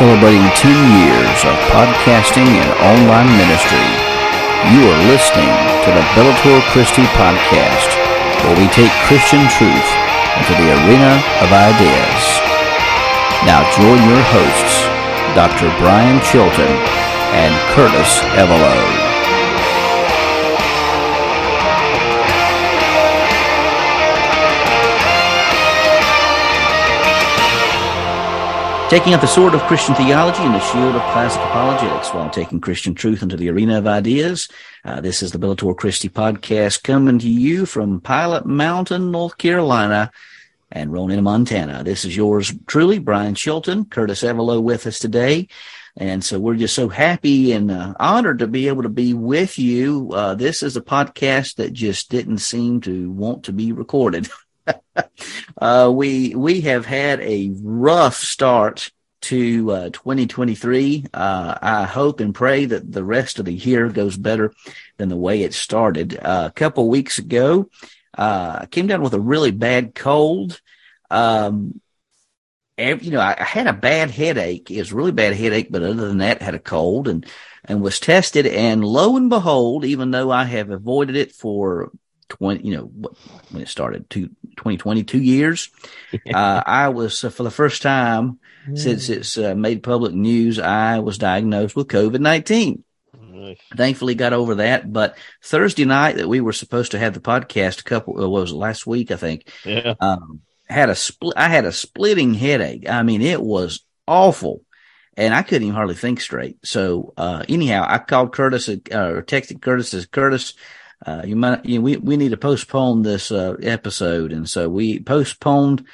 celebrating 0.00 0.48
10 0.56 0.72
years 0.96 1.44
of 1.44 1.52
podcasting 1.68 2.48
and 2.48 2.72
online 2.88 3.28
ministry. 3.36 3.84
You 4.72 4.80
are 4.88 5.00
listening 5.12 5.52
to 5.84 5.90
the 5.92 6.00
Bellator 6.16 6.56
Christi 6.72 7.04
podcast, 7.20 7.90
where 8.40 8.56
we 8.56 8.64
take 8.72 8.88
Christian 9.04 9.44
truth 9.52 9.88
into 10.40 10.56
the 10.56 10.72
arena 10.72 11.20
of 11.44 11.52
ideas. 11.52 12.22
Now 13.44 13.60
join 13.76 14.00
your 14.08 14.24
hosts, 14.32 14.88
Dr. 15.36 15.68
Brian 15.76 16.18
Chilton 16.24 16.72
and 17.36 17.52
Curtis 17.76 18.20
Evelo. 18.40 18.99
Taking 28.90 29.14
up 29.14 29.20
the 29.20 29.28
sword 29.28 29.54
of 29.54 29.60
Christian 29.62 29.94
theology 29.94 30.42
and 30.42 30.52
the 30.52 30.58
shield 30.58 30.96
of 30.96 31.12
classic 31.12 31.40
apologetics 31.42 32.12
while 32.12 32.28
taking 32.28 32.60
Christian 32.60 32.92
truth 32.92 33.22
into 33.22 33.36
the 33.36 33.48
arena 33.48 33.78
of 33.78 33.86
ideas. 33.86 34.48
Uh, 34.84 35.00
this 35.00 35.22
is 35.22 35.30
the 35.30 35.38
Bellator 35.38 35.76
Christi 35.76 36.08
podcast 36.08 36.82
coming 36.82 37.20
to 37.20 37.28
you 37.30 37.66
from 37.66 38.00
Pilot 38.00 38.46
Mountain, 38.46 39.12
North 39.12 39.38
Carolina 39.38 40.10
and 40.72 40.92
Ronan, 40.92 41.22
Montana. 41.22 41.84
This 41.84 42.04
is 42.04 42.16
yours 42.16 42.52
truly, 42.66 42.98
Brian 42.98 43.36
Chilton, 43.36 43.84
Curtis 43.84 44.24
Evelo 44.24 44.60
with 44.60 44.88
us 44.88 44.98
today. 44.98 45.46
And 45.96 46.24
so 46.24 46.40
we're 46.40 46.56
just 46.56 46.74
so 46.74 46.88
happy 46.88 47.52
and 47.52 47.70
uh, 47.70 47.94
honored 48.00 48.40
to 48.40 48.48
be 48.48 48.66
able 48.66 48.82
to 48.82 48.88
be 48.88 49.14
with 49.14 49.56
you. 49.56 50.10
Uh, 50.12 50.34
this 50.34 50.64
is 50.64 50.76
a 50.76 50.80
podcast 50.80 51.54
that 51.56 51.72
just 51.72 52.10
didn't 52.10 52.38
seem 52.38 52.80
to 52.80 53.12
want 53.12 53.44
to 53.44 53.52
be 53.52 53.70
recorded. 53.70 54.28
uh, 55.58 55.90
we 55.92 56.34
we 56.34 56.62
have 56.62 56.86
had 56.86 57.20
a 57.20 57.50
rough 57.62 58.16
start 58.16 58.90
to 59.22 59.70
uh, 59.70 59.90
2023. 59.90 61.06
Uh, 61.12 61.58
I 61.60 61.84
hope 61.84 62.20
and 62.20 62.34
pray 62.34 62.64
that 62.66 62.90
the 62.90 63.04
rest 63.04 63.38
of 63.38 63.44
the 63.44 63.52
year 63.52 63.88
goes 63.88 64.16
better 64.16 64.52
than 64.96 65.08
the 65.08 65.16
way 65.16 65.42
it 65.42 65.54
started. 65.54 66.18
Uh, 66.18 66.48
a 66.48 66.52
couple 66.52 66.88
weeks 66.88 67.18
ago, 67.18 67.70
uh, 68.16 68.60
I 68.62 68.66
came 68.66 68.86
down 68.86 69.02
with 69.02 69.14
a 69.14 69.20
really 69.20 69.50
bad 69.50 69.94
cold. 69.94 70.60
Um, 71.10 71.80
you 72.78 73.10
know, 73.10 73.20
I, 73.20 73.36
I, 73.38 73.44
had 73.44 73.66
a 73.66 73.74
bad 73.74 74.10
headache. 74.10 74.70
It 74.70 74.78
was 74.78 74.92
a 74.92 74.94
really 74.94 75.12
bad 75.12 75.34
headache, 75.34 75.68
but 75.70 75.82
other 75.82 76.08
than 76.08 76.18
that, 76.18 76.40
had 76.40 76.54
a 76.54 76.58
cold 76.58 77.08
and 77.08 77.26
and 77.64 77.82
was 77.82 78.00
tested. 78.00 78.46
And 78.46 78.82
lo 78.82 79.16
and 79.16 79.28
behold, 79.28 79.84
even 79.84 80.12
though 80.12 80.30
I 80.30 80.44
have 80.44 80.70
avoided 80.70 81.14
it 81.14 81.32
for 81.32 81.92
20, 82.30 82.66
you 82.66 82.76
know, 82.76 83.10
when 83.50 83.62
it 83.62 83.68
started, 83.68 84.08
two, 84.08 84.28
2020, 84.56 85.04
two 85.04 85.20
years. 85.20 85.70
uh, 86.34 86.62
I 86.66 86.88
was, 86.88 87.22
uh, 87.22 87.30
for 87.30 87.42
the 87.42 87.50
first 87.50 87.82
time 87.82 88.38
mm. 88.66 88.78
since 88.78 89.08
it's 89.08 89.36
uh, 89.36 89.54
made 89.54 89.82
public 89.82 90.14
news, 90.14 90.58
I 90.58 91.00
was 91.00 91.18
diagnosed 91.18 91.76
with 91.76 91.88
COVID 91.88 92.20
19. 92.20 92.84
Nice. 93.20 93.58
Thankfully 93.76 94.14
got 94.14 94.32
over 94.32 94.56
that, 94.56 94.92
but 94.92 95.16
Thursday 95.42 95.84
night 95.84 96.16
that 96.16 96.28
we 96.28 96.40
were 96.40 96.52
supposed 96.52 96.92
to 96.92 96.98
have 96.98 97.14
the 97.14 97.20
podcast 97.20 97.80
a 97.80 97.84
couple, 97.84 98.22
uh, 98.22 98.28
was 98.28 98.52
last 98.52 98.86
week, 98.86 99.10
I 99.10 99.16
think. 99.16 99.50
Yeah. 99.64 99.94
Um, 100.00 100.40
had 100.68 100.88
a 100.88 100.94
split, 100.94 101.34
I 101.36 101.48
had 101.48 101.64
a 101.64 101.72
splitting 101.72 102.34
headache. 102.34 102.88
I 102.88 103.02
mean, 103.02 103.22
it 103.22 103.40
was 103.40 103.84
awful 104.06 104.62
and 105.16 105.34
I 105.34 105.42
couldn't 105.42 105.64
even 105.64 105.74
hardly 105.74 105.94
think 105.94 106.20
straight. 106.20 106.58
So, 106.64 107.12
uh, 107.16 107.44
anyhow, 107.48 107.84
I 107.86 107.98
called 107.98 108.32
Curtis, 108.32 108.68
uh, 108.68 108.78
or 108.92 109.22
texted 109.22 109.60
Curtis 109.60 109.92
as 109.92 110.06
Curtis, 110.06 110.54
uh, 111.06 111.22
you 111.24 111.36
might, 111.36 111.64
you 111.64 111.78
know, 111.78 111.82
we, 111.82 111.96
we 111.96 112.16
need 112.16 112.30
to 112.30 112.36
postpone 112.36 113.02
this, 113.02 113.30
uh, 113.30 113.56
episode. 113.62 114.32
And 114.32 114.48
so 114.48 114.68
we 114.68 115.00
postponed 115.00 115.86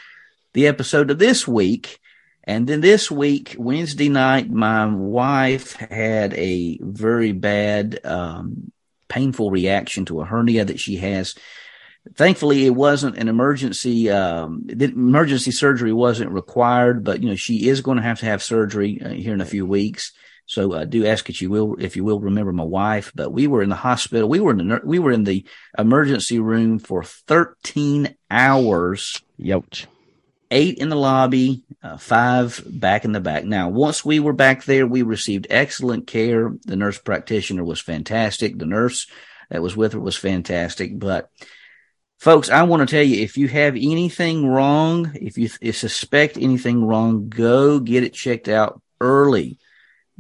the 0.52 0.66
episode 0.66 1.10
of 1.10 1.18
this 1.18 1.46
week. 1.46 2.00
And 2.44 2.66
then 2.66 2.80
this 2.80 3.10
week, 3.10 3.56
Wednesday 3.58 4.08
night, 4.08 4.50
my 4.50 4.86
wife 4.86 5.74
had 5.74 6.32
a 6.34 6.78
very 6.80 7.32
bad, 7.32 8.00
um, 8.04 8.72
painful 9.08 9.50
reaction 9.50 10.04
to 10.06 10.20
a 10.20 10.24
hernia 10.24 10.64
that 10.64 10.80
she 10.80 10.96
has. 10.96 11.34
Thankfully, 12.14 12.66
it 12.66 12.74
wasn't 12.74 13.18
an 13.18 13.28
emergency. 13.28 14.10
Um, 14.10 14.66
emergency 14.68 15.50
surgery 15.50 15.92
wasn't 15.92 16.30
required, 16.30 17.02
but 17.02 17.20
you 17.20 17.28
know 17.28 17.36
she 17.36 17.68
is 17.68 17.80
going 17.80 17.96
to 17.96 18.02
have 18.02 18.20
to 18.20 18.26
have 18.26 18.42
surgery 18.42 19.00
uh, 19.04 19.08
here 19.08 19.34
in 19.34 19.40
a 19.40 19.46
few 19.46 19.66
weeks. 19.66 20.12
So 20.46 20.74
I 20.74 20.82
uh, 20.82 20.84
do 20.84 21.04
ask 21.04 21.26
that 21.26 21.40
you 21.40 21.50
will, 21.50 21.76
if 21.80 21.96
you 21.96 22.04
will, 22.04 22.20
remember 22.20 22.52
my 22.52 22.64
wife. 22.64 23.10
But 23.14 23.32
we 23.32 23.48
were 23.48 23.62
in 23.62 23.68
the 23.68 23.74
hospital. 23.74 24.28
We 24.28 24.38
were 24.40 24.52
in 24.52 24.68
the 24.68 24.80
we 24.84 25.00
were 25.00 25.10
in 25.10 25.24
the 25.24 25.44
emergency 25.76 26.38
room 26.38 26.78
for 26.78 27.02
13 27.02 28.14
hours. 28.30 29.20
Youch. 29.38 29.86
Eight 30.52 30.78
in 30.78 30.88
the 30.88 30.96
lobby, 30.96 31.64
uh, 31.82 31.96
five 31.96 32.62
back 32.64 33.04
in 33.04 33.10
the 33.10 33.20
back. 33.20 33.44
Now, 33.44 33.68
once 33.68 34.04
we 34.04 34.20
were 34.20 34.32
back 34.32 34.64
there, 34.64 34.86
we 34.86 35.02
received 35.02 35.48
excellent 35.50 36.06
care. 36.06 36.54
The 36.64 36.76
nurse 36.76 36.98
practitioner 36.98 37.64
was 37.64 37.80
fantastic. 37.80 38.56
The 38.56 38.66
nurse 38.66 39.08
that 39.50 39.60
was 39.60 39.76
with 39.76 39.94
her 39.94 40.00
was 40.00 40.14
fantastic. 40.14 40.96
But 40.96 41.30
folks, 42.20 42.48
I 42.48 42.62
want 42.62 42.88
to 42.88 42.94
tell 42.94 43.02
you, 43.02 43.24
if 43.24 43.36
you 43.36 43.48
have 43.48 43.74
anything 43.74 44.46
wrong, 44.46 45.10
if 45.16 45.36
you, 45.36 45.50
if 45.60 45.76
suspect 45.76 46.36
anything 46.36 46.84
wrong, 46.84 47.28
go 47.28 47.80
get 47.80 48.04
it 48.04 48.14
checked 48.14 48.48
out 48.48 48.80
early 49.00 49.58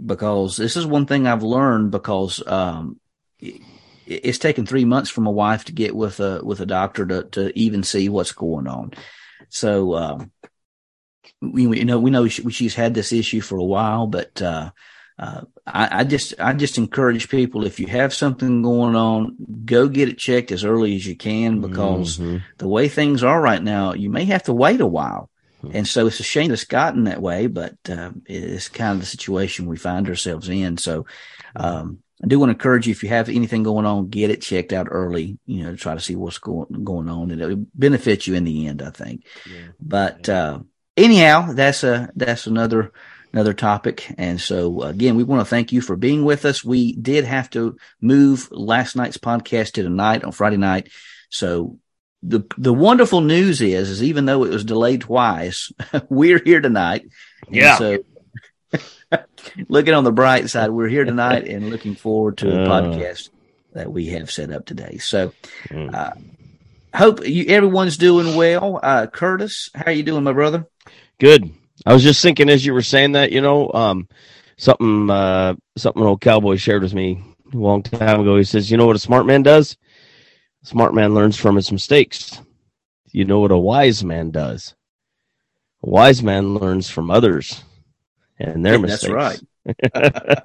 because 0.04 0.56
this 0.56 0.76
is 0.76 0.86
one 0.86 1.06
thing 1.06 1.26
I've 1.26 1.42
learned 1.42 1.90
because 1.90 2.46
um, 2.46 3.00
it, 3.38 3.60
it's 4.06 4.38
taken 4.38 4.66
three 4.66 4.84
months 4.84 5.10
for 5.10 5.20
my 5.20 5.30
wife 5.30 5.64
to 5.64 5.72
get 5.72 5.94
with 5.94 6.20
a 6.20 6.40
with 6.44 6.60
a 6.60 6.66
doctor 6.66 7.06
to 7.06 7.24
to 7.24 7.58
even 7.58 7.82
see 7.82 8.08
what's 8.08 8.32
going 8.32 8.66
on. 8.66 8.92
So 9.48 9.94
um, 9.94 10.32
we, 11.40 11.66
we, 11.66 11.78
you 11.78 11.84
know 11.84 11.98
we 11.98 12.10
know 12.10 12.28
she, 12.28 12.48
she's 12.50 12.74
had 12.74 12.94
this 12.94 13.12
issue 13.12 13.40
for 13.40 13.58
a 13.58 13.64
while, 13.64 14.06
but 14.06 14.40
uh, 14.42 14.70
uh, 15.18 15.42
I, 15.66 16.00
I, 16.00 16.04
just 16.04 16.34
I 16.38 16.52
just 16.52 16.76
encourage 16.78 17.28
people 17.28 17.64
if 17.64 17.80
you 17.80 17.86
have 17.86 18.12
something 18.12 18.62
going 18.62 18.94
on, 18.94 19.36
go 19.64 19.88
get 19.88 20.08
it 20.08 20.18
checked 20.18 20.52
as 20.52 20.64
early 20.64 20.94
as 20.94 21.06
you 21.06 21.16
can 21.16 21.60
because 21.60 22.18
mm-hmm. 22.18 22.38
the 22.58 22.68
way 22.68 22.88
things 22.88 23.24
are 23.24 23.40
right 23.40 23.62
now, 23.62 23.94
you 23.94 24.10
may 24.10 24.26
have 24.26 24.44
to 24.44 24.52
wait 24.52 24.80
a 24.80 24.86
while. 24.86 25.30
And 25.72 25.86
so 25.86 26.06
it's 26.06 26.20
a 26.20 26.24
shame 26.24 26.50
it's 26.52 26.64
gotten 26.64 27.04
that 27.04 27.22
way, 27.22 27.46
but 27.46 27.76
uh, 27.88 28.10
it's 28.26 28.68
kind 28.68 28.94
of 28.94 29.00
the 29.00 29.06
situation 29.06 29.66
we 29.66 29.76
find 29.76 30.08
ourselves 30.08 30.48
in. 30.48 30.76
So 30.76 31.06
um, 31.54 31.98
I 32.22 32.26
do 32.26 32.38
want 32.38 32.50
to 32.50 32.54
encourage 32.54 32.86
you 32.86 32.92
if 32.92 33.02
you 33.02 33.08
have 33.10 33.28
anything 33.28 33.62
going 33.62 33.86
on, 33.86 34.08
get 34.08 34.30
it 34.30 34.42
checked 34.42 34.72
out 34.72 34.88
early. 34.90 35.38
You 35.46 35.64
know, 35.64 35.70
to 35.72 35.76
try 35.76 35.94
to 35.94 36.00
see 36.00 36.16
what's 36.16 36.38
going 36.38 36.84
going 36.84 37.08
on, 37.08 37.30
and 37.30 37.40
it'll 37.40 37.66
benefit 37.74 38.26
you 38.26 38.34
in 38.34 38.44
the 38.44 38.66
end. 38.66 38.82
I 38.82 38.90
think. 38.90 39.26
Yeah. 39.48 39.68
But 39.80 40.28
uh, 40.28 40.60
anyhow, 40.96 41.52
that's 41.52 41.84
a 41.84 42.10
that's 42.16 42.46
another 42.46 42.92
another 43.32 43.52
topic. 43.52 44.06
And 44.16 44.40
so 44.40 44.82
again, 44.82 45.14
we 45.14 45.24
want 45.24 45.40
to 45.40 45.50
thank 45.50 45.72
you 45.72 45.82
for 45.82 45.94
being 45.94 46.24
with 46.24 46.46
us. 46.46 46.64
We 46.64 46.94
did 46.94 47.24
have 47.26 47.50
to 47.50 47.76
move 48.00 48.48
last 48.50 48.96
night's 48.96 49.18
podcast 49.18 49.72
to 49.72 49.82
tonight 49.82 50.24
on 50.24 50.32
Friday 50.32 50.56
night. 50.56 50.88
So 51.28 51.78
the 52.22 52.44
the 52.56 52.72
wonderful 52.72 53.20
news 53.20 53.60
is, 53.60 53.90
is 53.90 54.02
even 54.02 54.26
though 54.26 54.44
it 54.44 54.50
was 54.50 54.64
delayed 54.64 55.02
twice, 55.02 55.72
we're 56.08 56.42
here 56.42 56.60
tonight. 56.60 57.06
Yeah. 57.50 57.76
so 57.76 57.98
looking 59.68 59.94
on 59.94 60.04
the 60.04 60.12
bright 60.12 60.50
side, 60.50 60.70
we're 60.70 60.88
here 60.88 61.04
tonight 61.04 61.46
and 61.46 61.70
looking 61.70 61.94
forward 61.94 62.38
to 62.38 62.50
the 62.50 62.62
uh, 62.62 62.68
podcast 62.68 63.30
that 63.72 63.92
we 63.92 64.06
have 64.06 64.30
set 64.30 64.50
up 64.50 64.66
today. 64.66 64.98
So, 64.98 65.32
mm. 65.68 65.94
uh, 65.94 66.12
hope 66.94 67.26
you 67.26 67.46
everyone's 67.48 67.96
doing 67.96 68.34
well. 68.36 68.80
Uh, 68.82 69.06
Curtis, 69.06 69.70
how 69.74 69.86
are 69.86 69.92
you 69.92 70.02
doing, 70.02 70.24
my 70.24 70.32
brother? 70.32 70.66
Good. 71.18 71.52
I 71.84 71.92
was 71.92 72.02
just 72.02 72.22
thinking 72.22 72.48
as 72.48 72.64
you 72.64 72.72
were 72.72 72.82
saying 72.82 73.12
that, 73.12 73.32
you 73.32 73.40
know, 73.40 73.70
um, 73.72 74.08
something 74.56 75.10
uh, 75.10 75.54
something 75.76 76.02
old 76.02 76.20
cowboy 76.20 76.56
shared 76.56 76.82
with 76.82 76.94
me 76.94 77.22
a 77.52 77.56
long 77.56 77.82
time 77.82 78.20
ago. 78.20 78.36
He 78.36 78.44
says, 78.44 78.70
"You 78.70 78.76
know 78.76 78.86
what 78.86 78.96
a 78.96 79.00
smart 79.00 79.26
man 79.26 79.42
does? 79.42 79.76
Smart 80.66 80.94
man 80.94 81.14
learns 81.14 81.36
from 81.36 81.56
his 81.56 81.70
mistakes. 81.70 82.40
You 83.12 83.24
know 83.24 83.38
what 83.38 83.52
a 83.52 83.58
wise 83.58 84.04
man 84.04 84.30
does? 84.32 84.74
A 85.82 85.88
wise 85.88 86.22
man 86.22 86.54
learns 86.54 86.90
from 86.90 87.10
others 87.10 87.62
and 88.38 88.66
their 88.66 88.78
mistakes. 88.78 89.02
That's 89.02 89.12
right. 89.12 89.40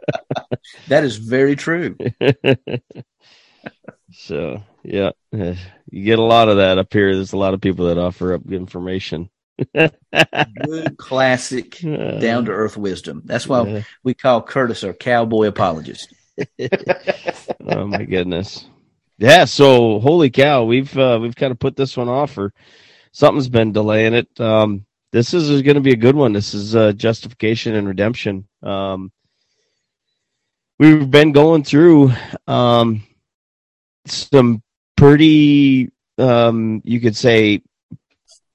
that 0.87 1.03
is 1.03 1.17
very 1.17 1.55
true. 1.55 1.97
so, 4.11 4.63
yeah, 4.83 5.11
you 5.31 6.05
get 6.05 6.19
a 6.19 6.23
lot 6.23 6.49
of 6.49 6.57
that 6.57 6.77
up 6.77 6.93
here. 6.93 7.15
There's 7.15 7.33
a 7.33 7.37
lot 7.37 7.55
of 7.55 7.61
people 7.61 7.87
that 7.87 7.97
offer 7.97 8.35
up 8.35 8.51
information. 8.51 9.29
Good 9.75 10.97
classic 10.97 11.79
down 11.79 12.45
to 12.45 12.51
earth 12.51 12.77
wisdom. 12.77 13.23
That's 13.25 13.47
why 13.47 13.63
yeah. 13.67 13.81
we 14.03 14.13
call 14.13 14.41
Curtis 14.43 14.83
our 14.83 14.93
cowboy 14.93 15.47
apologist. 15.47 16.13
oh 16.59 17.87
my 17.87 18.03
goodness. 18.03 18.65
Yeah, 19.21 19.45
so 19.45 19.99
holy 19.99 20.31
cow, 20.31 20.63
we've 20.63 20.97
uh, 20.97 21.19
we've 21.21 21.35
kind 21.35 21.51
of 21.51 21.59
put 21.59 21.75
this 21.75 21.95
one 21.95 22.09
off 22.09 22.39
or 22.39 22.51
something's 23.11 23.49
been 23.49 23.71
delaying 23.71 24.15
it. 24.15 24.27
Um, 24.41 24.87
this 25.11 25.35
is 25.35 25.61
going 25.61 25.75
to 25.75 25.81
be 25.81 25.91
a 25.91 25.95
good 25.95 26.15
one. 26.15 26.33
This 26.33 26.55
is 26.55 26.75
uh, 26.75 26.93
justification 26.93 27.75
and 27.75 27.87
redemption. 27.87 28.47
Um, 28.63 29.11
we've 30.79 31.11
been 31.11 31.33
going 31.33 31.63
through 31.63 32.13
um, 32.47 33.03
some 34.07 34.63
pretty, 34.97 35.91
um, 36.17 36.81
you 36.83 36.99
could 36.99 37.15
say, 37.15 37.61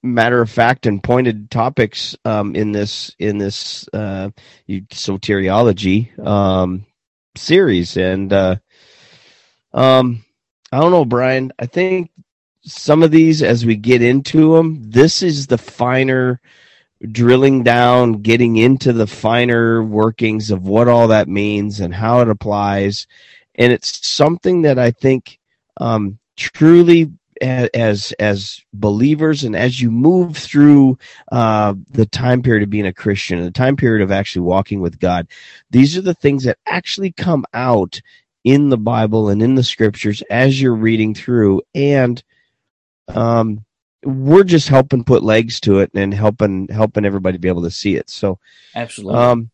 matter 0.03 0.41
of 0.41 0.51
fact 0.51 0.87
and 0.87 1.01
pointed 1.01 1.49
topics 1.49 2.17
um, 2.25 2.57
in 2.57 2.73
this 2.73 3.15
in 3.21 3.39
this 3.39 3.89
uh, 3.93 4.31
soteriology 4.69 6.19
um, 6.27 6.85
series, 7.37 7.97
and 7.97 8.33
uh, 8.33 8.57
um, 9.73 10.25
I 10.73 10.81
don't 10.81 10.91
know, 10.91 11.05
Brian. 11.05 11.53
I 11.59 11.67
think 11.67 12.11
some 12.63 13.03
of 13.03 13.11
these, 13.11 13.43
as 13.43 13.65
we 13.65 13.77
get 13.77 14.03
into 14.03 14.57
them, 14.57 14.83
this 14.83 15.23
is 15.23 15.47
the 15.47 15.59
finer 15.59 16.41
drilling 17.13 17.63
down, 17.63 18.23
getting 18.23 18.57
into 18.57 18.93
the 18.93 19.07
finer 19.07 19.83
workings 19.83 20.51
of 20.51 20.67
what 20.67 20.89
all 20.89 21.09
that 21.09 21.29
means 21.29 21.81
and 21.81 21.95
how 21.95 22.21
it 22.21 22.29
applies, 22.29 23.07
and 23.55 23.73
it's 23.73 24.07
something 24.07 24.63
that 24.63 24.79
I 24.79 24.91
think 24.91 25.39
um, 25.79 26.19
truly 26.37 27.13
as 27.43 28.13
as 28.13 28.61
believers 28.73 29.45
and 29.45 29.55
as 29.55 29.81
you 29.81 29.91
move 29.91 30.37
through 30.37 30.99
uh, 31.33 31.75
the 31.91 32.07
time 32.07 32.43
period 32.43 32.63
of 32.63 32.71
being 32.71 32.87
a 32.87 32.93
Christian, 32.93 33.43
the 33.43 33.51
time 33.51 33.77
period 33.77 34.03
of 34.03 34.11
actually 34.11 34.43
walking 34.43 34.81
with 34.81 34.99
God, 34.99 35.29
these 35.71 35.97
are 35.97 36.03
the 36.03 36.15
things 36.15 36.45
that 36.45 36.59
actually 36.67 37.13
come 37.13 37.45
out 37.53 38.01
in 38.47 38.71
the 38.71 38.79
Bible 38.79 39.29
and 39.29 39.43
in 39.43 39.57
the 39.57 39.63
scriptures 39.63 40.23
as 40.31 40.59
you're 40.59 40.75
reading 40.75 41.15
through, 41.15 41.61
and 41.75 42.23
um, 43.09 43.65
we're 44.03 44.45
just 44.45 44.69
helping 44.69 45.05
put 45.05 45.23
legs 45.23 45.61
to 45.61 45.81
it 45.81 45.91
and 45.95 46.15
helping 46.15 46.69
helping 46.69 47.05
everybody 47.05 47.37
be 47.37 47.49
able 47.49 47.65
to 47.65 47.71
see 47.71 47.97
it. 47.97 48.09
So, 48.09 48.39
absolutely. 48.75 49.21
Um, 49.21 49.51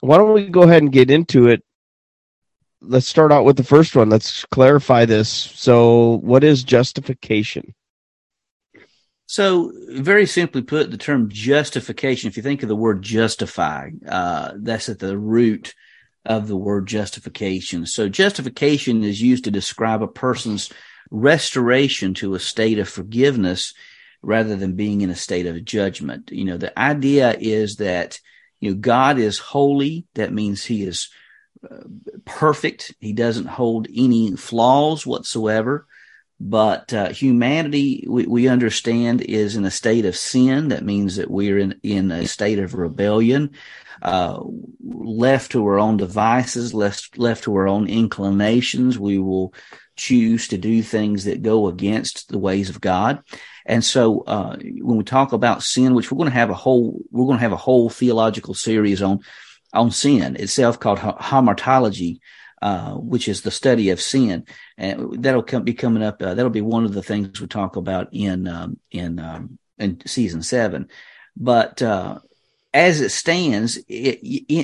why 0.00 0.18
don't 0.18 0.34
we 0.34 0.48
go 0.48 0.62
ahead 0.62 0.82
and 0.82 0.92
get 0.92 1.10
into 1.10 1.48
it? 1.48 1.64
let's 2.84 3.06
start 3.06 3.32
out 3.32 3.44
with 3.44 3.56
the 3.56 3.64
first 3.64 3.94
one. 3.96 4.10
Let's 4.10 4.44
clarify 4.46 5.04
this. 5.04 5.28
So, 5.28 6.18
what 6.22 6.44
is 6.44 6.64
justification? 6.64 7.74
So, 9.26 9.72
very 9.88 10.26
simply 10.26 10.62
put, 10.62 10.90
the 10.90 10.98
term 10.98 11.28
justification, 11.30 12.28
if 12.28 12.36
you 12.36 12.42
think 12.42 12.62
of 12.62 12.68
the 12.68 12.76
word 12.76 13.02
justify, 13.02 13.90
uh, 14.06 14.52
that's 14.56 14.88
at 14.88 14.98
the 14.98 15.16
root 15.16 15.74
of 16.24 16.48
the 16.48 16.56
word 16.56 16.86
justification. 16.86 17.86
So, 17.86 18.08
justification 18.08 19.04
is 19.04 19.22
used 19.22 19.44
to 19.44 19.50
describe 19.50 20.02
a 20.02 20.08
person's 20.08 20.70
restoration 21.10 22.14
to 22.14 22.34
a 22.34 22.40
state 22.40 22.78
of 22.78 22.88
forgiveness 22.88 23.74
rather 24.22 24.56
than 24.56 24.76
being 24.76 25.00
in 25.00 25.10
a 25.10 25.16
state 25.16 25.46
of 25.46 25.64
judgment. 25.64 26.30
You 26.32 26.44
know, 26.44 26.56
the 26.56 26.76
idea 26.78 27.36
is 27.38 27.76
that, 27.76 28.20
you 28.60 28.70
know, 28.70 28.76
God 28.76 29.18
is 29.18 29.38
holy. 29.38 30.06
That 30.14 30.32
means 30.32 30.64
he 30.64 30.84
is 30.84 31.10
uh, 31.68 31.82
perfect. 32.24 32.94
He 33.00 33.12
doesn't 33.12 33.46
hold 33.46 33.88
any 33.94 34.36
flaws 34.36 35.06
whatsoever. 35.06 35.86
But 36.44 36.92
uh, 36.92 37.10
humanity, 37.10 38.04
we, 38.08 38.26
we, 38.26 38.48
understand, 38.48 39.20
is 39.20 39.54
in 39.54 39.64
a 39.64 39.70
state 39.70 40.04
of 40.04 40.16
sin. 40.16 40.68
That 40.68 40.84
means 40.84 41.14
that 41.16 41.30
we're 41.30 41.56
in, 41.56 41.78
in 41.84 42.10
a 42.10 42.26
state 42.26 42.58
of 42.58 42.74
rebellion, 42.74 43.52
uh, 44.02 44.40
left 44.82 45.52
to 45.52 45.64
our 45.64 45.78
own 45.78 45.98
devices, 45.98 46.74
left, 46.74 47.16
left 47.16 47.44
to 47.44 47.54
our 47.54 47.68
own 47.68 47.86
inclinations. 47.86 48.98
We 48.98 49.18
will 49.18 49.54
choose 49.94 50.48
to 50.48 50.58
do 50.58 50.82
things 50.82 51.26
that 51.26 51.42
go 51.42 51.68
against 51.68 52.28
the 52.28 52.40
ways 52.40 52.70
of 52.70 52.80
God. 52.80 53.22
And 53.64 53.84
so, 53.84 54.22
uh, 54.22 54.56
when 54.56 54.96
we 54.96 55.04
talk 55.04 55.32
about 55.32 55.62
sin, 55.62 55.94
which 55.94 56.10
we're 56.10 56.18
going 56.18 56.30
to 56.30 56.34
have 56.34 56.50
a 56.50 56.54
whole, 56.54 57.00
we're 57.12 57.26
going 57.26 57.38
to 57.38 57.42
have 57.42 57.52
a 57.52 57.56
whole 57.56 57.88
theological 57.88 58.54
series 58.54 59.00
on 59.00 59.20
on 59.72 59.92
sin 59.92 60.36
itself 60.36 60.80
called 60.80 60.98
hamartology, 60.98 62.18
uh, 62.62 62.92
which 62.92 63.26
is 63.26 63.42
the 63.42 63.50
study 63.50 63.90
of 63.90 64.00
sin, 64.00 64.46
and 64.78 65.22
that'll 65.22 65.42
come, 65.42 65.64
be 65.64 65.74
coming 65.74 66.02
up. 66.02 66.22
Uh, 66.22 66.32
that'll 66.34 66.48
be 66.48 66.60
one 66.60 66.84
of 66.84 66.94
the 66.94 67.02
things 67.02 67.40
we 67.40 67.48
talk 67.48 67.74
about 67.74 68.08
in 68.12 68.46
um, 68.46 68.78
in 68.92 69.18
um, 69.18 69.58
in 69.78 70.00
season 70.06 70.42
seven. 70.42 70.88
But 71.36 71.82
uh, 71.82 72.20
as 72.72 73.00
it 73.00 73.10
stands, 73.10 73.78
it, 73.88 74.20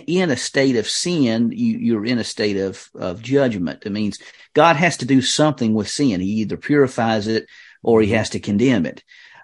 in, 0.08 0.30
a 0.30 0.36
state 0.36 0.76
of 0.76 0.88
sin, 0.88 1.50
you, 1.52 1.98
are 1.98 2.04
in 2.04 2.18
a 2.18 2.24
state 2.24 2.56
of 2.56 2.88
of 2.94 3.20
judgment. 3.20 3.84
It 3.84 3.90
means 3.90 4.20
God 4.54 4.76
has 4.76 4.98
to 4.98 5.04
do 5.04 5.20
something 5.20 5.74
with 5.74 5.88
sin. 5.90 6.20
He 6.20 6.42
either 6.42 6.56
purifies 6.56 7.26
it 7.26 7.46
or 7.82 8.00
He 8.00 8.12
has 8.12 8.30
to 8.30 8.38
condemn 8.38 8.86
it. 8.86 9.02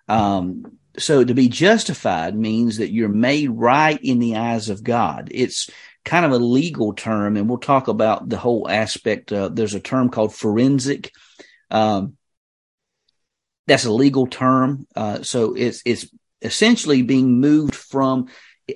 Um, 0.09 0.79
so 0.97 1.25
to 1.25 1.35
be 1.35 1.49
justified 1.49 2.37
means 2.37 2.77
that 2.77 2.93
you're 2.93 3.09
made 3.09 3.51
right 3.51 3.99
in 4.01 4.21
the 4.21 4.37
eyes 4.37 4.69
of 4.69 4.85
God. 4.85 5.29
It's 5.33 5.69
kind 6.05 6.25
of 6.25 6.33
a 6.33 6.39
legal 6.39 6.93
term, 6.93 7.37
and 7.37 7.49
we'll 7.49 7.59
talk 7.59 7.89
about 7.89 8.29
the 8.29 8.37
whole 8.37 8.69
aspect. 8.69 9.33
Uh, 9.33 9.49
there's 9.49 9.75
a 9.75 9.81
term 9.81 10.11
called 10.11 10.35
forensic. 10.35 11.13
Um, 11.71 12.17
that's 13.67 13.87
a 13.87 13.93
legal 13.93 14.27
term. 14.27 14.87
Uh, 14.95 15.23
so 15.23 15.55
it's 15.55 15.83
it's 15.85 16.07
essentially 16.43 17.03
being 17.03 17.41
moved 17.41 17.75
from 17.75 18.29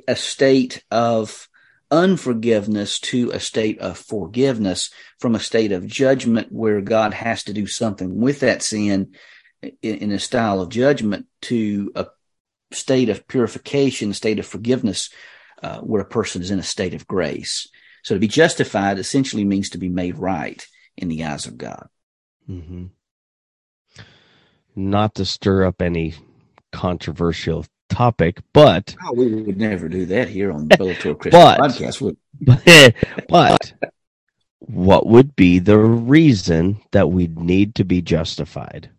a 0.06 0.16
state 0.16 0.82
of 0.90 1.48
unforgiveness 1.90 2.98
to 3.00 3.31
a 3.31 3.40
state 3.40 3.78
of 3.78 3.98
forgiveness, 3.98 4.90
from 5.19 5.34
a 5.34 5.40
state 5.40 5.72
of 5.72 5.86
judgment 5.86 6.50
where 6.50 6.81
God 6.81 7.14
has 7.14 7.44
to 7.44 7.52
do 7.52 7.66
something 7.66 8.20
with 8.20 8.40
that 8.40 8.62
sin 8.62 9.14
in, 9.62 9.72
in 9.82 10.12
a 10.12 10.19
style 10.19 10.60
of 10.60 10.69
judgment 10.69 11.26
to 11.42 11.92
a 11.94 12.06
state 12.72 13.08
of 13.08 13.26
purification, 13.26 14.12
state 14.12 14.38
of 14.38 14.46
forgiveness, 14.46 15.10
uh, 15.62 15.81
where 15.81 16.02
a 16.02 16.06
person 16.06 16.43
is 16.43 16.50
in 16.50 16.58
a 16.58 16.64
state 16.64 16.94
of 16.94 17.06
grace. 17.06 17.69
So 18.02 18.14
to 18.14 18.20
be 18.20 18.28
justified 18.28 18.99
essentially 18.99 19.44
means 19.44 19.70
to 19.70 19.78
be 19.78 19.88
made 19.88 20.19
right 20.19 20.66
in 20.96 21.08
the 21.08 21.25
eyes 21.25 21.46
of 21.46 21.58
God. 21.58 21.88
Mm-hmm. 22.49 22.87
Not 24.76 25.16
to 25.16 25.25
stir 25.25 25.64
up 25.64 25.82
any 25.82 26.14
controversial 26.72 27.66
topic, 27.88 28.40
but 28.52 28.94
oh, 29.05 29.12
we 29.12 29.43
would 29.43 29.58
never 29.58 29.88
do 29.88 30.06
that 30.06 30.28
here 30.28 30.52
on 30.52 30.69
Bellator 30.69 31.19
Christi 31.19 31.31
but, 31.31 31.58
Podcast. 31.58 32.00
Would. 32.00 32.16
But, 32.40 32.94
but 33.28 33.72
what 34.60 35.06
would 35.06 35.34
be 35.34 35.58
the 35.58 35.78
reason 35.78 36.81
that 36.93 37.10
we'd 37.10 37.38
need 37.38 37.74
to 37.77 37.84
be 37.84 38.03
justified? 38.03 38.91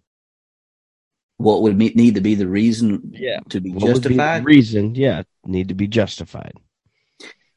What 1.39 1.61
would 1.61 1.77
need 1.77 2.15
to 2.15 2.21
be 2.21 2.35
the 2.35 2.47
reason 2.47 3.13
yeah. 3.13 3.39
to 3.47 3.61
be 3.61 3.71
what 3.71 3.85
justified? 3.85 4.45
Be 4.45 4.55
reason, 4.55 4.93
yeah, 4.93 5.23
need 5.45 5.69
to 5.69 5.73
be 5.73 5.87
justified. 5.87 6.53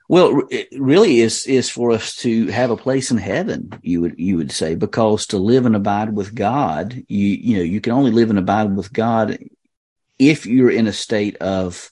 Well, 0.08 0.42
it 0.50 0.68
really 0.78 1.20
is 1.20 1.46
is 1.46 1.68
for 1.68 1.90
us 1.90 2.14
to 2.16 2.46
have 2.46 2.70
a 2.70 2.76
place 2.76 3.10
in 3.10 3.18
heaven. 3.18 3.70
You 3.82 4.02
would 4.02 4.18
you 4.18 4.36
would 4.36 4.52
say 4.52 4.76
because 4.76 5.26
to 5.28 5.38
live 5.38 5.66
and 5.66 5.74
abide 5.74 6.14
with 6.14 6.32
God, 6.32 6.94
you 7.08 7.26
you 7.26 7.56
know 7.56 7.64
you 7.64 7.80
can 7.80 7.92
only 7.92 8.12
live 8.12 8.30
and 8.30 8.38
abide 8.38 8.76
with 8.76 8.92
God 8.92 9.38
if 10.16 10.46
you're 10.46 10.70
in 10.70 10.86
a 10.86 10.92
state 10.92 11.36
of 11.38 11.90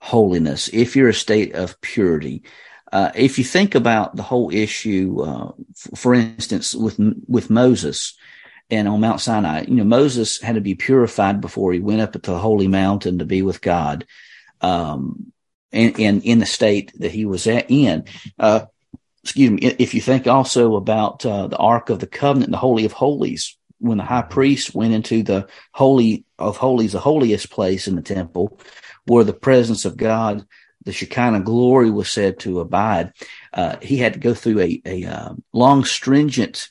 holiness, 0.00 0.68
if 0.72 0.96
you're 0.96 1.10
a 1.10 1.14
state 1.14 1.54
of 1.54 1.80
purity. 1.80 2.42
Uh, 2.90 3.12
if 3.14 3.38
you 3.38 3.44
think 3.44 3.76
about 3.76 4.16
the 4.16 4.24
whole 4.24 4.50
issue, 4.52 5.22
uh, 5.22 5.52
f- 5.70 5.98
for 5.98 6.14
instance, 6.14 6.74
with 6.74 6.98
with 7.28 7.48
Moses, 7.48 8.14
and 8.70 8.88
on 8.88 9.00
Mount 9.00 9.20
Sinai, 9.20 9.64
you 9.68 9.74
know, 9.74 9.84
Moses 9.84 10.40
had 10.40 10.54
to 10.54 10.60
be 10.60 10.74
purified 10.74 11.40
before 11.40 11.72
he 11.72 11.80
went 11.80 12.00
up 12.00 12.12
to 12.12 12.18
the 12.18 12.38
holy 12.38 12.68
mountain 12.68 13.18
to 13.18 13.24
be 13.24 13.42
with 13.42 13.60
God, 13.60 14.06
um, 14.60 15.32
and, 15.72 15.98
and 16.00 16.22
in 16.24 16.38
the 16.38 16.46
state 16.46 16.92
that 16.98 17.10
he 17.10 17.24
was 17.24 17.46
at 17.46 17.70
in. 17.70 18.04
Uh, 18.38 18.66
excuse 19.22 19.50
me. 19.50 19.58
If 19.78 19.94
you 19.94 20.00
think 20.00 20.26
also 20.26 20.76
about 20.76 21.24
uh, 21.24 21.46
the 21.46 21.56
Ark 21.56 21.90
of 21.90 21.98
the 21.98 22.06
Covenant, 22.06 22.50
the 22.50 22.58
Holy 22.58 22.84
of 22.84 22.92
Holies, 22.92 23.56
when 23.78 23.98
the 23.98 24.04
high 24.04 24.22
priest 24.22 24.74
went 24.74 24.94
into 24.94 25.22
the 25.22 25.48
Holy 25.72 26.24
of 26.38 26.56
Holies, 26.56 26.92
the 26.92 27.00
holiest 27.00 27.50
place 27.50 27.88
in 27.88 27.96
the 27.96 28.02
temple, 28.02 28.58
where 29.06 29.24
the 29.24 29.32
presence 29.32 29.84
of 29.84 29.96
God, 29.96 30.46
the 30.84 30.92
Shekinah 30.92 31.40
glory 31.40 31.90
was 31.90 32.10
said 32.10 32.38
to 32.40 32.60
abide, 32.60 33.12
uh, 33.52 33.76
he 33.82 33.98
had 33.98 34.14
to 34.14 34.20
go 34.20 34.34
through 34.34 34.60
a, 34.60 34.82
a 34.84 35.04
uh, 35.04 35.34
long, 35.52 35.84
stringent 35.84 36.68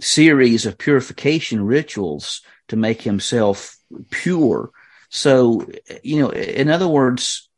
series 0.00 0.66
of 0.66 0.78
purification 0.78 1.64
rituals 1.64 2.42
to 2.68 2.76
make 2.76 3.02
himself 3.02 3.76
pure. 4.10 4.70
So, 5.08 5.66
you 6.02 6.20
know, 6.20 6.30
in 6.30 6.68
other 6.68 6.88
words, 6.88 7.48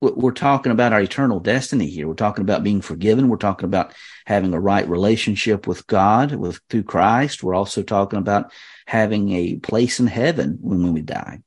we're 0.00 0.32
talking 0.32 0.72
about 0.72 0.92
our 0.92 1.00
eternal 1.00 1.38
destiny 1.38 1.86
here. 1.86 2.08
We're 2.08 2.14
talking 2.14 2.42
about 2.42 2.64
being 2.64 2.80
forgiven. 2.80 3.28
We're 3.28 3.36
talking 3.36 3.66
about 3.66 3.94
having 4.26 4.52
a 4.52 4.60
right 4.60 4.88
relationship 4.88 5.68
with 5.68 5.86
God 5.86 6.34
with 6.34 6.60
through 6.68 6.82
Christ. 6.82 7.42
We're 7.42 7.54
also 7.54 7.82
talking 7.82 8.18
about 8.18 8.52
having 8.86 9.30
a 9.30 9.56
place 9.56 10.00
in 10.00 10.08
heaven 10.08 10.58
when, 10.60 10.82
when 10.82 10.92
we 10.92 11.02
die. 11.02 11.38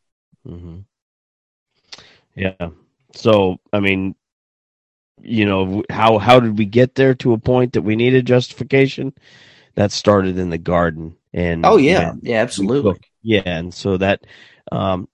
Mm-hmm. 0.48 0.80
Yeah. 2.36 2.70
So, 3.14 3.58
I 3.74 3.82
mean, 3.82 4.16
you 5.22 5.46
know, 5.46 5.84
how 5.90 6.18
how 6.18 6.40
did 6.40 6.58
we 6.58 6.66
get 6.66 6.96
there 6.96 7.16
to 7.16 7.34
a 7.34 7.38
point 7.38 7.74
that 7.74 7.82
we 7.82 7.98
needed 7.98 8.26
justification? 8.26 9.14
That 9.76 9.92
started 9.92 10.38
in 10.38 10.50
the 10.50 10.58
garden. 10.58 11.16
And 11.34 11.66
oh 11.66 11.78
yeah, 11.78 12.14
yeah, 12.22 12.42
absolutely. 12.42 12.96
Yeah, 13.22 13.42
and 13.46 13.74
so 13.74 13.98
that 13.98 14.26
um, 14.72 15.08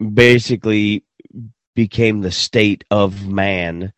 basically 0.00 1.04
became 1.74 2.20
the 2.20 2.32
state 2.32 2.84
of 2.90 3.28
man, 3.28 3.92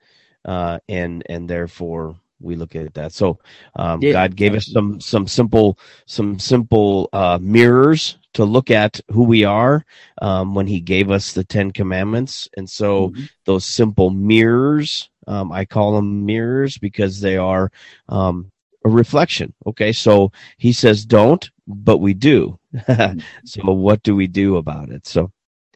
uh, 0.45 0.81
and 0.89 1.23
and 1.29 1.49
therefore 1.49 2.17
we 2.43 2.57
look 2.57 2.77
at 2.77 2.95
that. 2.95 3.13
So 3.13 3.39
um, 3.75 4.03
yeah. 4.03 4.13
God 4.13 4.37
gave 4.37 4.55
us 4.55 4.67
some 4.71 5.01
some 5.01 5.27
simple 5.27 5.79
some 6.07 6.39
simple 6.39 7.09
uh, 7.13 7.39
mirrors 7.41 8.19
to 8.35 8.45
look 8.45 8.71
at 8.71 9.01
who 9.11 9.25
we 9.25 9.45
are 9.45 9.85
um, 10.21 10.55
when 10.55 10.67
He 10.67 10.81
gave 10.81 11.11
us 11.11 11.33
the 11.33 11.45
Ten 11.45 11.71
Commandments, 11.71 12.49
and 12.57 12.69
so 12.69 13.09
mm-hmm. 13.09 13.25
those 13.47 13.65
simple 13.65 14.11
mirrors, 14.11 15.09
um, 15.27 15.51
I 15.53 15.65
call 15.65 15.97
them 15.97 16.27
mirrors 16.27 16.77
because 16.77 17.21
they 17.21 17.39
are 17.39 17.71
um, 18.09 18.52
a 18.85 18.89
reflection. 18.89 19.55
Okay, 19.67 19.93
so 19.93 20.33
He 20.59 20.73
says 20.73 21.05
don't, 21.05 21.51
but 21.67 21.99
we 21.99 22.15
do. 22.15 22.59
Mm-hmm. 22.75 23.21
so 23.45 23.63
what 23.73 24.03
do 24.03 24.15
we 24.17 24.27
do 24.27 24.57
about 24.57 24.91
it? 24.91 25.07
So. 25.07 25.33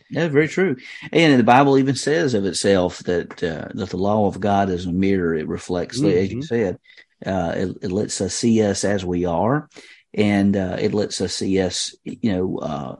Yeah, 0.09 0.29
very 0.29 0.47
true. 0.47 0.77
And 1.13 1.39
the 1.39 1.45
Bible 1.45 1.79
even 1.79 1.97
says 1.97 2.35
of 2.35 2.45
itself 2.45 3.01
that 3.01 3.43
uh, 3.43 3.69
that 3.75 3.91
the 3.91 3.97
law 3.97 4.29
of 4.29 4.39
God 4.39 4.71
is 4.71 4.87
a 4.87 4.93
mirror; 4.93 5.35
it 5.35 5.49
reflects, 5.49 5.99
mm-hmm. 5.99 6.17
as 6.17 6.33
you 6.33 6.43
said, 6.43 6.79
uh, 7.25 7.53
it, 7.57 7.77
it, 7.83 7.93
lets 7.93 8.21
us 8.21 8.33
see 8.33 8.63
us 8.63 8.85
as 8.85 9.05
we 9.05 9.25
are, 9.25 9.69
and 10.15 10.57
uh, 10.57 10.77
it 10.79 10.95
lets 10.95 11.21
us 11.21 11.35
see 11.35 11.61
us, 11.61 11.95
you 12.05 12.33
know, 12.33 12.59
uh, 12.59 12.97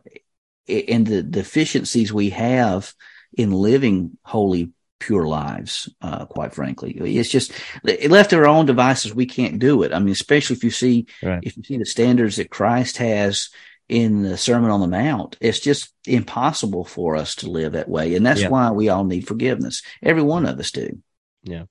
and 0.69 1.07
the 1.07 1.23
deficiencies 1.23 2.13
we 2.13 2.31
have 2.31 2.93
in 3.37 3.53
living 3.53 4.19
holy, 4.25 4.71
pure 4.99 5.27
lives. 5.27 5.89
Uh, 6.01 6.27
quite 6.27 6.55
frankly, 6.55 6.93
it's 6.93 7.31
just 7.31 7.53
left 7.83 8.31
to 8.31 8.37
our 8.37 8.47
own 8.47 8.67
devices. 8.67 9.15
We 9.15 9.27
can't 9.27 9.59
do 9.59 9.83
it. 9.83 9.93
I 9.93 9.99
mean, 9.99 10.13
especially 10.13 10.57
if 10.57 10.65
you 10.65 10.71
see 10.71 11.07
right. 11.23 11.41
if 11.43 11.57
you 11.57 11.63
see 11.63 11.77
the 11.77 11.87
standards 11.87 12.37
that 12.37 12.51
Christ 12.51 12.97
has 12.99 13.51
in 13.89 14.23
the 14.23 14.37
Sermon 14.37 14.71
on 14.71 14.81
the 14.81 14.89
Mount. 14.89 15.37
It's 15.41 15.61
just 15.61 15.93
impossible 16.07 16.85
for 16.85 17.17
us 17.17 17.37
to 17.37 17.51
live 17.51 17.73
that 17.73 17.89
way. 17.89 18.15
And 18.15 18.27
that's 18.27 18.43
yeah. 18.43 18.49
why 18.49 18.71
we 18.71 18.89
all 18.89 19.05
need 19.05 19.29
forgiveness. 19.29 19.83
Every 20.03 20.23
one 20.23 20.47
of 20.47 20.59
us 20.59 20.71
do. 20.71 21.01
Yeah. 21.45 21.65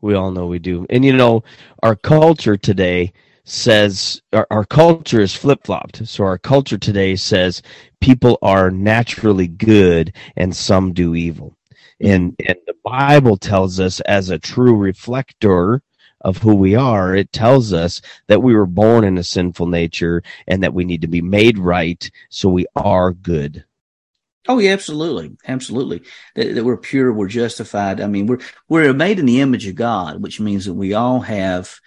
We 0.00 0.14
all 0.14 0.30
know 0.30 0.46
we 0.46 0.58
do. 0.58 0.86
And 0.90 1.04
you 1.04 1.12
know, 1.12 1.44
our 1.82 1.96
culture 1.96 2.56
today 2.56 3.12
says 3.44 4.22
our, 4.32 4.46
our 4.50 4.64
culture 4.64 5.20
is 5.20 5.34
flip 5.34 5.60
flopped. 5.64 6.06
So 6.06 6.24
our 6.24 6.38
culture 6.38 6.78
today 6.78 7.16
says 7.16 7.62
people 8.00 8.38
are 8.42 8.70
naturally 8.70 9.48
good 9.48 10.14
and 10.36 10.56
some 10.56 10.92
do 10.92 11.14
evil. 11.14 11.54
And, 12.00 12.34
and 12.46 12.56
the 12.66 12.74
Bible 12.84 13.36
tells 13.36 13.80
us 13.80 14.00
as 14.00 14.30
a 14.30 14.38
true 14.38 14.76
reflector 14.76 15.82
of 16.20 16.38
who 16.38 16.54
we 16.54 16.74
are, 16.74 17.14
it 17.14 17.32
tells 17.32 17.72
us 17.72 18.00
that 18.26 18.42
we 18.42 18.54
were 18.54 18.66
born 18.66 19.04
in 19.04 19.18
a 19.18 19.22
sinful 19.22 19.66
nature 19.66 20.22
and 20.48 20.62
that 20.62 20.74
we 20.74 20.84
need 20.84 21.02
to 21.02 21.06
be 21.06 21.20
made 21.20 21.58
right 21.58 22.10
so 22.30 22.48
we 22.48 22.66
are 22.74 23.12
good. 23.12 23.64
Oh 24.46 24.58
yeah, 24.58 24.72
absolutely, 24.72 25.36
absolutely. 25.46 26.02
That, 26.34 26.54
that, 26.54 26.64
we're 26.64 26.76
pure, 26.76 27.12
we're 27.12 27.28
justified. 27.28 28.00
I 28.00 28.06
mean, 28.08 28.26
we're 28.26 28.40
we're 28.68 28.92
made 28.92 29.18
in 29.18 29.24
the 29.24 29.40
image 29.40 29.66
of 29.66 29.74
God, 29.74 30.22
which 30.22 30.38
means 30.38 30.66
that 30.66 30.74
we 30.74 30.92
all 30.92 31.20
have, 31.20 31.78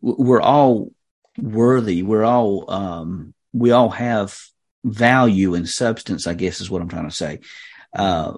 we're 0.00 0.40
all 0.40 0.92
worthy. 1.36 2.04
We're 2.04 2.24
all 2.24 2.70
um, 2.70 3.34
we 3.52 3.72
all 3.72 3.90
have 3.90 4.38
value 4.84 5.54
and 5.54 5.68
substance. 5.68 6.28
I 6.28 6.34
guess 6.34 6.60
is 6.60 6.70
what 6.70 6.82
I'm 6.82 6.88
trying 6.88 7.08
to 7.08 7.14
say 7.14 7.40
uh, 7.96 8.34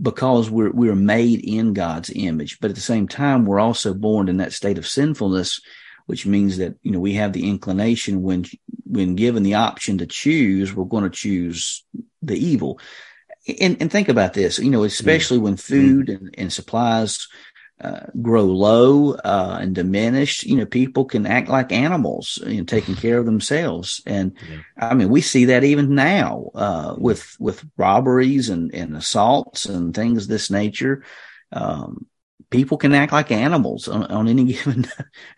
because 0.00 0.50
we're 0.50 0.70
we're 0.70 0.94
made 0.94 1.40
in 1.44 1.72
God's 1.72 2.10
image. 2.14 2.58
But 2.60 2.70
at 2.70 2.74
the 2.74 2.82
same 2.82 3.08
time, 3.08 3.44
we're 3.44 3.60
also 3.60 3.94
born 3.94 4.28
in 4.28 4.38
that 4.38 4.52
state 4.52 4.78
of 4.78 4.86
sinfulness, 4.86 5.60
which 6.06 6.26
means 6.26 6.58
that 6.58 6.76
you 6.82 6.92
know 6.92 7.00
we 7.00 7.14
have 7.14 7.32
the 7.32 7.48
inclination 7.48 8.22
when 8.22 8.44
when 8.84 9.14
given 9.14 9.42
the 9.42 9.54
option 9.54 9.98
to 9.98 10.06
choose, 10.06 10.74
we're 10.74 10.84
going 10.84 11.04
to 11.04 11.10
choose 11.10 11.84
the 12.22 12.36
evil. 12.36 12.80
And, 13.60 13.80
and 13.80 13.90
think 13.90 14.10
about 14.10 14.34
this, 14.34 14.58
you 14.58 14.70
know, 14.70 14.84
especially 14.84 15.38
when 15.38 15.54
mm-hmm. 15.54 15.74
food 15.74 16.08
and, 16.10 16.34
and 16.36 16.52
supplies 16.52 17.26
uh, 17.80 18.06
grow 18.20 18.44
low 18.44 19.14
uh, 19.14 19.58
and 19.60 19.74
diminished, 19.74 20.44
you 20.44 20.56
know, 20.56 20.66
people 20.66 21.04
can 21.04 21.26
act 21.26 21.48
like 21.48 21.72
animals, 21.72 22.38
you 22.46 22.58
know, 22.58 22.64
taking 22.64 22.94
care 22.94 23.18
of 23.18 23.24
themselves. 23.26 24.02
And 24.06 24.36
yeah. 24.50 24.58
I 24.76 24.94
mean, 24.94 25.08
we 25.08 25.20
see 25.20 25.46
that 25.46 25.64
even 25.64 25.94
now 25.94 26.50
uh, 26.54 26.94
with 26.98 27.36
with 27.40 27.64
robberies 27.76 28.50
and, 28.50 28.74
and 28.74 28.96
assaults 28.96 29.66
and 29.66 29.94
things 29.94 30.24
of 30.24 30.28
this 30.28 30.50
nature. 30.50 31.04
Um, 31.52 32.06
people 32.50 32.76
can 32.76 32.94
act 32.94 33.12
like 33.12 33.30
animals 33.30 33.88
on, 33.88 34.04
on 34.04 34.28
any 34.28 34.44
given 34.52 34.86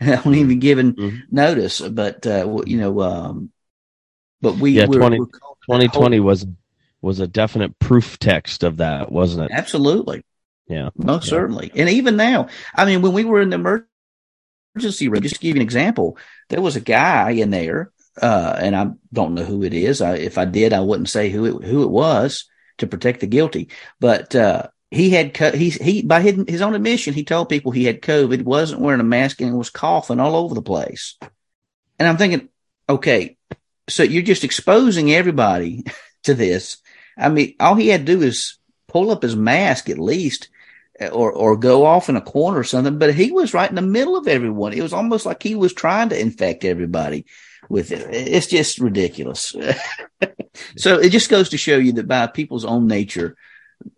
on 0.00 0.34
any 0.34 0.56
given 0.56 0.94
mm-hmm. 0.94 1.18
notice. 1.30 1.80
But 1.80 2.26
uh, 2.26 2.62
you 2.66 2.78
know, 2.78 3.00
um, 3.02 3.50
but 4.40 4.56
we 4.56 4.72
yeah, 4.72 4.86
we're, 4.86 4.98
20, 4.98 5.20
we're 5.20 5.26
2020 5.26 6.20
was 6.20 6.46
was 7.00 7.20
a 7.20 7.26
definite 7.26 7.78
proof 7.78 8.18
text 8.18 8.62
of 8.62 8.78
that, 8.78 9.12
wasn't 9.12 9.44
it? 9.44 9.50
Absolutely. 9.52 10.24
Yeah. 10.72 10.90
Most 10.96 11.26
yeah. 11.26 11.30
certainly. 11.30 11.70
And 11.74 11.88
even 11.90 12.16
now, 12.16 12.48
I 12.74 12.84
mean, 12.84 13.02
when 13.02 13.12
we 13.12 13.24
were 13.24 13.42
in 13.42 13.50
the 13.50 13.56
emergency 13.56 15.08
room, 15.08 15.22
just 15.22 15.36
to 15.36 15.40
give 15.40 15.56
you 15.56 15.60
an 15.60 15.66
example, 15.66 16.16
there 16.48 16.62
was 16.62 16.76
a 16.76 16.80
guy 16.80 17.30
in 17.30 17.50
there, 17.50 17.92
uh, 18.20 18.56
and 18.58 18.74
I 18.74 18.90
don't 19.12 19.34
know 19.34 19.44
who 19.44 19.62
it 19.62 19.74
is. 19.74 20.00
I, 20.00 20.16
if 20.16 20.38
I 20.38 20.46
did, 20.46 20.72
I 20.72 20.80
wouldn't 20.80 21.10
say 21.10 21.28
who 21.28 21.44
it, 21.44 21.64
who 21.64 21.82
it 21.82 21.90
was 21.90 22.46
to 22.78 22.86
protect 22.86 23.20
the 23.20 23.26
guilty, 23.26 23.68
but, 24.00 24.34
uh, 24.34 24.68
he 24.90 25.08
had 25.08 25.32
co- 25.32 25.52
he 25.52 25.70
he 25.70 26.02
by 26.02 26.20
his, 26.20 26.44
his 26.46 26.60
own 26.60 26.74
admission 26.74 27.14
he 27.14 27.24
told 27.24 27.48
people 27.48 27.72
he 27.72 27.84
had 27.84 28.02
COVID, 28.02 28.42
wasn't 28.42 28.82
wearing 28.82 29.00
a 29.00 29.04
mask, 29.04 29.40
and 29.40 29.56
was 29.56 29.70
coughing 29.70 30.20
all 30.20 30.36
over 30.36 30.54
the 30.54 30.60
place. 30.60 31.16
And 31.98 32.06
I'm 32.06 32.18
thinking, 32.18 32.50
okay, 32.90 33.38
so 33.88 34.02
you're 34.02 34.22
just 34.22 34.44
exposing 34.44 35.10
everybody 35.10 35.84
to 36.24 36.34
this. 36.34 36.76
I 37.16 37.30
mean, 37.30 37.54
all 37.58 37.74
he 37.74 37.88
had 37.88 38.04
to 38.04 38.16
do 38.16 38.22
is 38.22 38.58
pull 38.86 39.10
up 39.10 39.22
his 39.22 39.34
mask 39.34 39.88
at 39.88 39.98
least 39.98 40.50
or 41.10 41.32
or 41.32 41.56
go 41.56 41.84
off 41.84 42.08
in 42.08 42.16
a 42.16 42.20
corner 42.20 42.58
or 42.58 42.64
something. 42.64 42.98
But 42.98 43.14
he 43.14 43.30
was 43.32 43.54
right 43.54 43.68
in 43.68 43.76
the 43.76 43.82
middle 43.82 44.16
of 44.16 44.28
everyone. 44.28 44.72
It 44.72 44.82
was 44.82 44.92
almost 44.92 45.26
like 45.26 45.42
he 45.42 45.54
was 45.54 45.72
trying 45.72 46.10
to 46.10 46.20
infect 46.20 46.64
everybody 46.64 47.26
with 47.68 47.92
it. 47.92 48.06
It's 48.10 48.46
just 48.46 48.78
ridiculous. 48.78 49.54
so 50.76 50.98
it 50.98 51.10
just 51.10 51.30
goes 51.30 51.50
to 51.50 51.58
show 51.58 51.76
you 51.76 51.92
that 51.92 52.08
by 52.08 52.26
people's 52.26 52.64
own 52.64 52.86
nature, 52.86 53.36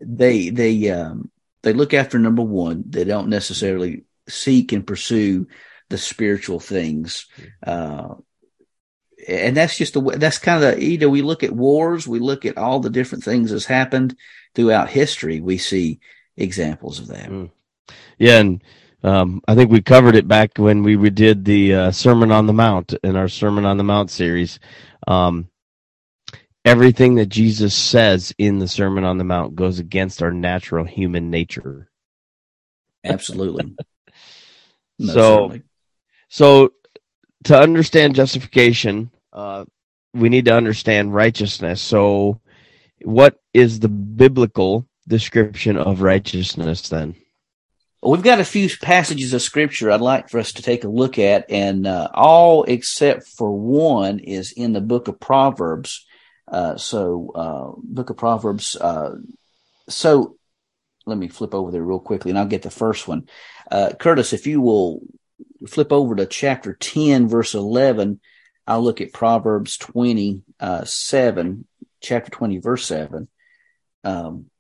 they 0.00 0.50
they 0.50 0.90
um, 0.90 1.30
they 1.62 1.72
look 1.72 1.94
after 1.94 2.18
number 2.18 2.42
one. 2.42 2.84
They 2.86 3.04
don't 3.04 3.28
necessarily 3.28 4.04
seek 4.28 4.72
and 4.72 4.86
pursue 4.86 5.46
the 5.88 5.98
spiritual 5.98 6.60
things. 6.60 7.26
Uh, 7.66 8.14
and 9.26 9.56
that's 9.56 9.76
just 9.76 9.94
the 9.94 10.00
way, 10.00 10.16
that's 10.16 10.38
kind 10.38 10.62
of 10.62 10.74
the, 10.76 10.84
you 10.84 10.98
know, 10.98 11.08
we 11.08 11.22
look 11.22 11.42
at 11.42 11.52
wars, 11.52 12.06
we 12.06 12.18
look 12.18 12.44
at 12.44 12.58
all 12.58 12.80
the 12.80 12.90
different 12.90 13.24
things 13.24 13.50
that's 13.50 13.64
happened 13.64 14.16
throughout 14.54 14.90
history. 14.90 15.40
We 15.40 15.58
see 15.58 16.00
examples 16.36 16.98
of 16.98 17.08
that. 17.08 17.28
Mm. 17.28 17.50
Yeah, 18.18 18.38
and 18.38 18.64
um, 19.02 19.42
I 19.46 19.54
think 19.54 19.70
we 19.70 19.82
covered 19.82 20.16
it 20.16 20.26
back 20.26 20.52
when 20.56 20.82
we 20.82 20.96
did 21.10 21.44
the 21.44 21.74
uh, 21.74 21.90
Sermon 21.90 22.32
on 22.32 22.46
the 22.46 22.52
Mount 22.52 22.94
in 23.02 23.16
our 23.16 23.28
Sermon 23.28 23.64
on 23.64 23.76
the 23.76 23.84
Mount 23.84 24.10
series. 24.10 24.58
Um, 25.06 25.48
everything 26.64 27.16
that 27.16 27.26
Jesus 27.26 27.74
says 27.74 28.34
in 28.38 28.58
the 28.58 28.68
Sermon 28.68 29.04
on 29.04 29.18
the 29.18 29.24
Mount 29.24 29.54
goes 29.54 29.78
against 29.78 30.22
our 30.22 30.32
natural 30.32 30.84
human 30.84 31.30
nature. 31.30 31.90
Absolutely. 33.04 33.76
so, 35.00 35.12
certainly. 35.12 35.62
so 36.30 36.72
to 37.44 37.58
understand 37.58 38.14
justification, 38.14 39.10
uh, 39.32 39.66
we 40.14 40.28
need 40.30 40.46
to 40.46 40.56
understand 40.56 41.14
righteousness. 41.14 41.82
So, 41.82 42.40
what 43.02 43.38
is 43.52 43.80
the 43.80 43.88
biblical 43.88 44.86
description 45.06 45.76
of 45.76 46.02
righteousness 46.02 46.88
then? 46.88 47.14
We've 48.02 48.22
got 48.22 48.40
a 48.40 48.44
few 48.44 48.68
passages 48.82 49.32
of 49.32 49.40
scripture 49.40 49.90
I'd 49.90 50.02
like 50.02 50.28
for 50.28 50.38
us 50.38 50.52
to 50.54 50.62
take 50.62 50.84
a 50.84 50.88
look 50.88 51.18
at, 51.18 51.50
and 51.50 51.86
uh, 51.86 52.10
all 52.12 52.64
except 52.64 53.26
for 53.26 53.50
one 53.50 54.18
is 54.18 54.52
in 54.52 54.74
the 54.74 54.82
book 54.82 55.08
of 55.08 55.18
Proverbs. 55.18 56.04
Uh, 56.46 56.76
so, 56.76 57.32
uh, 57.34 57.80
book 57.82 58.10
of 58.10 58.18
Proverbs. 58.18 58.76
Uh, 58.76 59.16
so, 59.88 60.36
let 61.06 61.16
me 61.16 61.28
flip 61.28 61.54
over 61.54 61.70
there 61.70 61.82
real 61.82 61.98
quickly, 61.98 62.30
and 62.30 62.38
I'll 62.38 62.44
get 62.44 62.60
the 62.60 62.70
first 62.70 63.08
one. 63.08 63.26
Uh, 63.70 63.92
Curtis, 63.98 64.34
if 64.34 64.46
you 64.46 64.60
will 64.60 65.00
flip 65.66 65.90
over 65.90 66.14
to 66.14 66.26
chapter 66.26 66.74
ten, 66.74 67.26
verse 67.26 67.54
eleven, 67.54 68.20
I'll 68.66 68.82
look 68.82 69.00
at 69.00 69.14
Proverbs 69.14 69.78
27, 69.78 70.44
uh, 70.60 70.84
chapter 72.02 72.30
twenty, 72.30 72.58
verse 72.58 72.84
seven. 72.84 73.28
Um, 74.04 74.50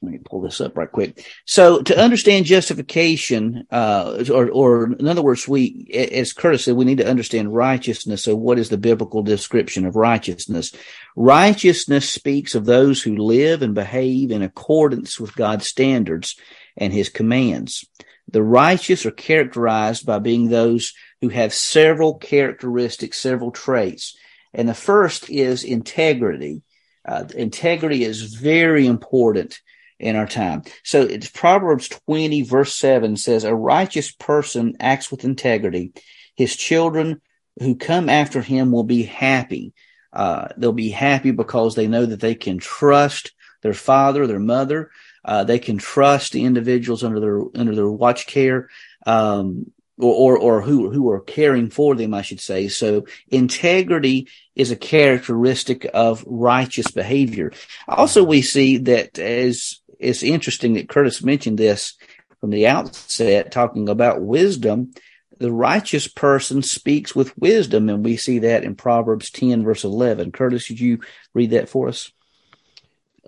let 0.00 0.12
me 0.12 0.18
pull 0.18 0.40
this 0.40 0.60
up 0.60 0.76
right 0.76 0.90
quick. 0.90 1.26
So 1.44 1.82
to 1.82 1.98
understand 1.98 2.46
justification, 2.46 3.66
uh, 3.70 4.24
or, 4.32 4.48
or 4.48 4.92
in 4.92 5.08
other 5.08 5.22
words, 5.22 5.48
we, 5.48 5.90
as 5.92 6.32
Curtis 6.32 6.64
said, 6.64 6.76
we 6.76 6.84
need 6.84 6.98
to 6.98 7.08
understand 7.08 7.52
righteousness. 7.52 8.22
So 8.22 8.36
what 8.36 8.60
is 8.60 8.68
the 8.68 8.78
biblical 8.78 9.24
description 9.24 9.84
of 9.86 9.96
righteousness? 9.96 10.72
Righteousness 11.16 12.08
speaks 12.08 12.54
of 12.54 12.64
those 12.64 13.02
who 13.02 13.16
live 13.16 13.62
and 13.62 13.74
behave 13.74 14.30
in 14.30 14.42
accordance 14.42 15.18
with 15.18 15.34
God's 15.34 15.66
standards 15.66 16.36
and 16.76 16.92
his 16.92 17.08
commands. 17.08 17.84
The 18.30 18.42
righteous 18.42 19.04
are 19.04 19.10
characterized 19.10 20.06
by 20.06 20.20
being 20.20 20.48
those 20.48 20.92
who 21.22 21.28
have 21.30 21.52
several 21.52 22.14
characteristics, 22.14 23.18
several 23.18 23.50
traits. 23.50 24.16
And 24.54 24.68
the 24.68 24.74
first 24.74 25.28
is 25.28 25.64
integrity. 25.64 26.62
Uh, 27.04 27.24
integrity 27.34 28.04
is 28.04 28.34
very 28.34 28.86
important 28.86 29.58
in 29.98 30.16
our 30.16 30.26
time. 30.26 30.62
So 30.84 31.02
it's 31.02 31.28
Proverbs 31.28 31.88
20 31.88 32.42
verse 32.42 32.74
7 32.74 33.16
says, 33.16 33.44
a 33.44 33.54
righteous 33.54 34.10
person 34.10 34.76
acts 34.80 35.10
with 35.10 35.24
integrity. 35.24 35.92
His 36.34 36.54
children 36.54 37.20
who 37.60 37.76
come 37.76 38.08
after 38.08 38.40
him 38.40 38.70
will 38.70 38.84
be 38.84 39.02
happy. 39.02 39.72
Uh, 40.12 40.48
they'll 40.56 40.72
be 40.72 40.90
happy 40.90 41.30
because 41.30 41.74
they 41.74 41.86
know 41.86 42.06
that 42.06 42.20
they 42.20 42.34
can 42.34 42.58
trust 42.58 43.32
their 43.62 43.74
father, 43.74 44.26
their 44.26 44.38
mother. 44.38 44.90
Uh, 45.24 45.44
they 45.44 45.58
can 45.58 45.78
trust 45.78 46.32
the 46.32 46.44
individuals 46.44 47.04
under 47.04 47.20
their 47.20 47.40
under 47.54 47.74
their 47.74 47.90
watch 47.90 48.26
care, 48.26 48.68
um, 49.06 49.70
or, 49.98 50.14
or 50.14 50.38
or 50.38 50.62
who 50.62 50.90
who 50.90 51.10
are 51.10 51.20
caring 51.20 51.68
for 51.68 51.94
them, 51.94 52.14
I 52.14 52.22
should 52.22 52.40
say. 52.40 52.68
So 52.68 53.06
integrity 53.28 54.28
is 54.54 54.70
a 54.70 54.76
characteristic 54.76 55.86
of 55.92 56.24
righteous 56.26 56.90
behavior. 56.90 57.52
Also, 57.86 58.24
we 58.24 58.42
see 58.42 58.78
that 58.78 59.18
as 59.18 59.80
it's 59.98 60.22
interesting 60.22 60.74
that 60.74 60.88
Curtis 60.88 61.22
mentioned 61.22 61.58
this 61.58 61.94
from 62.40 62.50
the 62.50 62.66
outset, 62.66 63.50
talking 63.50 63.88
about 63.88 64.22
wisdom. 64.22 64.92
The 65.38 65.52
righteous 65.52 66.08
person 66.08 66.62
speaks 66.62 67.14
with 67.14 67.36
wisdom, 67.38 67.88
and 67.88 68.04
we 68.04 68.16
see 68.16 68.40
that 68.40 68.64
in 68.64 68.74
Proverbs 68.74 69.30
10, 69.30 69.64
verse 69.64 69.84
11. 69.84 70.32
Curtis, 70.32 70.66
did 70.66 70.80
you 70.80 71.00
read 71.34 71.50
that 71.50 71.68
for 71.68 71.88
us? 71.88 72.10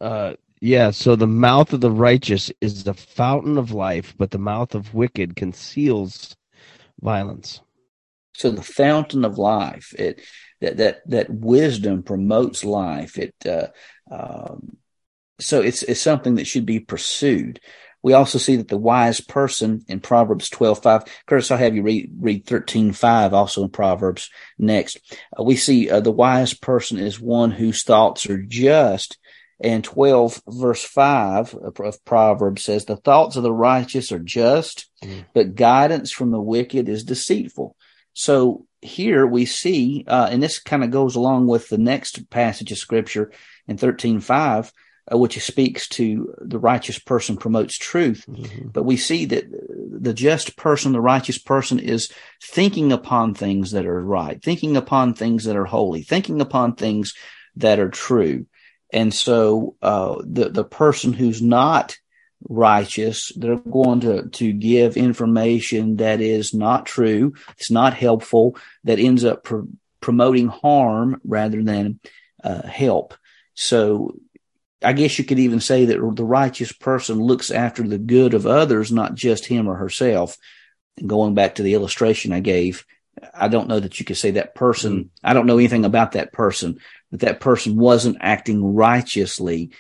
Uh, 0.00 0.34
yeah, 0.60 0.90
so 0.90 1.16
the 1.16 1.26
mouth 1.26 1.72
of 1.72 1.80
the 1.80 1.90
righteous 1.90 2.52
is 2.60 2.84
the 2.84 2.94
fountain 2.94 3.58
of 3.58 3.72
life, 3.72 4.14
but 4.18 4.30
the 4.30 4.38
mouth 4.38 4.74
of 4.74 4.94
wicked 4.94 5.36
conceals 5.36 6.36
violence. 7.00 7.60
So 8.34 8.50
the 8.50 8.62
fountain 8.62 9.24
of 9.24 9.38
life, 9.38 9.94
it 9.98 10.20
that 10.60 10.76
that 10.76 11.08
that 11.08 11.30
wisdom 11.30 12.02
promotes 12.02 12.64
life. 12.64 13.18
It 13.18 13.34
uh, 13.46 13.68
um, 14.10 14.76
so 15.40 15.60
it's 15.60 15.82
it's 15.82 16.00
something 16.00 16.36
that 16.36 16.46
should 16.46 16.66
be 16.66 16.80
pursued. 16.80 17.60
We 18.02 18.14
also 18.14 18.38
see 18.38 18.56
that 18.56 18.68
the 18.68 18.78
wise 18.78 19.20
person 19.20 19.84
in 19.88 20.00
Proverbs 20.00 20.48
twelve 20.48 20.82
five. 20.82 21.04
Curtis, 21.26 21.50
I'll 21.50 21.58
have 21.58 21.74
you 21.74 21.82
read 21.82 22.10
read 22.18 22.46
thirteen 22.46 22.92
five 22.92 23.34
also 23.34 23.64
in 23.64 23.70
Proverbs 23.70 24.30
next. 24.58 25.00
Uh, 25.38 25.42
we 25.42 25.56
see 25.56 25.90
uh, 25.90 26.00
the 26.00 26.12
wise 26.12 26.54
person 26.54 26.98
is 26.98 27.20
one 27.20 27.50
whose 27.50 27.82
thoughts 27.82 28.28
are 28.28 28.42
just. 28.42 29.18
And 29.62 29.84
12 29.84 30.40
verse 30.48 30.82
5 30.82 31.54
of 31.54 32.04
Proverbs 32.06 32.64
says, 32.64 32.86
the 32.86 32.96
thoughts 32.96 33.36
of 33.36 33.42
the 33.42 33.52
righteous 33.52 34.10
are 34.10 34.18
just, 34.18 34.88
mm. 35.04 35.26
but 35.34 35.54
guidance 35.54 36.10
from 36.10 36.30
the 36.30 36.40
wicked 36.40 36.88
is 36.88 37.04
deceitful. 37.04 37.76
So 38.14 38.66
here 38.80 39.26
we 39.26 39.44
see, 39.44 40.04
uh, 40.06 40.28
and 40.30 40.42
this 40.42 40.58
kind 40.58 40.82
of 40.82 40.90
goes 40.90 41.14
along 41.14 41.46
with 41.46 41.68
the 41.68 41.78
next 41.78 42.30
passage 42.30 42.72
of 42.72 42.78
scripture 42.78 43.32
in 43.68 43.76
13.5, 43.76 44.72
uh, 45.12 45.18
which 45.18 45.40
speaks 45.42 45.88
to 45.88 46.34
the 46.38 46.58
righteous 46.58 46.98
person 46.98 47.36
promotes 47.36 47.76
truth. 47.76 48.24
Mm-hmm. 48.28 48.68
But 48.68 48.84
we 48.84 48.96
see 48.96 49.24
that 49.26 49.44
the 49.50 50.14
just 50.14 50.56
person, 50.56 50.92
the 50.92 51.00
righteous 51.00 51.38
person 51.38 51.78
is 51.78 52.10
thinking 52.42 52.92
upon 52.92 53.34
things 53.34 53.72
that 53.72 53.86
are 53.86 54.02
right, 54.02 54.42
thinking 54.42 54.76
upon 54.76 55.14
things 55.14 55.44
that 55.44 55.56
are 55.56 55.64
holy, 55.64 56.02
thinking 56.02 56.40
upon 56.40 56.74
things 56.74 57.14
that 57.56 57.78
are 57.78 57.90
true. 57.90 58.46
And 58.92 59.12
so, 59.14 59.76
uh, 59.82 60.16
the, 60.24 60.48
the 60.48 60.64
person 60.64 61.12
who's 61.12 61.40
not 61.42 61.96
righteous, 62.48 63.32
they're 63.36 63.56
going 63.56 64.00
to, 64.00 64.28
to 64.28 64.52
give 64.52 64.96
information 64.96 65.96
that 65.96 66.20
is 66.20 66.54
not 66.54 66.86
true. 66.86 67.34
It's 67.58 67.70
not 67.70 67.94
helpful 67.94 68.56
that 68.84 68.98
ends 68.98 69.24
up 69.24 69.44
pr- 69.44 69.60
promoting 70.00 70.48
harm 70.48 71.20
rather 71.24 71.62
than, 71.62 72.00
uh, 72.42 72.66
help. 72.66 73.14
So 73.54 74.14
I 74.82 74.92
guess 74.92 75.18
you 75.18 75.24
could 75.24 75.38
even 75.38 75.60
say 75.60 75.86
that 75.86 76.12
the 76.16 76.24
righteous 76.24 76.72
person 76.72 77.20
looks 77.20 77.50
after 77.50 77.86
the 77.86 77.98
good 77.98 78.34
of 78.34 78.46
others, 78.46 78.90
not 78.90 79.14
just 79.14 79.46
him 79.46 79.68
or 79.68 79.76
herself. 79.76 80.36
And 80.96 81.08
going 81.08 81.34
back 81.34 81.56
to 81.56 81.62
the 81.62 81.74
illustration 81.74 82.32
I 82.32 82.40
gave, 82.40 82.84
I 83.34 83.48
don't 83.48 83.68
know 83.68 83.80
that 83.80 83.98
you 83.98 84.06
could 84.06 84.16
say 84.16 84.32
that 84.32 84.54
person, 84.54 84.92
mm-hmm. 84.92 85.26
I 85.26 85.34
don't 85.34 85.46
know 85.46 85.58
anything 85.58 85.84
about 85.84 86.12
that 86.12 86.32
person, 86.32 86.80
but 87.10 87.20
that 87.20 87.40
person 87.40 87.76
wasn't 87.76 88.18
acting 88.20 88.74
righteously 88.74 89.70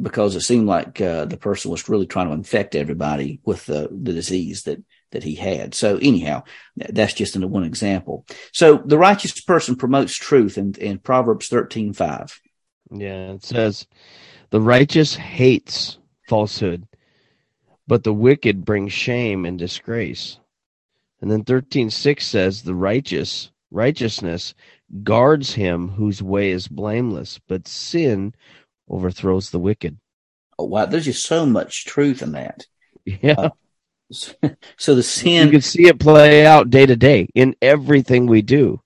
because 0.00 0.36
it 0.36 0.42
seemed 0.42 0.66
like 0.66 1.00
uh, 1.00 1.24
the 1.24 1.36
person 1.36 1.70
was 1.70 1.88
really 1.88 2.06
trying 2.06 2.28
to 2.28 2.34
infect 2.34 2.74
everybody 2.74 3.40
with 3.44 3.64
the, 3.66 3.88
the 3.90 4.12
disease 4.12 4.64
that 4.64 4.82
that 5.10 5.22
he 5.22 5.36
had. 5.36 5.74
So 5.74 5.96
anyhow, 5.96 6.42
that's 6.76 7.14
just 7.14 7.38
one 7.38 7.62
example. 7.62 8.26
So 8.52 8.82
the 8.84 8.98
righteous 8.98 9.40
person 9.40 9.76
promotes 9.76 10.14
truth 10.16 10.58
in, 10.58 10.74
in 10.74 10.98
Proverbs 10.98 11.46
thirteen 11.46 11.92
five. 11.92 12.40
Yeah, 12.90 13.32
it 13.32 13.44
says 13.44 13.86
the 14.50 14.60
righteous 14.60 15.14
hates 15.14 15.98
falsehood, 16.28 16.86
but 17.86 18.04
the 18.04 18.12
wicked 18.12 18.64
bring 18.64 18.88
shame 18.88 19.44
and 19.44 19.58
disgrace. 19.58 20.38
And 21.20 21.30
then 21.30 21.44
thirteen 21.44 21.90
six 21.90 22.26
says 22.26 22.62
the 22.62 22.74
righteous 22.74 23.50
righteousness 23.70 24.54
guards 25.02 25.54
him 25.54 25.88
whose 25.88 26.22
way 26.22 26.50
is 26.50 26.68
blameless, 26.68 27.40
but 27.48 27.66
sin 27.66 28.34
overthrows 28.88 29.50
the 29.50 29.58
wicked. 29.58 29.98
Oh, 30.58 30.64
wow. 30.64 30.86
There's 30.86 31.06
just 31.06 31.26
so 31.26 31.44
much 31.44 31.84
truth 31.84 32.22
in 32.22 32.32
that. 32.32 32.66
Yeah. 33.04 33.34
Uh, 33.36 33.50
so 34.76 34.94
the 34.94 35.02
sin. 35.02 35.46
You 35.46 35.52
can 35.52 35.60
see 35.60 35.86
it 35.86 35.98
play 35.98 36.46
out 36.46 36.70
day 36.70 36.86
to 36.86 36.96
day 36.96 37.28
in 37.34 37.56
everything 37.60 38.26
we 38.26 38.42
do. 38.42 38.80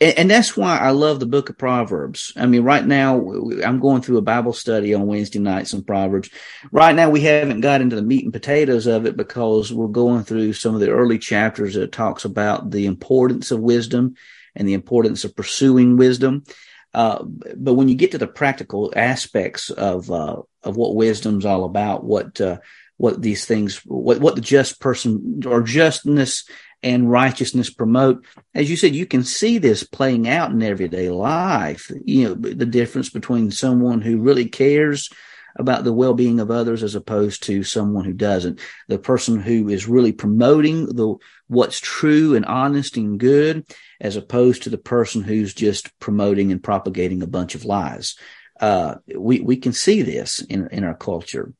And, 0.00 0.18
and, 0.18 0.30
that's 0.30 0.56
why 0.56 0.78
I 0.78 0.90
love 0.90 1.20
the 1.20 1.26
book 1.26 1.50
of 1.50 1.58
Proverbs. 1.58 2.32
I 2.36 2.46
mean, 2.46 2.62
right 2.62 2.84
now, 2.84 3.16
I'm 3.64 3.78
going 3.78 4.02
through 4.02 4.18
a 4.18 4.22
Bible 4.22 4.52
study 4.52 4.92
on 4.92 5.06
Wednesday 5.06 5.38
nights 5.38 5.72
on 5.72 5.84
Proverbs. 5.84 6.30
Right 6.72 6.94
now, 6.94 7.10
we 7.10 7.20
haven't 7.20 7.60
got 7.60 7.80
into 7.80 7.96
the 7.96 8.02
meat 8.02 8.24
and 8.24 8.32
potatoes 8.32 8.86
of 8.86 9.06
it 9.06 9.16
because 9.16 9.72
we're 9.72 9.86
going 9.86 10.24
through 10.24 10.54
some 10.54 10.74
of 10.74 10.80
the 10.80 10.90
early 10.90 11.18
chapters 11.18 11.74
that 11.74 11.92
talks 11.92 12.24
about 12.24 12.70
the 12.70 12.86
importance 12.86 13.50
of 13.50 13.60
wisdom 13.60 14.16
and 14.56 14.66
the 14.66 14.74
importance 14.74 15.24
of 15.24 15.36
pursuing 15.36 15.96
wisdom. 15.96 16.44
Uh, 16.92 17.24
but 17.56 17.74
when 17.74 17.88
you 17.88 17.94
get 17.94 18.12
to 18.12 18.18
the 18.18 18.26
practical 18.26 18.92
aspects 18.94 19.70
of 19.70 20.10
uh, 20.10 20.40
of 20.62 20.76
what 20.76 20.94
wisdom's 20.94 21.44
all 21.44 21.64
about, 21.64 22.04
what 22.04 22.40
uh, 22.40 22.58
what 22.96 23.20
these 23.20 23.44
things, 23.44 23.78
what 23.84 24.20
what 24.20 24.36
the 24.36 24.40
just 24.40 24.80
person 24.80 25.42
or 25.44 25.62
justness 25.62 26.48
and 26.84 27.10
righteousness 27.10 27.70
promote, 27.70 28.24
as 28.54 28.68
you 28.68 28.76
said, 28.76 28.94
you 28.94 29.06
can 29.06 29.24
see 29.24 29.56
this 29.56 29.82
playing 29.82 30.28
out 30.28 30.50
in 30.50 30.62
everyday 30.62 31.08
life. 31.08 31.90
You 32.04 32.28
know, 32.28 32.34
the 32.34 32.66
difference 32.66 33.08
between 33.08 33.50
someone 33.50 34.02
who 34.02 34.20
really 34.20 34.46
cares 34.46 35.08
about 35.56 35.84
the 35.84 35.92
well-being 35.92 36.40
of 36.40 36.50
others 36.50 36.82
as 36.82 36.94
opposed 36.94 37.44
to 37.44 37.62
someone 37.62 38.04
who 38.04 38.12
doesn't. 38.12 38.60
The 38.88 38.98
person 38.98 39.40
who 39.40 39.68
is 39.68 39.88
really 39.88 40.12
promoting 40.12 40.86
the 40.86 41.14
what's 41.46 41.80
true 41.80 42.34
and 42.34 42.44
honest 42.44 42.96
and 42.96 43.18
good 43.18 43.64
as 44.00 44.16
opposed 44.16 44.64
to 44.64 44.70
the 44.70 44.78
person 44.78 45.22
who's 45.22 45.54
just 45.54 45.98
promoting 46.00 46.52
and 46.52 46.62
propagating 46.62 47.22
a 47.22 47.26
bunch 47.26 47.54
of 47.54 47.64
lies. 47.64 48.16
Uh, 48.60 48.96
we, 49.16 49.40
we 49.40 49.56
can 49.56 49.72
see 49.72 50.02
this 50.02 50.40
in, 50.42 50.68
in 50.68 50.84
our 50.84 50.94
culture. 50.94 51.52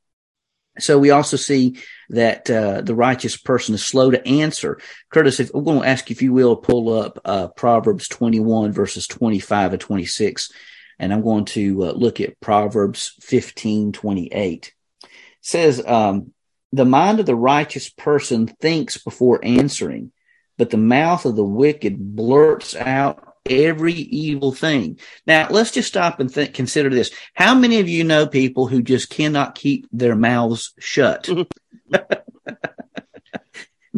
So 0.78 0.98
we 0.98 1.10
also 1.10 1.36
see 1.36 1.78
that 2.10 2.50
uh, 2.50 2.80
the 2.80 2.94
righteous 2.94 3.36
person 3.36 3.74
is 3.74 3.84
slow 3.84 4.10
to 4.10 4.26
answer. 4.26 4.80
Curtis, 5.10 5.40
if 5.40 5.50
I'm 5.54 5.64
going 5.64 5.82
to 5.82 5.88
ask 5.88 6.10
you 6.10 6.14
if 6.14 6.22
you 6.22 6.32
will 6.32 6.56
pull 6.56 6.92
up 6.92 7.20
uh, 7.24 7.48
Proverbs 7.48 8.08
21 8.08 8.72
verses 8.72 9.06
25 9.06 9.72
and 9.72 9.80
26 9.80 10.50
and 10.98 11.12
I'm 11.12 11.22
going 11.22 11.44
to 11.46 11.84
uh, 11.84 11.92
look 11.92 12.20
at 12.20 12.40
Proverbs 12.40 13.14
15, 13.20 13.92
28. 13.92 14.72
It 15.02 15.10
says, 15.40 15.82
um, 15.84 16.32
the 16.72 16.84
mind 16.84 17.20
of 17.20 17.26
the 17.26 17.36
righteous 17.36 17.88
person 17.88 18.46
thinks 18.46 18.98
before 18.98 19.44
answering, 19.44 20.12
but 20.58 20.70
the 20.70 20.76
mouth 20.76 21.24
of 21.24 21.36
the 21.36 21.44
wicked 21.44 21.96
blurts 21.98 22.74
out 22.74 23.33
every 23.48 23.92
evil 23.92 24.52
thing. 24.52 24.98
Now, 25.26 25.48
let's 25.50 25.70
just 25.70 25.88
stop 25.88 26.20
and 26.20 26.30
think, 26.30 26.54
consider 26.54 26.90
this. 26.90 27.10
How 27.34 27.54
many 27.54 27.80
of 27.80 27.88
you 27.88 28.04
know 28.04 28.26
people 28.26 28.66
who 28.66 28.82
just 28.82 29.10
cannot 29.10 29.54
keep 29.54 29.86
their 29.92 30.16
mouths 30.16 30.72
shut? 30.78 31.28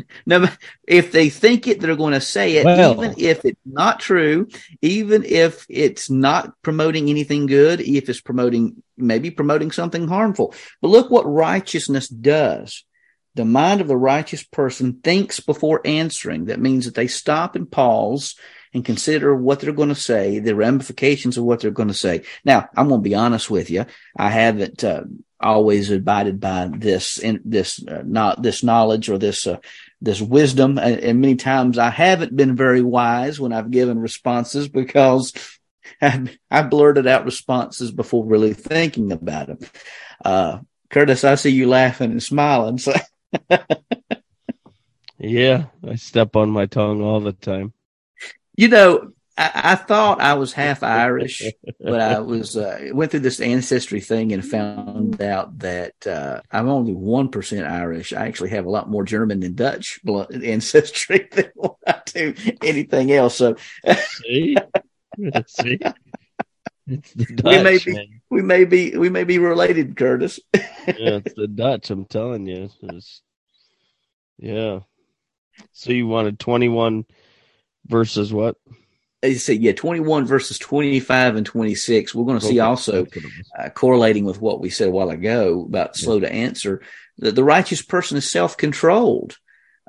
no, 0.27 0.47
if 0.87 1.13
they 1.13 1.29
think 1.29 1.67
it, 1.67 1.81
they're 1.81 1.97
going 1.97 2.13
to 2.13 2.21
say 2.21 2.57
it, 2.57 2.65
well, 2.65 2.93
even 2.93 3.15
if 3.19 3.45
it's 3.45 3.61
not 3.65 4.01
true, 4.01 4.49
even 4.83 5.25
if 5.25 5.67
it's 5.69 6.11
not 6.11 6.53
promoting 6.63 7.09
anything 7.09 7.47
good, 7.47 7.81
if 7.81 8.09
it's 8.09 8.21
promoting, 8.21 8.83
maybe 8.97 9.31
promoting 9.31 9.71
something 9.71 10.09
harmful. 10.09 10.55
But 10.81 10.89
look 10.89 11.11
what 11.11 11.31
righteousness 11.31 12.09
does. 12.09 12.85
The 13.35 13.45
mind 13.45 13.81
of 13.83 13.89
the 13.89 13.97
righteous 13.97 14.43
person 14.43 15.01
thinks 15.05 15.41
before 15.41 15.83
answering. 15.85 16.47
That 16.47 16.61
means 16.61 16.87
that 16.87 16.95
they 16.95 17.07
stop 17.07 17.55
and 17.55 17.71
pause 17.71 18.35
and 18.77 18.85
consider 18.85 19.35
what 19.35 19.61
they're 19.61 19.73
going 19.73 19.89
to 19.89 19.95
say, 19.95 20.39
the 20.39 20.55
ramifications 20.55 21.39
of 21.39 21.45
what 21.45 21.61
they're 21.61 21.71
going 21.71 21.89
to 21.89 21.95
say. 21.95 22.25
Now, 22.45 22.69
I'm 22.77 22.89
going 22.89 23.01
to 23.01 23.09
be 23.09 23.15
honest 23.15 23.51
with 23.51 23.71
you. 23.71 23.87
I 24.15 24.29
haven't 24.29 24.85
uh, 24.85 25.05
always 25.41 25.91
abided 25.91 26.41
by 26.41 26.69
this 26.71 27.17
in 27.17 27.41
this 27.43 27.83
uh, 27.87 28.03
not 28.05 28.43
this 28.43 28.63
knowledge 28.63 29.09
or 29.09 29.17
this 29.17 29.47
uh, 29.47 29.57
this 30.03 30.21
wisdom. 30.21 30.79
And, 30.79 31.01
and, 31.01 31.21
many 31.23 31.37
times 31.37 31.79
I 31.79 31.89
haven't 31.89 32.37
been 32.37 32.55
very 32.55 32.83
wise 32.83 33.41
when 33.41 33.55
I've 33.55 33.71
given 33.71 33.99
responses 33.99 34.69
because 34.69 35.33
I've, 36.03 36.37
I've 36.51 36.69
blurted 36.69 37.07
out 37.07 37.25
responses 37.25 37.91
before 37.91 38.27
really 38.27 38.53
thinking 38.53 39.11
about 39.11 39.47
them. 39.47 39.59
Uh, 40.23 40.59
Curtis, 40.91 41.25
I 41.25 41.37
see 41.37 41.49
you 41.51 41.67
laughing 41.67 42.11
and 42.11 42.23
smiling. 42.23 42.77
So. 42.77 42.93
yeah, 45.19 45.65
I 45.83 45.95
step 45.95 46.37
on 46.37 46.51
my 46.51 46.67
tongue 46.67 47.01
all 47.01 47.21
the 47.21 47.33
time. 47.33 47.73
You 48.57 48.69
know, 48.69 49.13
I, 49.39 49.51
I, 49.55 49.75
thought 49.75 50.21
I 50.21 50.35
was 50.35 50.53
half 50.53 50.83
Irish, 50.83 51.43
but 51.79 52.01
I 52.01 52.21
was 52.21 52.57
uh, 52.57 52.89
went 52.93 53.11
through 53.11 53.21
this 53.21 53.41
ancestry 53.41 54.01
thing 54.01 54.33
and 54.33 54.45
found 54.45 55.21
out 55.21 55.59
that 55.59 56.07
uh, 56.07 56.41
I'm 56.51 56.69
only 56.69 56.95
one 56.95 57.29
percent 57.29 57.67
Irish. 57.67 58.13
I 58.13 58.27
actually 58.27 58.51
have 58.51 58.67
a 58.67 58.71
lot 58.71 58.89
more 58.89 59.05
German 59.05 59.43
and 59.43 59.57
Dutch 59.57 60.01
ancestry 60.33 61.29
than 61.33 61.51
I 61.87 62.01
do 62.07 62.35
anything 62.63 63.13
else. 63.13 63.37
So, 63.37 63.57
see, 63.95 64.57
see, 65.47 65.77
Dutch, 65.77 67.45
we 67.45 67.63
may 67.63 67.79
be 67.79 67.93
man. 67.93 68.21
we 68.31 68.43
may 68.43 68.65
be 68.65 68.97
we 68.97 69.11
may 69.11 69.25
be 69.25 69.39
related, 69.39 69.97
Curtis. 69.97 70.41
yeah, 70.55 70.63
it's 70.87 71.35
the 71.35 71.49
Dutch. 71.49 71.91
I'm 71.91 72.07
telling 72.07 72.47
you. 72.47 72.71
It's, 72.83 73.21
yeah. 74.39 74.81
So 75.73 75.93
you 75.93 76.07
wanted 76.07 76.39
21 76.39 77.07
versus 77.89 78.33
what? 78.33 78.57
I 79.23 79.35
say, 79.35 79.55
yeah, 79.55 79.73
21 79.73 80.27
versus 80.27 80.59
25 80.59 81.37
and 81.37 81.47
26. 81.47 82.15
We're 82.15 82.25
going 82.25 82.39
to 82.39 82.47
see 82.47 82.61
also 82.61 83.07
uh, 83.59 83.71
correlating 83.71 84.25
with 84.25 84.41
what 84.41 84.61
we 84.61 84.71
said 84.71 84.89
a 84.89 84.91
while 84.91 85.11
ago 85.11 85.65
about 85.67 85.97
slow 85.97 86.21
to 86.21 86.31
answer. 86.31 86.83
that 87.19 87.35
the 87.35 87.45
righteous 87.45 87.83
person 87.83 88.19
is 88.19 88.31
self 88.31 88.57
controlled. 88.57 89.37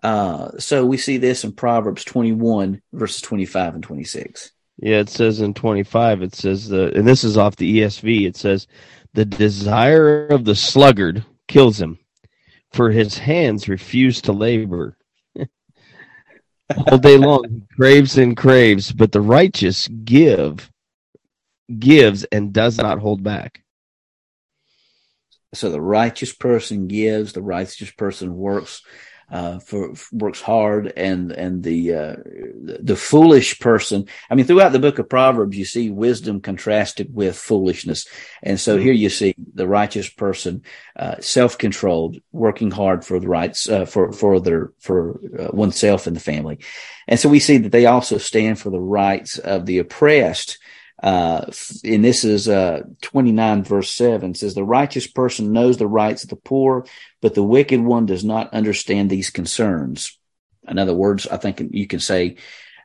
Uh, 0.02 0.58
so 0.60 0.86
we 0.86 0.98
see 0.98 1.18
this 1.18 1.44
in 1.44 1.52
Proverbs 1.52 2.04
21 2.04 2.82
verses 2.94 3.22
25 3.22 3.76
and 3.76 3.84
26. 3.84 4.52
Yeah, 4.78 5.00
it 5.00 5.10
says 5.10 5.42
in 5.42 5.54
25, 5.54 6.22
it 6.22 6.36
says 6.36 6.70
the, 6.70 6.94
and 6.96 7.08
this 7.08 7.24
is 7.24 7.38
off 7.38 7.56
the 7.56 7.82
ESV, 7.82 8.28
it 8.28 8.38
says, 8.38 8.68
the 9.14 9.26
desire 9.26 10.28
of 10.28 10.46
the 10.46 10.56
sluggard 10.56 11.26
kills 11.48 11.82
him, 11.82 11.98
for 12.72 12.92
his 12.92 13.18
hands 13.18 13.68
refuse 13.68 14.22
to 14.22 14.32
labor 14.32 14.97
all 16.88 16.98
day 16.98 17.18
long. 17.18 17.68
Craves 17.76 18.18
and 18.18 18.36
craves, 18.36 18.92
but 18.92 19.12
the 19.12 19.22
righteous 19.22 19.88
give, 19.88 20.72
gives, 21.80 22.24
and 22.26 22.54
does 22.54 22.78
not 22.78 23.00
hold 23.00 23.24
back. 23.24 23.64
So 25.54 25.70
the 25.70 25.82
righteous 25.82 26.34
person 26.34 26.88
gives, 26.88 27.34
the 27.34 27.42
righteous 27.42 27.92
person 27.92 28.36
works 28.36 28.82
uh, 29.30 29.60
for 29.60 29.94
works 30.12 30.40
hard, 30.42 30.94
and 30.96 31.32
and 31.32 31.64
the 31.64 31.94
uh, 31.94 32.16
the 32.64 32.96
foolish 32.96 33.60
person. 33.60 34.08
I 34.30 34.36
mean, 34.36 34.46
throughout 34.46 34.72
the 34.72 34.80
book 34.80 35.00
of 35.00 35.10
Proverbs, 35.10 35.58
you 35.58 35.66
see 35.66 35.90
wisdom 35.90 36.40
contrasted 36.40 37.14
with 37.14 37.38
foolishness, 37.38 38.08
and 38.42 38.60
so 38.60 38.76
mm-hmm. 38.76 38.86
here 38.86 38.94
you 38.94 39.10
see 39.10 39.36
the 39.54 39.68
righteous 39.68 40.10
person, 40.10 40.64
uh, 40.96 41.16
self 41.20 41.58
controlled, 41.58 42.18
working 42.32 42.72
hard 42.72 43.04
for 43.04 43.20
the 43.20 43.28
rights 43.28 43.68
uh, 43.68 43.86
for 43.86 44.14
for 44.14 44.40
their 44.40 44.72
for 44.80 45.20
uh, 45.38 45.50
oneself 45.52 46.08
and 46.08 46.16
the 46.16 46.22
family, 46.22 46.60
and 47.08 47.20
so 47.20 47.28
we 47.28 47.40
see 47.40 47.58
that 47.58 47.74
they 47.74 47.86
also 47.86 48.18
stand 48.18 48.60
for 48.60 48.70
the 48.70 48.80
rights 48.80 49.40
of 49.40 49.66
the 49.66 49.80
oppressed. 49.80 50.58
Uh, 51.02 51.46
and 51.84 52.04
this 52.04 52.24
is 52.24 52.50
uh, 52.50 52.82
29 53.04 53.64
verse 53.64 53.92
7 53.92 54.34
says 54.34 54.56
the 54.56 54.64
righteous 54.64 55.06
person 55.06 55.52
knows 55.52 55.78
the 55.78 55.86
rights 55.86 56.24
of 56.24 56.30
the 56.32 56.36
poor 56.36 56.88
but 57.22 57.36
the 57.36 57.44
wicked 57.44 57.80
one 57.80 58.08
does 58.08 58.24
not 58.24 58.52
understand 58.54 59.10
these 59.10 59.30
concerns. 59.30 60.18
In 60.68 60.80
other 60.80 60.96
words, 60.96 61.28
I 61.28 61.38
think 61.38 61.62
you 61.72 61.88
can 61.88 62.00
say 62.00 62.38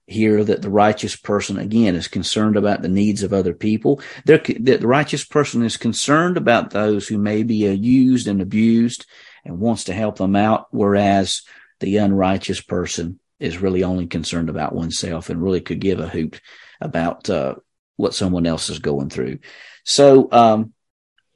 here 0.06 0.42
that 0.44 0.62
the 0.62 0.70
righteous 0.70 1.16
person 1.16 1.58
again 1.58 1.94
is 1.94 2.08
concerned 2.08 2.56
about 2.56 2.82
the 2.82 2.88
needs 2.88 3.22
of 3.22 3.32
other 3.32 3.54
people. 3.54 4.00
They're, 4.24 4.38
the 4.38 4.78
righteous 4.86 5.24
person 5.24 5.62
is 5.62 5.76
concerned 5.76 6.36
about 6.36 6.70
those 6.70 7.08
who 7.08 7.18
may 7.18 7.42
be 7.42 7.56
used 7.56 8.26
and 8.26 8.40
abused 8.40 9.06
and 9.44 9.58
wants 9.58 9.84
to 9.84 9.94
help 9.94 10.18
them 10.18 10.36
out, 10.36 10.68
whereas 10.70 11.42
the 11.80 11.96
unrighteous 11.96 12.60
person 12.60 13.18
is 13.40 13.58
really 13.58 13.82
only 13.82 14.06
concerned 14.06 14.48
about 14.48 14.74
oneself 14.74 15.30
and 15.30 15.42
really 15.42 15.60
could 15.60 15.80
give 15.80 15.98
a 15.98 16.08
hoot 16.08 16.40
about 16.80 17.28
uh, 17.28 17.54
what 17.96 18.14
someone 18.14 18.46
else 18.46 18.70
is 18.70 18.78
going 18.78 19.10
through. 19.10 19.38
So 19.84 20.28
um, 20.32 20.72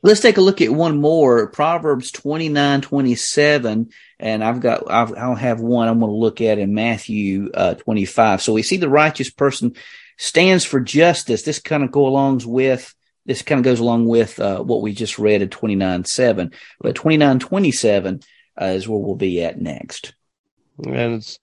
Let's 0.06 0.20
take 0.20 0.36
a 0.36 0.42
look 0.42 0.60
at 0.60 0.70
one 0.70 1.00
more, 1.00 1.48
Proverbs 1.48 2.12
29, 2.12 2.80
27. 2.82 3.90
And 4.20 4.44
I've 4.44 4.60
got, 4.60 4.88
i 4.88 5.02
will 5.26 5.34
have 5.34 5.60
one 5.60 5.88
I'm 5.88 5.98
going 5.98 6.12
to 6.12 6.16
look 6.16 6.40
at 6.40 6.60
in 6.60 6.74
Matthew 6.74 7.50
uh, 7.52 7.74
25. 7.74 8.40
So 8.40 8.52
we 8.52 8.62
see 8.62 8.76
the 8.76 8.88
righteous 8.88 9.30
person 9.30 9.74
stands 10.16 10.64
for 10.64 10.78
justice. 10.78 11.42
This 11.42 11.58
kind 11.58 11.82
of 11.82 11.90
go 11.90 12.06
along 12.06 12.42
with, 12.44 12.94
this 13.24 13.42
kind 13.42 13.58
of 13.58 13.64
goes 13.64 13.80
along 13.80 14.06
with 14.06 14.38
uh, 14.38 14.62
what 14.62 14.80
we 14.80 14.92
just 14.92 15.18
read 15.18 15.42
in 15.42 15.48
29, 15.48 16.04
7. 16.04 16.52
But 16.78 16.94
29, 16.94 17.40
27 17.40 18.20
uh, 18.60 18.64
is 18.66 18.86
where 18.86 19.00
we'll 19.00 19.16
be 19.16 19.42
at 19.42 19.60
next. 19.60 20.14
And 20.84 21.14
it's 21.14 21.40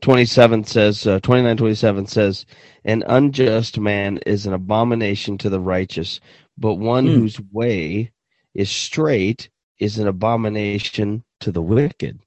27 0.00 0.64
says, 0.64 1.06
uh, 1.06 1.20
29, 1.20 1.56
27 1.56 2.06
says, 2.06 2.46
an 2.84 3.02
unjust 3.06 3.78
man 3.78 4.18
is 4.26 4.46
an 4.46 4.52
abomination 4.52 5.38
to 5.38 5.50
the 5.50 5.60
righteous, 5.60 6.20
but 6.56 6.74
one 6.74 7.06
mm. 7.06 7.14
whose 7.14 7.40
way 7.52 8.12
is 8.54 8.70
straight 8.70 9.50
is 9.78 9.98
an 9.98 10.06
abomination 10.06 11.24
to 11.40 11.52
the 11.52 11.62
wicked. 11.62 12.20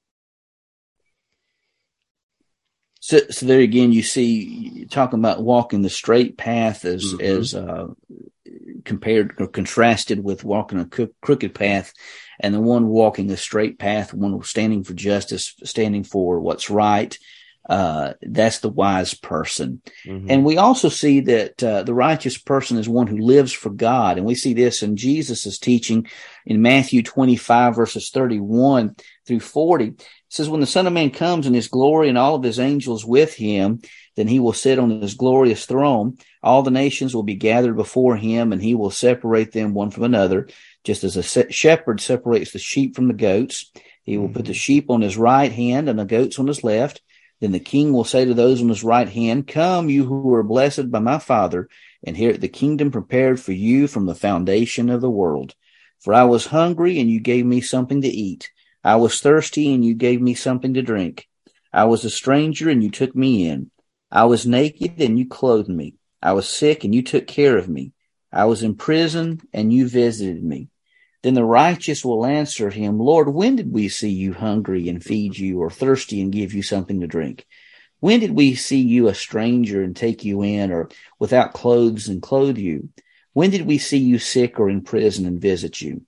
So, 3.00 3.18
so 3.30 3.46
there 3.46 3.60
again, 3.60 3.92
you 3.92 4.02
see, 4.02 4.86
talking 4.88 5.18
about 5.18 5.42
walking 5.42 5.82
the 5.82 5.90
straight 5.90 6.38
path 6.38 6.84
as 6.84 7.04
mm-hmm. 7.04 7.20
as 7.20 7.52
uh, 7.52 7.88
compared 8.84 9.34
or 9.38 9.48
contrasted 9.48 10.22
with 10.22 10.44
walking 10.44 10.78
a 10.78 10.84
co- 10.84 11.08
crooked 11.20 11.52
path, 11.52 11.92
and 12.38 12.54
the 12.54 12.60
one 12.60 12.86
walking 12.86 13.28
a 13.32 13.36
straight 13.36 13.80
path, 13.80 14.14
one 14.14 14.40
standing 14.44 14.84
for 14.84 14.94
justice, 14.94 15.54
standing 15.64 16.04
for 16.04 16.38
what's 16.38 16.70
right, 16.70 17.18
uh, 17.68 18.14
that's 18.22 18.58
the 18.58 18.68
wise 18.68 19.14
person. 19.14 19.82
Mm-hmm. 20.04 20.30
And 20.30 20.44
we 20.44 20.56
also 20.56 20.88
see 20.88 21.20
that 21.20 21.62
uh, 21.62 21.82
the 21.84 21.94
righteous 21.94 22.36
person 22.36 22.76
is 22.76 22.88
one 22.88 23.06
who 23.06 23.18
lives 23.18 23.52
for 23.52 23.70
God. 23.70 24.16
And 24.16 24.26
we 24.26 24.34
see 24.34 24.52
this 24.52 24.82
in 24.82 24.96
Jesus' 24.96 25.58
teaching 25.58 26.08
in 26.44 26.62
Matthew 26.62 27.02
25 27.02 27.76
verses 27.76 28.10
31 28.10 28.96
through 29.26 29.40
40. 29.40 29.84
It 29.86 30.04
says, 30.28 30.48
when 30.48 30.60
the 30.60 30.66
son 30.66 30.86
of 30.86 30.92
man 30.92 31.10
comes 31.10 31.46
in 31.46 31.54
his 31.54 31.68
glory 31.68 32.08
and 32.08 32.18
all 32.18 32.34
of 32.34 32.42
his 32.42 32.58
angels 32.58 33.04
with 33.04 33.34
him, 33.34 33.80
then 34.16 34.26
he 34.26 34.40
will 34.40 34.52
sit 34.52 34.78
on 34.78 35.00
his 35.00 35.14
glorious 35.14 35.64
throne. 35.64 36.18
All 36.42 36.62
the 36.62 36.70
nations 36.70 37.14
will 37.14 37.22
be 37.22 37.36
gathered 37.36 37.76
before 37.76 38.16
him 38.16 38.52
and 38.52 38.60
he 38.60 38.74
will 38.74 38.90
separate 38.90 39.52
them 39.52 39.72
one 39.72 39.90
from 39.90 40.02
another, 40.02 40.48
just 40.82 41.04
as 41.04 41.16
a 41.16 41.52
shepherd 41.52 42.00
separates 42.00 42.52
the 42.52 42.58
sheep 42.58 42.96
from 42.96 43.06
the 43.06 43.14
goats. 43.14 43.70
He 44.02 44.18
will 44.18 44.26
mm-hmm. 44.26 44.34
put 44.34 44.46
the 44.46 44.50
mm-hmm. 44.50 44.56
sheep 44.56 44.90
on 44.90 45.00
his 45.00 45.16
right 45.16 45.52
hand 45.52 45.88
and 45.88 45.98
the 45.98 46.04
goats 46.04 46.40
on 46.40 46.48
his 46.48 46.64
left. 46.64 47.00
Then 47.42 47.50
the 47.50 47.58
king 47.58 47.92
will 47.92 48.04
say 48.04 48.24
to 48.24 48.34
those 48.34 48.62
on 48.62 48.68
his 48.68 48.84
right 48.84 49.08
hand, 49.08 49.48
Come, 49.48 49.90
you 49.90 50.04
who 50.04 50.32
are 50.32 50.44
blessed 50.44 50.92
by 50.92 51.00
my 51.00 51.18
Father, 51.18 51.68
and 52.04 52.14
inherit 52.14 52.40
the 52.40 52.46
kingdom 52.46 52.92
prepared 52.92 53.40
for 53.40 53.50
you 53.50 53.88
from 53.88 54.06
the 54.06 54.14
foundation 54.14 54.88
of 54.88 55.00
the 55.00 55.10
world. 55.10 55.56
For 55.98 56.14
I 56.14 56.22
was 56.22 56.46
hungry, 56.46 57.00
and 57.00 57.10
you 57.10 57.18
gave 57.18 57.44
me 57.44 57.60
something 57.60 58.00
to 58.02 58.08
eat. 58.08 58.52
I 58.84 58.94
was 58.94 59.20
thirsty, 59.20 59.74
and 59.74 59.84
you 59.84 59.94
gave 59.94 60.22
me 60.22 60.34
something 60.34 60.74
to 60.74 60.82
drink. 60.82 61.28
I 61.72 61.86
was 61.86 62.04
a 62.04 62.10
stranger, 62.10 62.70
and 62.70 62.80
you 62.80 62.92
took 62.92 63.16
me 63.16 63.48
in. 63.48 63.72
I 64.08 64.26
was 64.26 64.46
naked, 64.46 65.00
and 65.00 65.18
you 65.18 65.26
clothed 65.26 65.68
me. 65.68 65.96
I 66.22 66.34
was 66.34 66.48
sick, 66.48 66.84
and 66.84 66.94
you 66.94 67.02
took 67.02 67.26
care 67.26 67.58
of 67.58 67.68
me. 67.68 67.90
I 68.32 68.44
was 68.44 68.62
in 68.62 68.76
prison, 68.76 69.40
and 69.52 69.72
you 69.72 69.88
visited 69.88 70.44
me. 70.44 70.68
Then 71.22 71.34
the 71.34 71.44
righteous 71.44 72.04
will 72.04 72.26
answer 72.26 72.70
him, 72.70 72.98
Lord, 72.98 73.28
when 73.28 73.56
did 73.56 73.72
we 73.72 73.88
see 73.88 74.10
you 74.10 74.32
hungry 74.32 74.88
and 74.88 75.02
feed 75.02 75.36
you, 75.36 75.60
or 75.60 75.70
thirsty 75.70 76.20
and 76.20 76.32
give 76.32 76.52
you 76.52 76.62
something 76.62 77.00
to 77.00 77.06
drink? 77.06 77.46
When 78.00 78.18
did 78.18 78.32
we 78.32 78.56
see 78.56 78.80
you 78.80 79.06
a 79.06 79.14
stranger 79.14 79.82
and 79.82 79.94
take 79.94 80.24
you 80.24 80.42
in, 80.42 80.72
or 80.72 80.90
without 81.20 81.54
clothes 81.54 82.08
and 82.08 82.20
clothe 82.20 82.58
you? 82.58 82.88
When 83.32 83.50
did 83.50 83.66
we 83.66 83.78
see 83.78 83.98
you 83.98 84.18
sick 84.18 84.58
or 84.58 84.68
in 84.68 84.82
prison 84.82 85.24
and 85.24 85.40
visit 85.40 85.80
you? 85.80 86.02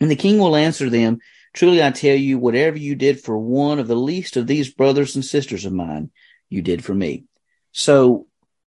And 0.00 0.10
the 0.10 0.16
king 0.16 0.38
will 0.38 0.56
answer 0.56 0.90
them, 0.90 1.20
Truly 1.54 1.82
I 1.82 1.90
tell 1.90 2.16
you, 2.16 2.38
whatever 2.38 2.76
you 2.76 2.94
did 2.94 3.20
for 3.20 3.38
one 3.38 3.78
of 3.78 3.88
the 3.88 3.96
least 3.96 4.36
of 4.36 4.46
these 4.46 4.72
brothers 4.72 5.14
and 5.14 5.24
sisters 5.24 5.64
of 5.64 5.72
mine, 5.72 6.10
you 6.48 6.62
did 6.62 6.84
for 6.84 6.94
me. 6.94 7.24
So 7.72 8.26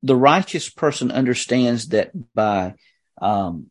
the 0.03 0.17
righteous 0.17 0.69
person 0.69 1.11
understands 1.11 1.89
that 1.89 2.11
by 2.35 2.75
um, 3.21 3.70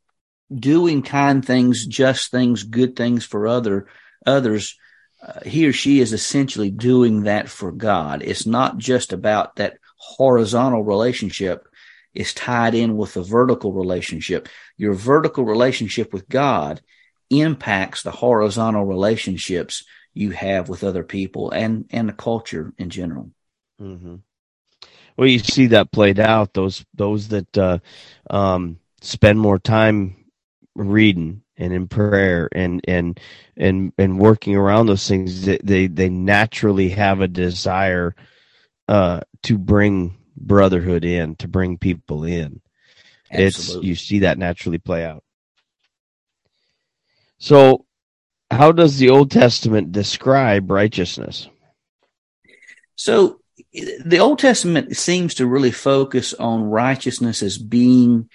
doing 0.53 1.01
kind 1.01 1.45
things, 1.45 1.85
just 1.85 2.31
things, 2.31 2.63
good 2.63 2.95
things 2.95 3.25
for 3.25 3.47
other 3.47 3.87
others, 4.25 4.77
uh, 5.25 5.41
he 5.45 5.67
or 5.67 5.73
she 5.73 5.99
is 5.99 6.13
essentially 6.13 6.71
doing 6.71 7.23
that 7.23 7.49
for 7.49 7.71
God. 7.71 8.21
It's 8.23 8.45
not 8.45 8.77
just 8.77 9.13
about 9.13 9.57
that 9.57 9.77
horizontal 9.97 10.83
relationship. 10.83 11.67
It's 12.13 12.33
tied 12.33 12.73
in 12.73 12.97
with 12.97 13.13
the 13.13 13.21
vertical 13.21 13.73
relationship. 13.73 14.47
Your 14.77 14.93
vertical 14.93 15.45
relationship 15.45 16.13
with 16.13 16.27
God 16.27 16.81
impacts 17.29 18.01
the 18.03 18.11
horizontal 18.11 18.85
relationships 18.85 19.83
you 20.13 20.31
have 20.31 20.69
with 20.69 20.83
other 20.83 21.03
people 21.03 21.51
and, 21.51 21.85
and 21.91 22.09
the 22.09 22.13
culture 22.13 22.73
in 22.77 22.89
general. 22.89 23.31
Mm-hmm. 23.79 24.15
Well, 25.17 25.27
you 25.27 25.39
see 25.39 25.67
that 25.67 25.91
played 25.91 26.19
out. 26.19 26.53
Those 26.53 26.85
those 26.93 27.27
that 27.27 27.57
uh, 27.57 27.79
um, 28.29 28.79
spend 29.01 29.37
more 29.37 29.59
time 29.59 30.15
reading 30.75 31.41
and 31.57 31.73
in 31.73 31.87
prayer 31.87 32.47
and 32.53 32.81
and 32.87 33.19
and 33.57 33.91
and 33.97 34.19
working 34.19 34.55
around 34.55 34.85
those 34.85 35.07
things 35.07 35.45
they 35.45 35.87
they 35.87 36.09
naturally 36.09 36.89
have 36.89 37.19
a 37.21 37.27
desire 37.27 38.15
uh 38.87 39.19
to 39.43 39.57
bring 39.57 40.17
brotherhood 40.39 41.03
in 41.03 41.35
to 41.35 41.47
bring 41.47 41.77
people 41.77 42.23
in. 42.23 42.61
Absolutely. 43.31 43.45
It's 43.45 43.85
you 43.85 43.95
see 43.95 44.19
that 44.19 44.37
naturally 44.37 44.79
play 44.79 45.05
out. 45.05 45.23
So, 47.37 47.85
how 48.51 48.71
does 48.71 48.97
the 48.97 49.09
Old 49.09 49.31
Testament 49.31 49.91
describe 49.91 50.71
righteousness? 50.71 51.47
So, 52.95 53.39
the 53.73 54.19
Old 54.19 54.39
Testament 54.39 54.97
seems 54.97 55.35
to 55.35 55.45
really 55.45 55.71
focus 55.71 56.33
on 56.33 56.63
righteousness 56.63 57.43
as 57.43 57.57
being. 57.57 58.29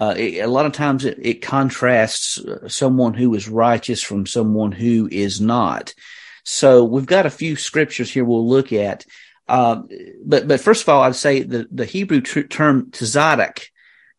Uh, 0.00 0.14
it, 0.16 0.38
a 0.38 0.48
lot 0.48 0.64
of 0.64 0.72
times 0.72 1.04
it, 1.04 1.18
it 1.20 1.42
contrasts 1.42 2.38
uh, 2.38 2.66
someone 2.68 3.12
who 3.12 3.34
is 3.34 3.48
righteous 3.48 4.02
from 4.02 4.24
someone 4.24 4.72
who 4.72 5.06
is 5.12 5.40
not. 5.40 5.94
So 6.42 6.84
we've 6.84 7.06
got 7.06 7.26
a 7.26 7.30
few 7.30 7.54
scriptures 7.54 8.10
here 8.10 8.24
we'll 8.24 8.48
look 8.48 8.72
at. 8.72 9.04
Uh, 9.46 9.82
but 10.24 10.48
but 10.48 10.60
first 10.60 10.82
of 10.82 10.88
all, 10.88 11.02
I'd 11.02 11.16
say 11.16 11.42
the 11.42 11.68
the 11.70 11.84
Hebrew 11.84 12.22
term 12.22 12.86
tzaddik 12.92 13.66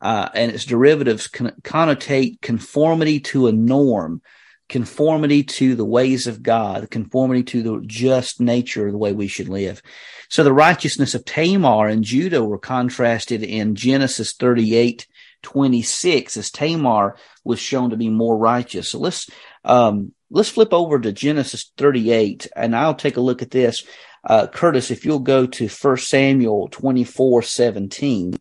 uh, 0.02 0.30
and 0.36 0.52
its 0.52 0.66
derivatives 0.66 1.28
con- 1.28 1.56
connotate 1.64 2.42
conformity 2.42 3.20
to 3.20 3.48
a 3.48 3.52
norm, 3.52 4.22
conformity 4.68 5.44
to 5.44 5.74
the 5.76 5.86
ways 5.86 6.28
of 6.28 6.44
God, 6.44 6.92
conformity 6.92 7.44
to 7.44 7.64
the 7.64 7.82
just 7.88 8.42
nature 8.42 8.86
of 8.86 8.92
the 8.92 9.00
way 9.00 9.14
we 9.14 9.28
should 9.28 9.50
live. 9.50 9.82
So 10.30 10.44
the 10.44 10.54
righteousness 10.54 11.16
of 11.16 11.26
Tamar 11.26 11.88
and 11.88 12.04
Judah 12.04 12.44
were 12.44 12.60
contrasted 12.60 13.42
in 13.42 13.76
Genesis 13.76 14.34
38, 14.34 15.08
26 15.42 16.38
as 16.38 16.52
Tamar 16.52 17.16
was 17.44 17.60
shown 17.60 17.92
to 17.92 17.98
be 17.98 18.10
more 18.10 18.38
righteous. 18.38 18.90
So 18.90 19.00
let's, 19.00 19.30
um, 19.64 20.14
let's 20.30 20.50
flip 20.50 20.74
over 20.74 21.00
to 21.00 21.12
Genesis 21.12 21.72
38 21.78 22.48
and 22.56 22.76
I'll 22.76 22.96
take 22.96 23.18
a 23.18 23.22
look 23.22 23.42
at 23.42 23.52
this. 23.52 23.84
Uh, 24.24 24.48
Curtis, 24.48 24.92
if 24.92 25.06
you'll 25.06 25.20
go 25.20 25.48
to 25.48 25.68
1 25.68 25.98
Samuel 25.98 26.68
24, 26.70 27.42
17 27.42 28.36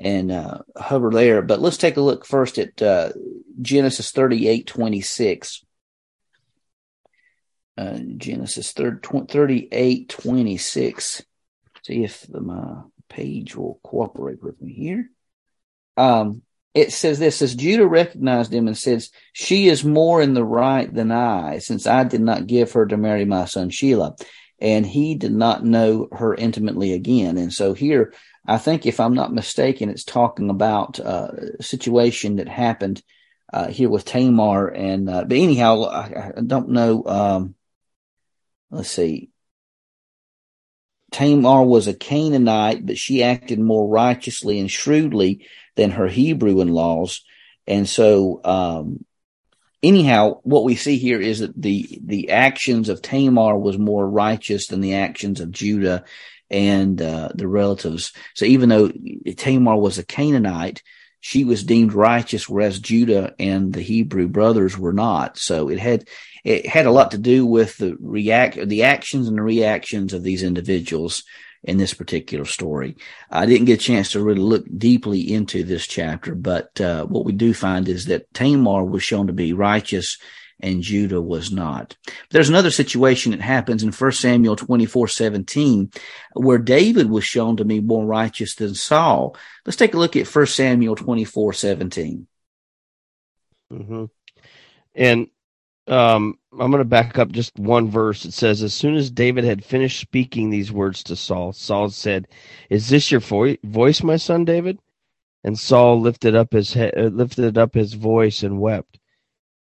and 0.00 0.32
uh, 0.32 0.58
hover 0.76 1.10
there. 1.10 1.42
But 1.42 1.60
let's 1.60 1.76
take 1.76 1.96
a 1.96 2.02
look 2.02 2.24
first 2.24 2.58
at 2.58 2.80
uh, 2.80 3.12
Genesis 3.60 4.10
38, 4.10 4.66
26. 4.66 5.64
Uh, 7.76 7.98
Genesis 8.16 8.72
38, 8.72 10.08
26. 10.08 11.22
See 11.82 12.04
if 12.04 12.22
the, 12.22 12.40
my 12.40 12.82
page 13.08 13.54
will 13.56 13.80
cooperate 13.82 14.42
with 14.42 14.60
me 14.60 14.72
here. 14.72 15.10
Um, 15.98 16.42
it 16.74 16.92
says 16.92 17.18
this 17.18 17.42
as 17.42 17.54
Judah 17.54 17.86
recognized 17.86 18.52
him 18.52 18.68
and 18.68 18.78
says, 18.78 19.10
She 19.32 19.68
is 19.68 19.84
more 19.84 20.22
in 20.22 20.34
the 20.34 20.44
right 20.44 20.92
than 20.92 21.10
I, 21.10 21.58
since 21.58 21.86
I 21.86 22.04
did 22.04 22.20
not 22.20 22.46
give 22.46 22.72
her 22.72 22.86
to 22.86 22.96
marry 22.96 23.24
my 23.24 23.46
son 23.46 23.70
Shelah. 23.70 24.20
And 24.60 24.86
he 24.86 25.14
did 25.14 25.32
not 25.32 25.64
know 25.64 26.08
her 26.12 26.34
intimately 26.34 26.92
again. 26.92 27.36
And 27.36 27.52
so 27.52 27.74
here, 27.74 28.12
I 28.46 28.58
think 28.58 28.86
if 28.86 29.00
I'm 29.00 29.14
not 29.14 29.32
mistaken, 29.32 29.88
it's 29.88 30.04
talking 30.04 30.50
about 30.50 31.00
uh, 31.00 31.30
a 31.58 31.62
situation 31.62 32.36
that 32.36 32.48
happened 32.48 33.02
uh, 33.52 33.68
here 33.68 33.88
with 33.88 34.04
Tamar. 34.04 34.68
And, 34.68 35.08
uh, 35.08 35.24
but 35.24 35.36
anyhow, 35.36 35.82
I, 35.82 36.32
I 36.36 36.40
don't 36.44 36.70
know. 36.70 37.04
Um, 37.06 37.54
let's 38.70 38.90
see. 38.90 39.30
Tamar 41.10 41.64
was 41.64 41.88
a 41.88 41.94
Canaanite, 41.94 42.84
but 42.84 42.98
she 42.98 43.22
acted 43.22 43.58
more 43.58 43.88
righteously 43.88 44.60
and 44.60 44.70
shrewdly 44.70 45.46
than 45.78 45.92
her 45.92 46.08
Hebrew 46.08 46.60
in 46.60 46.68
laws. 46.68 47.24
And 47.68 47.88
so, 47.88 48.40
um, 48.44 49.04
anyhow, 49.80 50.40
what 50.42 50.64
we 50.64 50.74
see 50.74 50.98
here 50.98 51.20
is 51.20 51.38
that 51.38 51.54
the, 51.56 52.00
the 52.04 52.30
actions 52.30 52.88
of 52.88 53.00
Tamar 53.00 53.56
was 53.56 53.78
more 53.78 54.06
righteous 54.06 54.66
than 54.66 54.80
the 54.80 54.96
actions 54.96 55.40
of 55.40 55.52
Judah 55.52 56.02
and, 56.50 57.00
uh, 57.00 57.28
the 57.32 57.46
relatives. 57.46 58.12
So 58.34 58.44
even 58.44 58.68
though 58.68 58.90
Tamar 59.36 59.76
was 59.76 59.98
a 59.98 60.04
Canaanite, 60.04 60.82
she 61.20 61.44
was 61.44 61.62
deemed 61.62 61.92
righteous, 61.92 62.48
whereas 62.48 62.80
Judah 62.80 63.34
and 63.38 63.72
the 63.72 63.80
Hebrew 63.80 64.26
brothers 64.26 64.76
were 64.76 64.92
not. 64.92 65.38
So 65.38 65.68
it 65.68 65.78
had, 65.78 66.08
it 66.42 66.66
had 66.66 66.86
a 66.86 66.90
lot 66.90 67.12
to 67.12 67.18
do 67.18 67.46
with 67.46 67.76
the 67.76 67.96
react, 68.00 68.56
the 68.66 68.82
actions 68.82 69.28
and 69.28 69.38
the 69.38 69.42
reactions 69.42 70.12
of 70.12 70.24
these 70.24 70.42
individuals 70.42 71.22
in 71.62 71.76
this 71.76 71.94
particular 71.94 72.44
story. 72.44 72.96
I 73.30 73.46
didn't 73.46 73.66
get 73.66 73.80
a 73.80 73.84
chance 73.84 74.12
to 74.12 74.22
really 74.22 74.40
look 74.40 74.64
deeply 74.76 75.32
into 75.32 75.64
this 75.64 75.86
chapter, 75.86 76.34
but 76.34 76.80
uh, 76.80 77.04
what 77.06 77.24
we 77.24 77.32
do 77.32 77.52
find 77.52 77.88
is 77.88 78.06
that 78.06 78.32
Tamar 78.32 78.84
was 78.84 79.02
shown 79.02 79.26
to 79.26 79.32
be 79.32 79.52
righteous 79.52 80.18
and 80.60 80.82
Judah 80.82 81.20
was 81.20 81.52
not. 81.52 81.96
There's 82.30 82.48
another 82.48 82.70
situation 82.70 83.32
that 83.32 83.40
happens 83.40 83.82
in 83.82 83.92
1 83.92 84.12
Samuel 84.12 84.56
24, 84.56 85.08
17, 85.08 85.90
where 86.34 86.58
David 86.58 87.08
was 87.08 87.24
shown 87.24 87.56
to 87.58 87.64
be 87.64 87.80
more 87.80 88.04
righteous 88.04 88.56
than 88.56 88.74
Saul. 88.74 89.36
Let's 89.64 89.76
take 89.76 89.94
a 89.94 89.98
look 89.98 90.16
at 90.16 90.26
1 90.26 90.46
Samuel 90.46 90.96
24, 90.96 91.52
17. 91.52 92.26
Mm-hmm. 93.72 94.04
And 94.94 95.28
um, 95.88 96.38
I'm 96.52 96.70
going 96.70 96.78
to 96.78 96.84
back 96.84 97.18
up 97.18 97.30
just 97.30 97.58
one 97.58 97.90
verse. 97.90 98.24
It 98.24 98.32
says, 98.32 98.62
As 98.62 98.74
soon 98.74 98.94
as 98.94 99.10
David 99.10 99.44
had 99.44 99.64
finished 99.64 100.00
speaking 100.00 100.50
these 100.50 100.72
words 100.72 101.02
to 101.04 101.16
Saul, 101.16 101.52
Saul 101.52 101.90
said, 101.90 102.28
Is 102.70 102.88
this 102.88 103.10
your 103.10 103.20
vo- 103.20 103.56
voice, 103.64 104.02
my 104.02 104.16
son 104.16 104.44
David? 104.44 104.78
And 105.44 105.58
Saul 105.58 106.00
lifted 106.00 106.34
up 106.34 106.52
his 106.52 106.76
uh, 106.76 107.10
lifted 107.12 107.56
up 107.56 107.74
his 107.74 107.94
voice 107.94 108.42
and 108.42 108.60
wept. 108.60 108.98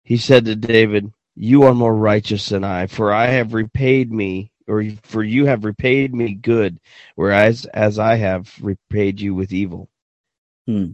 He 0.04 0.16
said 0.16 0.44
to 0.44 0.56
David, 0.56 1.12
You 1.34 1.62
are 1.64 1.74
more 1.74 1.94
righteous 1.96 2.48
than 2.48 2.64
I, 2.64 2.86
for 2.86 3.12
I 3.12 3.26
have 3.26 3.54
repaid 3.54 4.12
me, 4.12 4.52
or 4.68 4.84
for 5.02 5.22
you 5.24 5.46
have 5.46 5.64
repaid 5.64 6.14
me 6.14 6.34
good, 6.34 6.78
whereas 7.14 7.64
as 7.66 7.98
I 7.98 8.16
have 8.16 8.54
repaid 8.60 9.20
you 9.20 9.34
with 9.34 9.52
evil. 9.52 9.88
Hmm. 10.66 10.92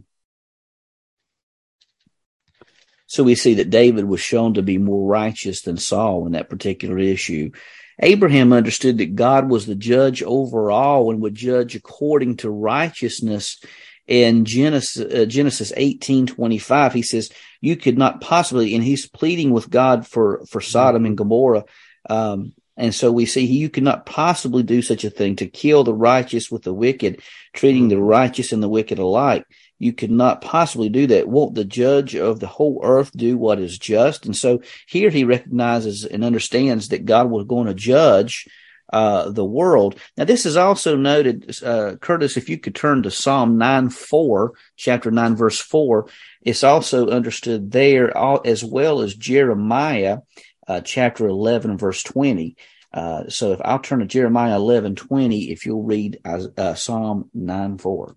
So 3.08 3.24
we 3.24 3.34
see 3.34 3.54
that 3.54 3.70
David 3.70 4.04
was 4.04 4.20
shown 4.20 4.54
to 4.54 4.62
be 4.62 4.76
more 4.76 5.10
righteous 5.10 5.62
than 5.62 5.78
Saul 5.78 6.26
in 6.26 6.32
that 6.32 6.50
particular 6.50 6.98
issue. 6.98 7.50
Abraham 7.98 8.52
understood 8.52 8.98
that 8.98 9.16
God 9.16 9.48
was 9.48 9.66
the 9.66 9.74
judge 9.74 10.22
over 10.22 10.70
all 10.70 11.10
and 11.10 11.20
would 11.22 11.34
judge 11.34 11.74
according 11.74 12.36
to 12.38 12.50
righteousness. 12.50 13.60
In 14.06 14.44
Genesis, 14.46 15.12
uh, 15.12 15.24
Genesis 15.26 15.70
18, 15.76 16.28
25, 16.28 16.94
he 16.94 17.02
says, 17.02 17.30
you 17.60 17.76
could 17.76 17.98
not 17.98 18.22
possibly, 18.22 18.74
and 18.74 18.82
he's 18.82 19.06
pleading 19.06 19.50
with 19.50 19.68
God 19.68 20.06
for, 20.06 20.44
for 20.48 20.62
Sodom 20.62 21.04
and 21.04 21.16
Gomorrah. 21.16 21.64
Um, 22.08 22.54
and 22.76 22.94
so 22.94 23.12
we 23.12 23.26
see 23.26 23.44
you 23.44 23.68
cannot 23.68 24.06
possibly 24.06 24.62
do 24.62 24.80
such 24.80 25.04
a 25.04 25.10
thing 25.10 25.36
to 25.36 25.46
kill 25.46 25.84
the 25.84 25.92
righteous 25.92 26.50
with 26.50 26.62
the 26.62 26.72
wicked, 26.72 27.20
treating 27.52 27.88
the 27.88 28.00
righteous 28.00 28.52
and 28.52 28.62
the 28.62 28.68
wicked 28.68 28.98
alike 28.98 29.44
you 29.78 29.92
could 29.92 30.10
not 30.10 30.40
possibly 30.40 30.88
do 30.88 31.06
that. 31.08 31.28
Won't 31.28 31.54
the 31.54 31.64
judge 31.64 32.14
of 32.14 32.40
the 32.40 32.46
whole 32.46 32.80
earth 32.82 33.12
do 33.16 33.38
what 33.38 33.60
is 33.60 33.78
just? 33.78 34.26
And 34.26 34.36
so 34.36 34.62
here 34.86 35.10
he 35.10 35.24
recognizes 35.24 36.04
and 36.04 36.24
understands 36.24 36.88
that 36.88 37.04
God 37.04 37.30
was 37.30 37.46
going 37.46 37.66
to 37.66 37.74
judge 37.74 38.46
uh, 38.92 39.30
the 39.30 39.44
world. 39.44 39.98
Now, 40.16 40.24
this 40.24 40.46
is 40.46 40.56
also 40.56 40.96
noted, 40.96 41.56
uh, 41.62 41.96
Curtis, 42.00 42.36
if 42.36 42.48
you 42.48 42.58
could 42.58 42.74
turn 42.74 43.02
to 43.02 43.10
Psalm 43.10 43.58
9 43.58 43.90
4, 43.90 44.52
chapter 44.76 45.10
9, 45.10 45.36
verse 45.36 45.60
4, 45.60 46.08
it's 46.42 46.64
also 46.64 47.08
understood 47.08 47.70
there 47.70 48.16
all, 48.16 48.40
as 48.44 48.64
well 48.64 49.02
as 49.02 49.14
Jeremiah, 49.14 50.18
uh, 50.66 50.80
chapter 50.80 51.28
11, 51.28 51.76
verse 51.76 52.02
20. 52.02 52.56
Uh, 52.92 53.28
so 53.28 53.52
if 53.52 53.60
I'll 53.62 53.78
turn 53.78 53.98
to 53.98 54.06
Jeremiah 54.06 54.56
11, 54.56 54.96
20, 54.96 55.50
if 55.50 55.66
you'll 55.66 55.82
read 55.82 56.20
uh, 56.24 56.74
Psalm 56.74 57.30
9 57.34 57.78
4. 57.78 58.16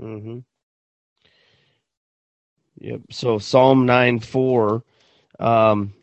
Mm-hmm. 0.00 0.38
Yep. 2.78 3.02
So 3.10 3.38
Psalm 3.38 3.86
9 3.86 4.20
4, 4.20 4.84
um, 5.40 5.94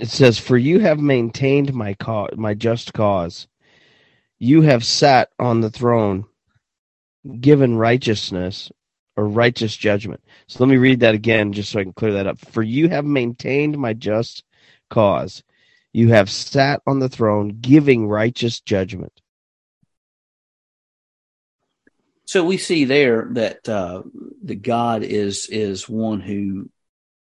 it 0.00 0.08
says, 0.08 0.38
For 0.38 0.56
you 0.58 0.80
have 0.80 1.00
maintained 1.00 1.74
my 1.74 1.94
cause, 1.94 2.32
my 2.36 2.54
just 2.54 2.92
cause. 2.92 3.48
You 4.38 4.62
have 4.62 4.84
sat 4.84 5.30
on 5.38 5.60
the 5.62 5.70
throne, 5.70 6.26
given 7.40 7.76
righteousness 7.76 8.70
or 9.16 9.26
righteous 9.28 9.76
judgment. 9.76 10.22
So 10.48 10.64
let 10.64 10.70
me 10.70 10.76
read 10.76 11.00
that 11.00 11.14
again 11.14 11.52
just 11.52 11.72
so 11.72 11.80
I 11.80 11.84
can 11.84 11.94
clear 11.94 12.12
that 12.14 12.26
up. 12.26 12.38
For 12.38 12.62
you 12.62 12.88
have 12.90 13.04
maintained 13.06 13.78
my 13.78 13.94
just 13.94 14.44
cause. 14.90 15.42
You 15.92 16.08
have 16.10 16.30
sat 16.30 16.82
on 16.86 17.00
the 17.00 17.08
throne, 17.08 17.58
giving 17.60 18.08
righteous 18.08 18.60
judgment. 18.60 19.12
So 22.26 22.44
we 22.44 22.58
see 22.58 22.84
there 22.84 23.28
that 23.32 23.68
uh, 23.68 24.02
the 24.42 24.56
God 24.56 25.02
is 25.02 25.48
is 25.48 25.88
one 25.88 26.20
who 26.20 26.68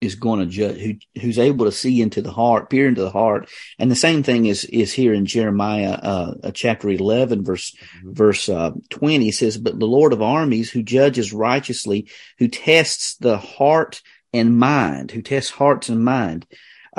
is 0.00 0.14
going 0.14 0.40
to 0.40 0.46
judge, 0.46 0.78
who 0.78 1.20
who's 1.20 1.38
able 1.38 1.64
to 1.64 1.72
see 1.72 2.00
into 2.00 2.20
the 2.20 2.32
heart, 2.32 2.70
peer 2.70 2.88
into 2.88 3.02
the 3.02 3.10
heart, 3.10 3.48
and 3.78 3.90
the 3.90 3.96
same 3.96 4.22
thing 4.22 4.46
is 4.46 4.64
is 4.64 4.92
here 4.92 5.14
in 5.14 5.26
Jeremiah 5.26 5.92
uh, 5.92 6.34
uh 6.42 6.50
chapter 6.52 6.88
eleven, 6.88 7.44
verse 7.44 7.74
mm-hmm. 7.74 8.12
verse 8.12 8.48
uh, 8.48 8.72
twenty 8.90 9.30
says, 9.30 9.56
"But 9.56 9.78
the 9.78 9.86
Lord 9.86 10.12
of 10.12 10.22
armies, 10.22 10.70
who 10.70 10.82
judges 10.82 11.32
righteously, 11.32 12.10
who 12.38 12.48
tests 12.48 13.16
the 13.16 13.38
heart 13.38 14.02
and 14.32 14.58
mind, 14.58 15.12
who 15.12 15.22
tests 15.22 15.50
hearts 15.50 15.88
and 15.88 16.04
mind." 16.04 16.46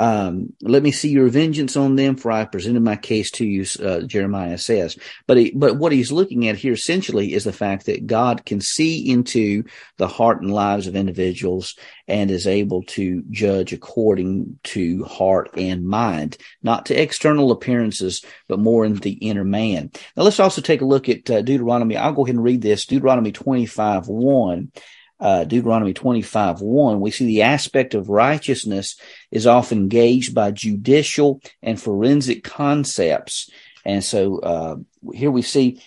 Um, 0.00 0.54
let 0.62 0.82
me 0.82 0.92
see 0.92 1.10
your 1.10 1.28
vengeance 1.28 1.76
on 1.76 1.94
them, 1.94 2.16
for 2.16 2.32
I 2.32 2.46
presented 2.46 2.82
my 2.82 2.96
case 2.96 3.30
to 3.32 3.44
you, 3.44 3.66
uh, 3.84 4.00
Jeremiah 4.00 4.56
says. 4.56 4.98
But 5.26 5.36
he, 5.36 5.50
but 5.54 5.76
what 5.76 5.92
he's 5.92 6.10
looking 6.10 6.48
at 6.48 6.56
here 6.56 6.72
essentially 6.72 7.34
is 7.34 7.44
the 7.44 7.52
fact 7.52 7.84
that 7.84 8.06
God 8.06 8.46
can 8.46 8.62
see 8.62 9.10
into 9.10 9.64
the 9.98 10.08
heart 10.08 10.40
and 10.40 10.50
lives 10.50 10.86
of 10.86 10.96
individuals 10.96 11.76
and 12.08 12.30
is 12.30 12.46
able 12.46 12.82
to 12.84 13.22
judge 13.30 13.74
according 13.74 14.58
to 14.64 15.04
heart 15.04 15.50
and 15.58 15.86
mind, 15.86 16.38
not 16.62 16.86
to 16.86 16.94
external 16.94 17.50
appearances, 17.50 18.24
but 18.48 18.58
more 18.58 18.86
in 18.86 18.94
the 18.94 19.12
inner 19.12 19.44
man. 19.44 19.90
Now 20.16 20.22
let's 20.22 20.40
also 20.40 20.62
take 20.62 20.80
a 20.80 20.86
look 20.86 21.10
at 21.10 21.28
uh, 21.28 21.42
Deuteronomy. 21.42 21.98
I'll 21.98 22.14
go 22.14 22.24
ahead 22.24 22.36
and 22.36 22.44
read 22.44 22.62
this. 22.62 22.86
Deuteronomy 22.86 23.32
25, 23.32 24.08
1 24.08 24.72
uh, 25.20 25.44
Deuteronomy 25.44 25.92
25, 25.92 26.60
1, 26.60 27.00
we 27.00 27.10
see 27.10 27.26
the 27.26 27.42
aspect 27.42 27.94
of 27.94 28.08
righteousness 28.08 28.96
is 29.30 29.46
often 29.46 29.88
gauged 29.88 30.34
by 30.34 30.50
judicial 30.50 31.40
and 31.62 31.80
forensic 31.80 32.42
concepts. 32.42 33.50
And 33.84 34.02
so 34.02 34.38
uh, 34.40 34.76
here 35.12 35.30
we 35.30 35.42
see 35.42 35.80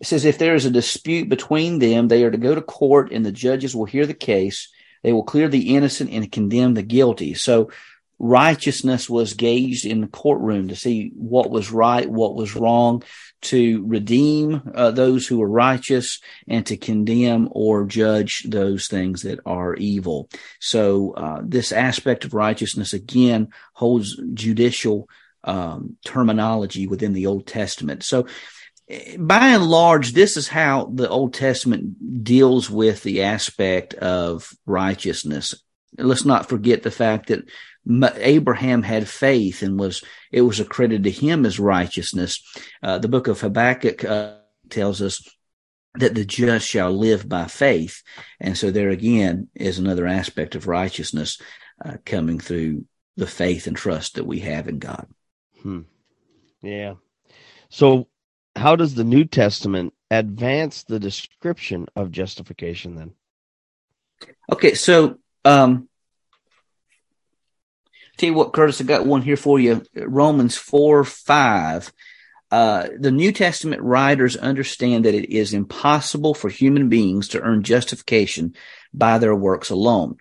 it 0.00 0.06
says 0.06 0.24
if 0.24 0.38
there 0.38 0.54
is 0.54 0.66
a 0.66 0.70
dispute 0.70 1.28
between 1.28 1.78
them, 1.78 2.08
they 2.08 2.22
are 2.24 2.30
to 2.30 2.36
go 2.36 2.54
to 2.54 2.60
court 2.60 3.12
and 3.12 3.24
the 3.24 3.32
judges 3.32 3.74
will 3.74 3.86
hear 3.86 4.06
the 4.06 4.14
case. 4.14 4.68
They 5.02 5.12
will 5.12 5.22
clear 5.22 5.48
the 5.48 5.74
innocent 5.74 6.10
and 6.10 6.30
condemn 6.30 6.74
the 6.74 6.82
guilty. 6.82 7.34
So 7.34 7.70
righteousness 8.18 9.10
was 9.10 9.34
gauged 9.34 9.84
in 9.84 10.00
the 10.00 10.06
courtroom 10.06 10.68
to 10.68 10.76
see 10.76 11.12
what 11.14 11.50
was 11.50 11.70
right, 11.70 12.08
what 12.08 12.34
was 12.34 12.56
wrong 12.56 13.02
to 13.42 13.84
redeem 13.86 14.62
uh, 14.74 14.90
those 14.90 15.26
who 15.26 15.38
were 15.38 15.48
righteous 15.48 16.20
and 16.48 16.64
to 16.66 16.76
condemn 16.76 17.48
or 17.52 17.84
judge 17.84 18.44
those 18.48 18.88
things 18.88 19.22
that 19.22 19.38
are 19.44 19.74
evil. 19.74 20.28
So 20.60 21.12
uh, 21.12 21.40
this 21.44 21.72
aspect 21.72 22.24
of 22.24 22.34
righteousness 22.34 22.92
again 22.92 23.48
holds 23.74 24.20
judicial 24.34 25.08
um, 25.44 25.96
terminology 26.04 26.86
within 26.86 27.12
the 27.12 27.26
Old 27.26 27.46
Testament. 27.46 28.02
So 28.02 28.26
by 29.18 29.48
and 29.48 29.64
large, 29.64 30.12
this 30.12 30.36
is 30.36 30.48
how 30.48 30.90
the 30.92 31.08
Old 31.08 31.34
Testament 31.34 32.22
deals 32.24 32.70
with 32.70 33.02
the 33.02 33.22
aspect 33.22 33.94
of 33.94 34.52
righteousness. 34.64 35.54
Let's 35.98 36.24
not 36.24 36.48
forget 36.48 36.82
the 36.82 36.90
fact 36.90 37.28
that 37.28 37.48
Abraham 38.16 38.82
had 38.82 39.08
faith 39.08 39.62
and 39.62 39.78
was 39.78 40.02
it 40.32 40.42
was 40.42 40.60
accredited 40.60 41.04
to 41.04 41.10
him 41.10 41.46
as 41.46 41.60
righteousness. 41.60 42.42
Uh, 42.82 42.98
the 42.98 43.08
book 43.08 43.28
of 43.28 43.40
Habakkuk 43.40 44.04
uh, 44.04 44.34
tells 44.70 45.00
us 45.00 45.22
that 45.94 46.14
the 46.14 46.24
just 46.24 46.66
shall 46.66 46.92
live 46.92 47.28
by 47.28 47.46
faith, 47.46 48.02
and 48.40 48.56
so 48.56 48.70
there 48.70 48.90
again 48.90 49.48
is 49.54 49.78
another 49.78 50.06
aspect 50.06 50.54
of 50.54 50.66
righteousness 50.66 51.40
uh, 51.84 51.96
coming 52.04 52.38
through 52.38 52.84
the 53.16 53.26
faith 53.26 53.66
and 53.66 53.76
trust 53.76 54.16
that 54.16 54.26
we 54.26 54.40
have 54.40 54.68
in 54.68 54.78
God. 54.78 55.06
Hmm. 55.62 55.82
Yeah. 56.62 56.94
So, 57.68 58.08
how 58.54 58.76
does 58.76 58.94
the 58.94 59.04
New 59.04 59.24
Testament 59.24 59.94
advance 60.10 60.82
the 60.82 61.00
description 61.00 61.86
of 61.96 62.10
justification 62.10 62.94
then? 62.94 63.12
Okay, 64.50 64.74
so 64.74 65.18
um, 65.44 65.88
Tell 68.16 68.28
you 68.28 68.34
what, 68.34 68.52
Curtis, 68.52 68.80
I 68.80 68.84
got 68.84 69.06
one 69.06 69.22
here 69.22 69.36
for 69.36 69.58
you. 69.58 69.82
Romans 69.94 70.56
4 70.56 71.04
5. 71.04 71.92
Uh, 72.50 72.88
the 72.98 73.10
New 73.10 73.32
Testament 73.32 73.82
writers 73.82 74.36
understand 74.36 75.04
that 75.04 75.14
it 75.14 75.34
is 75.34 75.52
impossible 75.52 76.32
for 76.32 76.48
human 76.48 76.88
beings 76.88 77.28
to 77.28 77.40
earn 77.40 77.62
justification 77.62 78.54
by 78.94 79.18
their 79.18 79.34
works 79.34 79.70
alone. 79.70 80.16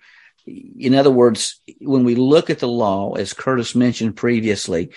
In 0.45 0.93
other 0.95 1.11
words, 1.11 1.61
when 1.79 2.03
we 2.03 2.15
look 2.15 2.49
at 2.49 2.59
the 2.59 2.67
law, 2.67 3.13
as 3.13 3.33
Curtis 3.33 3.75
mentioned 3.75 4.15
previously, 4.15 4.89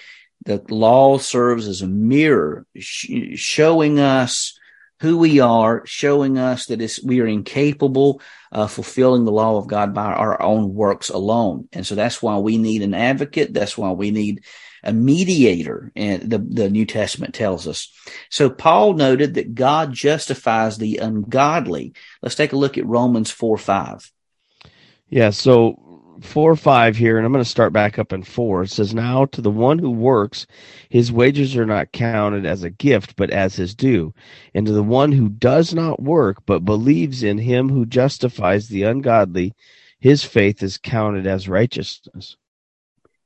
the 0.45 0.63
law 0.69 1.19
serves 1.19 1.69
as 1.69 1.83
a 1.83 1.87
mirror 1.87 2.67
sh- 2.77 3.11
showing 3.35 3.99
us 3.99 4.58
who 5.01 5.19
we 5.19 5.41
are, 5.41 5.87
showing 5.87 6.39
us 6.39 6.67
that 6.67 6.99
we 7.05 7.21
are 7.21 7.27
incapable 7.27 8.21
uh, 8.51 8.67
fulfilling 8.67 9.25
the 9.25 9.33
law 9.33 9.57
of 9.57 9.67
God 9.67 9.95
by 9.95 10.13
our 10.13 10.41
own 10.43 10.75
works 10.75 11.09
alone. 11.09 11.69
And 11.73 11.87
so 11.87 11.95
that's 11.95 12.23
why 12.23 12.39
we 12.39 12.59
need 12.59 12.83
an 12.83 12.95
advocate. 12.95 13.53
That's 13.53 13.77
why 13.77 13.93
we 13.93 14.11
need 14.11 14.45
a 14.83 14.93
mediator. 14.93 15.93
And 15.95 16.31
the, 16.31 16.39
the 16.39 16.71
New 16.71 16.87
Testament 16.87 17.35
tells 17.35 17.69
us. 17.69 17.93
So 18.31 18.49
Paul 18.49 18.95
noted 18.95 19.35
that 19.35 19.55
God 19.55 19.93
justifies 19.93 20.79
the 20.79 20.99
ungodly. 20.99 21.95
Let's 22.23 22.37
take 22.37 22.53
a 22.53 22.57
look 22.57 22.79
at 22.79 22.87
Romans 22.87 23.31
4 23.31 23.59
5. 23.59 24.11
Yeah. 25.11 25.31
So 25.31 25.88
four 26.21 26.51
or 26.51 26.57
five 26.57 26.97
here, 26.97 27.17
and 27.17 27.27
I'm 27.27 27.33
going 27.33 27.45
to 27.45 27.49
start 27.49 27.73
back 27.73 27.99
up 27.99 28.13
in 28.13 28.23
four. 28.23 28.63
It 28.63 28.71
says, 28.71 28.95
Now 28.95 29.27
to 29.27 29.41
the 29.41 29.51
one 29.51 29.79
who 29.79 29.91
works, 29.91 30.47
his 30.89 31.13
wages 31.13 31.57
are 31.57 31.67
not 31.67 31.93
counted 31.93 32.47
as 32.47 32.63
a 32.63 32.71
gift, 32.71 33.17
but 33.17 33.31
as 33.31 33.57
his 33.57 33.75
due. 33.75 34.15
And 34.55 34.67
to 34.67 34.73
the 34.73 34.83
one 34.83 35.13
who 35.13 35.29
does 35.29 35.75
not 35.75 36.03
work, 36.03 36.45
but 36.47 36.65
believes 36.65 37.23
in 37.23 37.39
him 37.39 37.69
who 37.69 37.87
justifies 37.87 38.69
the 38.69 38.83
ungodly, 38.83 39.55
his 40.01 40.25
faith 40.25 40.63
is 40.63 40.79
counted 40.79 41.27
as 41.27 41.49
righteousness. 41.49 42.37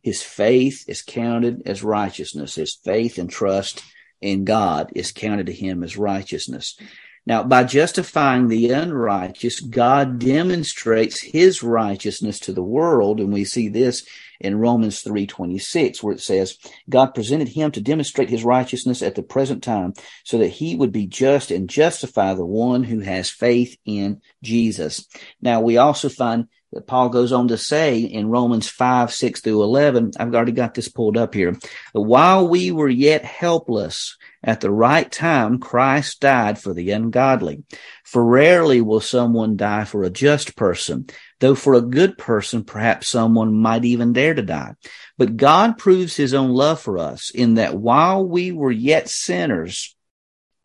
His 0.02 0.22
faith 0.22 0.85
is 0.88 1.02
counted 1.02 1.62
as 1.66 1.83
righteousness. 1.83 2.57
His 2.57 2.74
faith 2.74 3.18
and 3.18 3.31
trust 3.31 3.83
in 4.20 4.44
God 4.44 4.90
is 4.94 5.12
counted 5.12 5.46
to 5.46 5.52
him 5.52 5.83
as 5.83 5.96
righteousness. 5.96 6.76
Now, 7.24 7.44
by 7.44 7.64
justifying 7.64 8.48
the 8.48 8.70
unrighteous, 8.70 9.61
God 9.61 10.18
demonstrates 10.18 11.20
his 11.20 11.62
righteousness 11.62 12.40
to 12.40 12.52
the 12.52 12.64
world. 12.64 13.20
And 13.20 13.32
we 13.32 13.44
see 13.44 13.68
this 13.68 14.04
in 14.40 14.58
Romans 14.58 15.04
3.26, 15.04 16.02
where 16.02 16.14
it 16.14 16.20
says, 16.20 16.58
God 16.90 17.14
presented 17.14 17.48
him 17.48 17.70
to 17.72 17.80
demonstrate 17.80 18.28
his 18.28 18.42
righteousness 18.42 19.02
at 19.02 19.14
the 19.14 19.22
present 19.22 19.62
time 19.62 19.94
so 20.24 20.38
that 20.38 20.48
he 20.48 20.74
would 20.74 20.90
be 20.90 21.06
just 21.06 21.52
and 21.52 21.70
justify 21.70 22.35
the 22.35 22.44
one 22.44 22.82
who 22.82 22.98
has 23.00 23.30
faith 23.30 23.78
in 23.85 24.20
Jesus. 24.42 25.06
Now, 25.40 25.61
we 25.61 25.76
also 25.76 26.08
find 26.08 26.48
that 26.72 26.87
Paul 26.87 27.11
goes 27.11 27.32
on 27.32 27.48
to 27.48 27.58
say 27.58 28.00
in 28.00 28.28
Romans 28.28 28.68
5, 28.68 29.12
6 29.12 29.40
through 29.40 29.62
11, 29.62 30.12
I've 30.18 30.35
already 30.35 30.52
got 30.52 30.74
this 30.74 30.88
pulled 30.88 31.16
up 31.16 31.35
here. 31.35 31.56
While 31.92 32.48
we 32.48 32.70
were 32.70 32.88
yet 32.88 33.24
helpless, 33.24 34.16
at 34.44 34.61
the 34.61 34.70
right 34.70 35.11
time, 35.11 35.58
Christ 35.61 36.20
died 36.20 36.58
for 36.58 36.74
the 36.74 36.90
ungodly. 36.90 37.62
For 38.04 38.24
rarely 38.24 38.80
will 38.80 39.00
someone 39.00 39.56
die 39.56 39.85
for 39.85 40.02
a 40.02 40.11
just 40.11 40.56
person, 40.56 41.06
though 41.38 41.54
for 41.54 41.74
a 41.74 41.80
good 41.80 42.18
person, 42.18 42.64
perhaps 42.64 43.08
someone 43.08 43.54
might 43.54 43.85
even 43.85 44.12
dare 44.12 44.35
to 44.35 44.42
die. 44.42 44.74
But 45.16 45.37
God 45.37 45.78
proves 45.78 46.16
his 46.16 46.35
own 46.35 46.50
love 46.50 46.80
for 46.80 46.98
us 46.98 47.30
in 47.30 47.54
that 47.54 47.76
while 47.76 48.26
we 48.26 48.50
were 48.50 48.72
yet 48.72 49.08
sinners, 49.08 49.94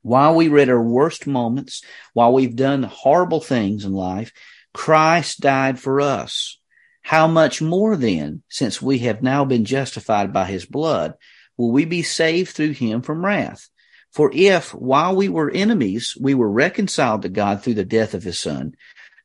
while 0.02 0.34
we 0.34 0.50
were 0.50 0.60
at 0.60 0.70
our 0.70 0.82
worst 0.82 1.28
moments, 1.28 1.84
while 2.14 2.34
we've 2.34 2.56
done 2.56 2.82
horrible 2.82 3.42
things 3.42 3.86
in 3.86 3.94
life, 3.94 4.32
Christ 4.78 5.42
died 5.42 5.80
for 5.80 6.00
us. 6.00 6.60
How 7.02 7.26
much 7.28 7.64
more 7.64 7.96
then, 7.96 8.44
since 8.48 8.80
we 8.80 9.00
have 9.00 9.24
now 9.24 9.44
been 9.44 9.66
justified 9.66 10.32
by 10.32 10.46
his 10.46 10.68
blood, 10.68 11.16
will 11.58 11.72
we 11.72 11.84
be 11.84 12.04
saved 12.04 12.52
through 12.52 12.74
him 12.74 13.02
from 13.02 13.26
wrath. 13.26 13.70
For 14.12 14.32
if, 14.32 14.76
while 14.76 15.16
we 15.16 15.30
were 15.30 15.50
enemies, 15.50 16.16
we 16.22 16.36
were 16.36 16.50
reconciled 16.50 17.24
to 17.24 17.30
God 17.30 17.64
through 17.64 17.74
the 17.74 17.86
death 17.86 18.14
of 18.14 18.24
his 18.24 18.40
son, 18.40 18.76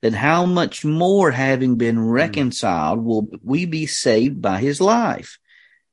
then 0.01 0.15
how 0.15 0.47
much 0.47 0.87
more, 0.87 1.31
having 1.31 1.77
been 1.77 1.97
hmm. 1.97 2.09
reconciled, 2.09 3.05
will 3.05 3.29
we 3.43 3.67
be 3.67 3.85
saved 3.85 4.40
by 4.40 4.59
his 4.59 4.81
life? 4.81 5.38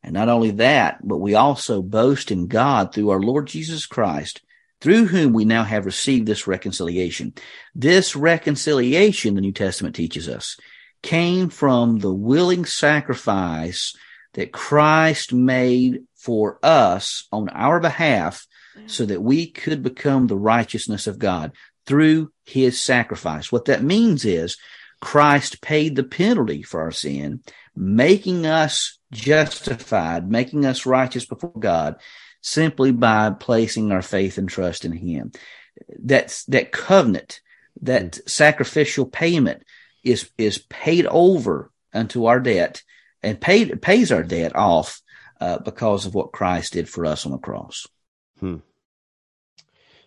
And 0.01 0.13
not 0.13 0.29
only 0.29 0.51
that, 0.51 1.05
but 1.05 1.17
we 1.17 1.35
also 1.35 1.81
boast 1.81 2.31
in 2.31 2.47
God 2.47 2.93
through 2.93 3.09
our 3.09 3.19
Lord 3.19 3.47
Jesus 3.47 3.85
Christ, 3.85 4.41
through 4.81 5.07
whom 5.07 5.33
we 5.33 5.45
now 5.45 5.63
have 5.63 5.85
received 5.85 6.25
this 6.25 6.47
reconciliation. 6.47 7.33
This 7.75 8.15
reconciliation, 8.15 9.35
the 9.35 9.41
New 9.41 9.51
Testament 9.51 9.95
teaches 9.95 10.29
us, 10.29 10.57
came 11.01 11.49
from 11.49 11.99
the 11.99 12.13
willing 12.13 12.65
sacrifice 12.65 13.95
that 14.33 14.53
Christ 14.53 15.33
made 15.33 16.03
for 16.15 16.59
us 16.63 17.27
on 17.31 17.49
our 17.49 17.79
behalf 17.79 18.45
so 18.85 19.05
that 19.05 19.21
we 19.21 19.47
could 19.47 19.83
become 19.83 20.27
the 20.27 20.37
righteousness 20.37 21.07
of 21.07 21.19
God 21.19 21.51
through 21.85 22.31
his 22.45 22.79
sacrifice. 22.79 23.51
What 23.51 23.65
that 23.65 23.83
means 23.83 24.23
is 24.25 24.57
Christ 25.01 25.61
paid 25.61 25.95
the 25.95 26.03
penalty 26.03 26.61
for 26.61 26.81
our 26.81 26.91
sin, 26.91 27.41
making 27.75 28.45
us 28.45 28.99
justified, 29.11 30.29
making 30.29 30.65
us 30.65 30.85
righteous 30.85 31.25
before 31.25 31.53
God 31.57 31.95
simply 32.41 32.91
by 32.91 33.29
placing 33.31 33.91
our 33.91 34.01
faith 34.01 34.37
and 34.37 34.49
trust 34.49 34.85
in 34.85 34.91
him. 34.91 35.31
That's 35.97 36.43
that 36.45 36.71
covenant, 36.71 37.41
that 37.81 38.13
mm. 38.13 38.29
sacrificial 38.29 39.05
payment 39.05 39.63
is, 40.03 40.29
is 40.37 40.57
paid 40.57 41.05
over 41.05 41.71
unto 41.93 42.25
our 42.25 42.39
debt 42.39 42.83
and 43.21 43.39
paid, 43.39 43.81
pays 43.81 44.11
our 44.11 44.23
debt 44.23 44.55
off 44.55 45.01
uh, 45.39 45.59
because 45.59 46.05
of 46.05 46.13
what 46.13 46.31
Christ 46.31 46.73
did 46.73 46.89
for 46.89 47.05
us 47.05 47.25
on 47.25 47.31
the 47.31 47.37
cross. 47.37 47.87
Hmm. 48.39 48.57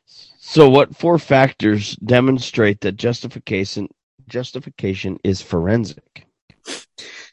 So, 0.04 0.68
what 0.68 0.96
four 0.96 1.18
factors 1.18 1.96
demonstrate 1.96 2.80
that 2.80 2.96
justification 2.96 3.88
justification 4.28 5.18
is 5.24 5.40
forensic? 5.40 6.26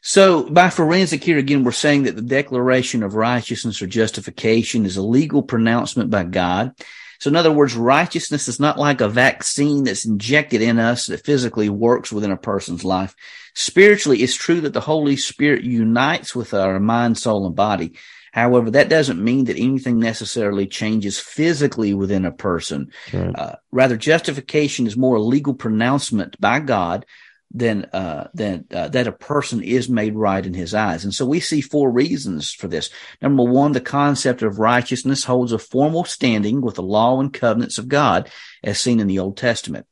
So 0.02 0.48
by 0.48 0.70
forensic 0.70 1.22
here 1.22 1.38
again, 1.38 1.62
we're 1.62 1.72
saying 1.72 2.04
that 2.04 2.16
the 2.16 2.22
declaration 2.22 3.02
of 3.02 3.14
righteousness 3.14 3.82
or 3.82 3.86
justification 3.86 4.86
is 4.86 4.96
a 4.96 5.02
legal 5.02 5.42
pronouncement 5.42 6.10
by 6.10 6.24
God. 6.24 6.74
So 7.18 7.28
in 7.28 7.36
other 7.36 7.52
words, 7.52 7.76
righteousness 7.76 8.48
is 8.48 8.58
not 8.58 8.78
like 8.78 9.02
a 9.02 9.08
vaccine 9.08 9.84
that's 9.84 10.06
injected 10.06 10.62
in 10.62 10.78
us 10.78 11.06
that 11.06 11.24
physically 11.24 11.68
works 11.68 12.10
within 12.10 12.30
a 12.30 12.36
person's 12.36 12.82
life. 12.82 13.14
Spiritually, 13.54 14.22
it's 14.22 14.34
true 14.34 14.62
that 14.62 14.72
the 14.72 14.80
Holy 14.80 15.16
Spirit 15.16 15.62
unites 15.62 16.34
with 16.34 16.54
our 16.54 16.80
mind, 16.80 17.18
soul, 17.18 17.46
and 17.46 17.54
body. 17.54 17.92
However, 18.32 18.70
that 18.70 18.88
doesn't 18.88 19.22
mean 19.22 19.46
that 19.46 19.58
anything 19.58 19.98
necessarily 19.98 20.66
changes 20.66 21.18
physically 21.18 21.92
within 21.92 22.24
a 22.24 22.32
person. 22.32 22.90
Right. 23.12 23.36
Uh, 23.36 23.56
rather, 23.70 23.98
justification 23.98 24.86
is 24.86 24.96
more 24.96 25.16
a 25.16 25.20
legal 25.20 25.52
pronouncement 25.52 26.40
by 26.40 26.60
God 26.60 27.04
than 27.52 27.84
uh, 27.86 28.28
than 28.32 28.64
uh, 28.72 28.88
that 28.88 29.06
a 29.06 29.12
person 29.12 29.62
is 29.62 29.88
made 29.88 30.14
right 30.14 30.44
in 30.44 30.54
His 30.54 30.74
eyes. 30.74 31.04
And 31.04 31.12
so 31.12 31.26
we 31.26 31.40
see 31.40 31.60
four 31.60 31.90
reasons 31.90 32.52
for 32.52 32.68
this. 32.68 32.90
Number 33.20 33.42
one, 33.42 33.72
the 33.72 33.80
concept 33.80 34.42
of 34.42 34.58
righteousness 34.58 35.24
holds 35.24 35.52
a 35.52 35.58
formal 35.58 36.04
standing 36.04 36.60
with 36.60 36.76
the 36.76 36.82
law 36.82 37.20
and 37.20 37.32
covenants 37.32 37.78
of 37.78 37.88
God, 37.88 38.30
as 38.62 38.78
seen 38.78 39.00
in 39.00 39.06
the 39.06 39.18
Old 39.18 39.36
Testament. 39.36 39.86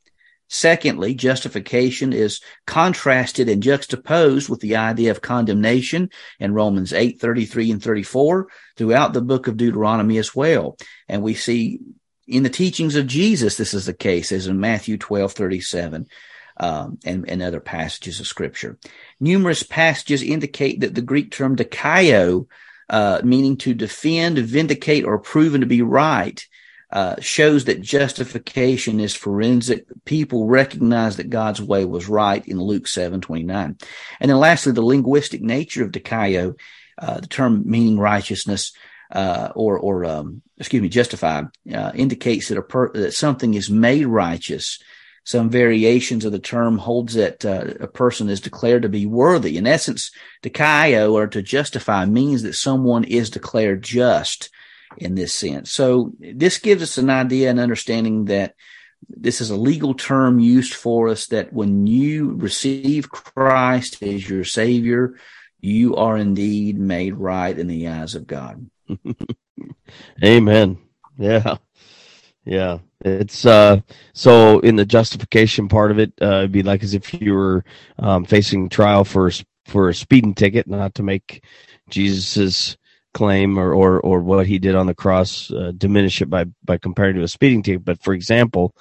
Secondly, 0.50 1.14
justification 1.14 2.14
is 2.14 2.40
contrasted 2.66 3.50
and 3.50 3.62
juxtaposed 3.62 4.48
with 4.48 4.60
the 4.60 4.76
idea 4.76 5.10
of 5.10 5.20
condemnation 5.20 6.08
in 6.40 6.54
Romans 6.54 6.94
8, 6.94 7.20
33 7.20 7.72
and 7.72 7.82
34 7.82 8.48
throughout 8.76 9.12
the 9.12 9.20
book 9.20 9.46
of 9.46 9.58
Deuteronomy 9.58 10.16
as 10.16 10.34
well. 10.34 10.78
And 11.06 11.22
we 11.22 11.34
see 11.34 11.80
in 12.26 12.44
the 12.44 12.50
teachings 12.50 12.94
of 12.94 13.06
Jesus, 13.06 13.56
this 13.56 13.74
is 13.74 13.84
the 13.84 13.92
case, 13.92 14.32
as 14.32 14.46
in 14.46 14.58
Matthew 14.58 14.96
12, 14.96 15.32
37. 15.32 16.06
Um, 16.60 16.98
and, 17.04 17.30
and 17.30 17.40
other 17.40 17.60
passages 17.60 18.18
of 18.18 18.26
scripture. 18.26 18.78
Numerous 19.20 19.62
passages 19.62 20.24
indicate 20.24 20.80
that 20.80 20.92
the 20.92 21.02
Greek 21.02 21.30
term 21.30 21.54
dikaio, 21.54 22.48
uh, 22.90 23.20
meaning 23.22 23.58
to 23.58 23.74
defend, 23.74 24.38
vindicate, 24.38 25.04
or 25.04 25.20
proven 25.20 25.60
to 25.60 25.68
be 25.68 25.82
right, 25.82 26.44
uh, 26.90 27.16
shows 27.20 27.66
that 27.66 27.82
justification 27.82 28.98
is 28.98 29.14
forensic. 29.14 29.86
People 30.04 30.46
recognize 30.46 31.16
that 31.16 31.30
God's 31.30 31.60
way 31.60 31.84
was 31.84 32.08
right 32.08 32.46
in 32.46 32.60
Luke 32.60 32.86
7 32.86 33.20
29. 33.20 33.76
And 34.20 34.30
then 34.30 34.38
lastly, 34.38 34.72
the 34.72 34.82
linguistic 34.82 35.42
nature 35.42 35.84
of 35.84 35.92
dikaio, 35.92 36.58
uh, 36.96 37.20
the 37.20 37.26
term 37.26 37.62
meaning 37.66 37.98
righteousness, 37.98 38.72
uh, 39.12 39.52
or, 39.54 39.78
or, 39.78 40.04
um, 40.04 40.42
excuse 40.56 40.82
me, 40.82 40.88
justified, 40.88 41.48
uh, 41.72 41.92
indicates 41.94 42.48
that 42.48 42.60
per- 42.62 42.92
that 42.92 43.12
something 43.12 43.54
is 43.54 43.70
made 43.70 44.06
righteous. 44.06 44.78
Some 45.24 45.50
variations 45.50 46.24
of 46.24 46.32
the 46.32 46.38
term 46.38 46.78
holds 46.78 47.14
that 47.14 47.44
uh, 47.44 47.74
a 47.80 47.86
person 47.86 48.28
is 48.28 48.40
declared 48.40 48.82
to 48.82 48.88
be 48.88 49.06
worthy. 49.06 49.56
In 49.56 49.66
essence, 49.66 50.10
dikaio 50.42 51.12
or 51.12 51.26
to 51.26 51.42
justify 51.42 52.06
means 52.06 52.42
that 52.42 52.54
someone 52.54 53.04
is 53.04 53.28
declared 53.28 53.82
just 53.82 54.50
in 54.96 55.14
this 55.14 55.34
sense. 55.34 55.70
So 55.70 56.12
this 56.18 56.58
gives 56.58 56.82
us 56.82 56.98
an 56.98 57.10
idea 57.10 57.50
and 57.50 57.60
understanding 57.60 58.26
that 58.26 58.54
this 59.08 59.40
is 59.40 59.50
a 59.50 59.56
legal 59.56 59.94
term 59.94 60.38
used 60.38 60.74
for 60.74 61.08
us 61.08 61.26
that 61.26 61.52
when 61.52 61.86
you 61.86 62.32
receive 62.32 63.10
Christ 63.10 64.02
as 64.02 64.28
your 64.28 64.44
savior, 64.44 65.14
you 65.60 65.96
are 65.96 66.16
indeed 66.16 66.78
made 66.78 67.14
right 67.14 67.56
in 67.56 67.66
the 67.66 67.88
eyes 67.88 68.14
of 68.14 68.26
God. 68.26 68.68
Amen. 70.24 70.78
Yeah. 71.16 71.56
Yeah. 72.44 72.78
It's 73.04 73.46
uh 73.46 73.80
so 74.12 74.58
in 74.60 74.76
the 74.76 74.84
justification 74.84 75.68
part 75.68 75.90
of 75.90 75.98
it, 75.98 76.12
uh 76.20 76.38
it'd 76.38 76.52
be 76.52 76.62
like 76.62 76.82
as 76.82 76.94
if 76.94 77.14
you 77.14 77.34
were 77.34 77.64
um 77.98 78.24
facing 78.24 78.68
trial 78.68 79.04
for 79.04 79.30
for 79.66 79.88
a 79.88 79.94
speeding 79.94 80.34
ticket, 80.34 80.66
not 80.66 80.94
to 80.94 81.02
make 81.02 81.44
Jesus's 81.90 82.76
claim 83.14 83.58
or, 83.58 83.72
or, 83.72 84.00
or 84.00 84.20
what 84.20 84.46
he 84.46 84.58
did 84.58 84.74
on 84.74 84.86
the 84.86 84.94
cross 84.94 85.50
uh, 85.50 85.72
diminish 85.76 86.22
it 86.22 86.30
by, 86.30 86.44
by 86.64 86.78
comparing 86.78 87.16
to 87.16 87.22
a 87.22 87.28
speeding 87.28 87.62
ticket. 87.62 87.84
But 87.84 88.02
for 88.02 88.14
example, 88.14 88.74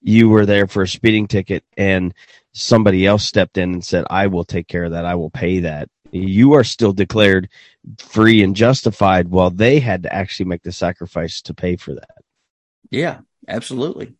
you 0.00 0.28
were 0.28 0.46
there 0.46 0.66
for 0.66 0.82
a 0.82 0.88
speeding 0.88 1.26
ticket 1.26 1.64
and 1.76 2.14
somebody 2.52 3.06
else 3.06 3.24
stepped 3.24 3.58
in 3.58 3.72
and 3.74 3.84
said, 3.84 4.04
I 4.10 4.26
will 4.26 4.44
take 4.44 4.68
care 4.68 4.84
of 4.84 4.92
that. 4.92 5.04
I 5.04 5.14
will 5.14 5.30
pay 5.30 5.60
that. 5.60 5.88
You 6.12 6.54
are 6.54 6.64
still 6.64 6.92
declared 6.92 7.48
free 7.98 8.42
and 8.42 8.56
justified 8.56 9.28
while 9.28 9.50
they 9.50 9.80
had 9.80 10.04
to 10.04 10.14
actually 10.14 10.46
make 10.46 10.62
the 10.62 10.72
sacrifice 10.72 11.42
to 11.42 11.54
pay 11.54 11.76
for 11.76 11.94
that. 11.94 12.17
Yeah, 12.90 13.20
absolutely. 13.46 14.14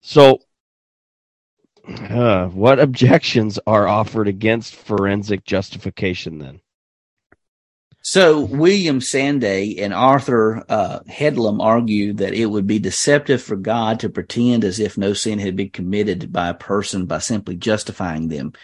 So, 0.00 0.40
uh, 1.86 2.46
what 2.48 2.80
objections 2.80 3.58
are 3.66 3.88
offered 3.88 4.28
against 4.28 4.74
forensic 4.74 5.44
justification 5.44 6.38
then? 6.38 6.60
So 8.10 8.40
William 8.40 9.00
Sanday 9.00 9.82
and 9.82 9.92
Arthur 9.92 10.64
uh, 10.68 11.00
Headlam 11.00 11.60
argue 11.60 12.14
that 12.14 12.32
it 12.32 12.46
would 12.46 12.66
be 12.66 12.78
deceptive 12.78 13.42
for 13.42 13.56
God 13.56 14.00
to 14.00 14.08
pretend 14.08 14.64
as 14.64 14.80
if 14.80 14.96
no 14.96 15.12
sin 15.12 15.38
had 15.38 15.56
been 15.56 15.70
committed 15.70 16.32
by 16.32 16.48
a 16.48 16.54
person 16.54 17.04
by 17.04 17.18
simply 17.18 17.56
justifying 17.56 18.28
them. 18.28 18.54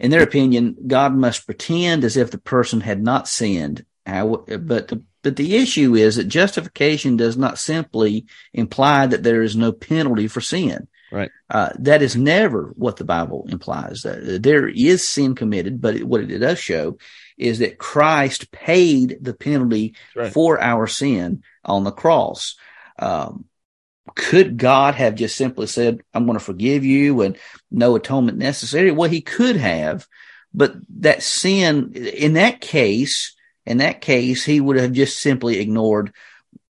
In 0.00 0.10
their 0.10 0.24
opinion, 0.24 0.76
God 0.86 1.14
must 1.14 1.46
pretend 1.46 2.02
as 2.02 2.16
if 2.16 2.32
the 2.32 2.38
person 2.38 2.80
had 2.80 3.00
not 3.00 3.28
sinned. 3.28 3.84
But 4.04 4.46
the, 4.46 5.04
but 5.22 5.36
the 5.36 5.56
issue 5.56 5.94
is 5.94 6.16
that 6.16 6.24
justification 6.24 7.16
does 7.16 7.36
not 7.36 7.58
simply 7.58 8.26
imply 8.52 9.06
that 9.06 9.22
there 9.22 9.42
is 9.42 9.56
no 9.56 9.72
penalty 9.72 10.28
for 10.28 10.40
sin. 10.40 10.88
Right. 11.12 11.30
Uh, 11.50 11.70
that 11.80 12.00
is 12.00 12.16
never 12.16 12.72
what 12.76 12.96
the 12.96 13.04
Bible 13.04 13.46
implies. 13.48 14.04
Uh, 14.04 14.38
there 14.40 14.66
is 14.66 15.06
sin 15.06 15.34
committed, 15.34 15.80
but 15.80 15.94
it, 15.94 16.04
what 16.04 16.22
it 16.22 16.38
does 16.38 16.58
show 16.58 16.96
is 17.36 17.58
that 17.58 17.78
Christ 17.78 18.50
paid 18.50 19.18
the 19.20 19.34
penalty 19.34 19.94
right. 20.16 20.32
for 20.32 20.60
our 20.60 20.86
sin 20.86 21.42
on 21.64 21.84
the 21.84 21.90
cross. 21.92 22.56
Um, 22.98 23.44
could 24.14 24.56
God 24.56 24.94
have 24.94 25.14
just 25.14 25.36
simply 25.36 25.66
said, 25.66 26.02
I'm 26.12 26.24
going 26.24 26.38
to 26.38 26.44
forgive 26.44 26.84
you 26.84 27.20
and 27.22 27.36
no 27.70 27.94
atonement 27.94 28.38
necessary? 28.38 28.90
Well, 28.90 29.10
he 29.10 29.20
could 29.20 29.56
have, 29.56 30.06
but 30.54 30.74
that 31.00 31.22
sin, 31.22 31.92
in 31.94 32.34
that 32.34 32.60
case, 32.60 33.36
in 33.66 33.78
that 33.78 34.00
case, 34.00 34.44
he 34.44 34.60
would 34.60 34.76
have 34.76 34.92
just 34.92 35.20
simply 35.20 35.58
ignored 35.60 36.12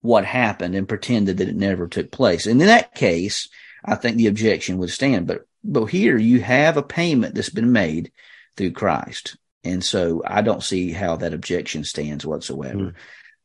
what 0.01 0.25
happened 0.25 0.75
and 0.75 0.89
pretended 0.89 1.37
that 1.37 1.47
it 1.47 1.55
never 1.55 1.87
took 1.87 2.11
place. 2.11 2.45
And 2.47 2.59
in 2.59 2.67
that 2.67 2.95
case, 2.95 3.49
I 3.83 3.95
think 3.95 4.17
the 4.17 4.27
objection 4.27 4.77
would 4.77 4.89
stand. 4.89 5.27
But, 5.27 5.45
but 5.63 5.85
here 5.85 6.17
you 6.17 6.41
have 6.41 6.77
a 6.77 6.83
payment 6.83 7.35
that's 7.35 7.49
been 7.49 7.71
made 7.71 8.11
through 8.57 8.71
Christ. 8.71 9.37
And 9.63 9.83
so 9.83 10.23
I 10.25 10.41
don't 10.41 10.63
see 10.63 10.91
how 10.91 11.17
that 11.17 11.33
objection 11.33 11.83
stands 11.83 12.25
whatsoever. 12.25 12.77
Mm. 12.77 12.93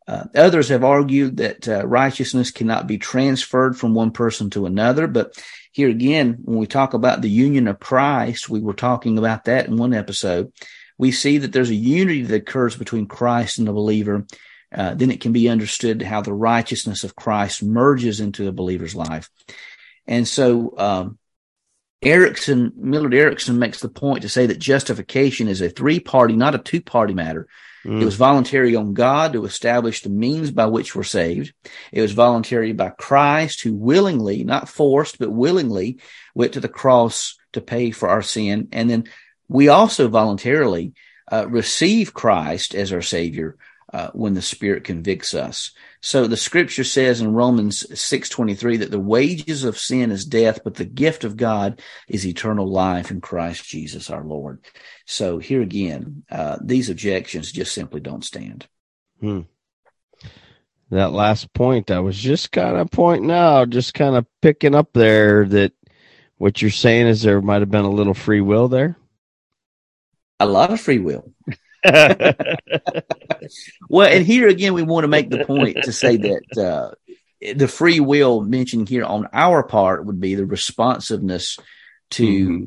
Uh, 0.09 0.25
others 0.35 0.69
have 0.69 0.85
argued 0.85 1.39
that 1.39 1.69
uh, 1.69 1.87
righteousness 1.87 2.51
cannot 2.51 2.87
be 2.87 2.97
transferred 2.97 3.77
from 3.77 3.93
one 3.93 4.13
person 4.13 4.51
to 4.51 4.67
another. 4.67 5.07
But 5.09 5.35
here 5.73 5.89
again, 5.89 6.39
when 6.45 6.59
we 6.59 6.67
talk 6.67 6.95
about 6.95 7.23
the 7.23 7.29
union 7.29 7.67
of 7.67 7.81
Christ, 7.81 8.49
we 8.49 8.61
were 8.61 8.75
talking 8.75 9.19
about 9.19 9.45
that 9.45 9.67
in 9.67 9.77
one 9.77 9.93
episode. 9.93 10.53
We 10.99 11.13
see 11.13 11.39
that 11.39 11.53
there's 11.53 11.71
a 11.71 11.75
unity 11.75 12.23
that 12.23 12.35
occurs 12.35 12.77
between 12.77 13.07
Christ 13.07 13.59
and 13.59 13.69
the 13.69 13.73
believer. 13.73 14.27
Uh, 14.75 14.95
then 14.95 15.11
it 15.11 15.21
can 15.21 15.33
be 15.33 15.49
understood 15.49 16.03
how 16.03 16.21
the 16.21 16.33
righteousness 16.33 17.05
of 17.05 17.17
Christ 17.17 17.63
merges 17.63 18.21
into 18.21 18.45
the 18.45 18.53
believer's 18.53 18.95
life. 18.95 19.31
And 20.07 20.27
so, 20.27 20.75
um, 20.77 21.19
Erickson, 22.03 22.73
Millard 22.77 23.15
Erickson 23.15 23.59
makes 23.59 23.81
the 23.81 23.89
point 23.89 24.23
to 24.23 24.29
say 24.29 24.47
that 24.47 24.59
justification 24.59 25.49
is 25.49 25.61
a 25.61 25.71
three 25.71 25.99
party, 25.99 26.37
not 26.37 26.55
a 26.55 26.59
two 26.59 26.83
party 26.83 27.15
matter. 27.15 27.49
Mm. 27.85 28.03
It 28.03 28.05
was 28.05 28.17
voluntary 28.17 28.77
on 28.77 28.95
God 28.95 29.33
to 29.33 29.45
establish 29.45 30.03
the 30.03 30.11
means 30.11 30.51
by 30.51 30.67
which 30.67 30.95
we're 30.95 31.05
saved. 31.05 31.55
It 31.93 32.03
was 32.03 32.13
voluntary 32.13 32.73
by 32.73 32.91
Christ 32.91 33.63
who 33.63 33.75
willingly, 33.75 34.45
not 34.45 34.69
forced, 34.69 35.19
but 35.19 35.31
willingly 35.31 36.01
went 36.35 36.53
to 36.55 36.61
the 36.61 36.69
cross 36.69 37.37
to 37.53 37.61
pay 37.61 37.93
for 37.93 38.09
our 38.09 38.23
sin. 38.23 38.69
And 38.73 38.91
then 38.91 39.05
we 39.49 39.69
also 39.69 40.09
voluntarily 40.09 40.95
uh, 41.31 41.47
receive 41.49 42.15
Christ 42.15 42.75
as 42.75 42.93
our 42.93 43.03
savior 43.03 43.57
uh, 43.93 44.11
when 44.13 44.35
the 44.35 44.43
spirit 44.43 44.85
convicts 44.85 45.33
us. 45.35 45.73
So 46.01 46.27
the 46.27 46.37
scripture 46.37 46.85
says 46.85 47.21
in 47.21 47.33
Romans 47.33 47.87
6:23 47.93 48.79
that 48.79 48.91
the 48.91 49.01
wages 49.01 49.65
of 49.65 49.79
sin 49.79 50.11
is 50.11 50.25
death, 50.25 50.61
but 50.65 50.75
the 50.75 50.85
gift 50.85 51.25
of 51.25 51.37
God 51.37 51.81
is 52.09 52.27
eternal 52.27 52.69
life 52.69 53.11
in 53.11 53.21
Christ 53.21 53.65
Jesus 53.65 54.11
our 54.11 54.25
Lord. 54.25 54.61
So 55.07 55.39
here 55.39 55.63
again, 55.63 56.25
uh, 56.31 56.59
these 56.63 56.91
objections 56.91 57.53
just 57.53 57.73
simply 57.73 58.01
don't 58.01 58.25
stand. 58.25 58.67
Hmm. 59.21 59.43
That 60.91 61.13
last 61.13 61.53
point, 61.53 61.91
I 61.91 61.99
was 61.99 62.17
just 62.17 62.53
kind 62.53 62.77
of 62.77 62.91
pointing 62.91 63.33
out, 63.33 63.71
just 63.71 63.95
kind 63.95 64.15
of 64.15 64.27
picking 64.41 64.75
up 64.75 64.93
there 64.93 65.45
that 65.47 65.73
what 66.39 66.63
you're 66.63 66.71
saying 66.71 67.09
is 67.09 67.23
there 67.23 67.41
might 67.41 67.63
have 67.63 67.71
been 67.71 67.85
a 67.85 67.91
little 67.91 68.15
free 68.15 68.41
will 68.41 68.69
there. 68.69 68.97
A 70.39 70.47
lot 70.47 70.73
of 70.73 70.81
free 70.81 70.99
will. 70.99 71.33
well, 71.89 74.09
and 74.09 74.27
here 74.27 74.49
again, 74.49 74.75
we 74.75 74.83
want 74.83 75.05
to 75.05 75.09
make 75.09 75.31
the 75.31 75.45
point 75.45 75.79
to 75.85 75.93
say 75.93 76.17
that 76.17 76.59
uh, 76.59 76.91
the 77.55 77.69
free 77.69 78.01
will 78.01 78.43
mentioned 78.43 78.89
here 78.89 79.05
on 79.05 79.29
our 79.33 79.63
part 79.63 80.05
would 80.05 80.21
be 80.21 80.35
the 80.35 80.47
responsiveness 80.47 81.59
to 82.11 82.49
mm-hmm. 82.49 82.65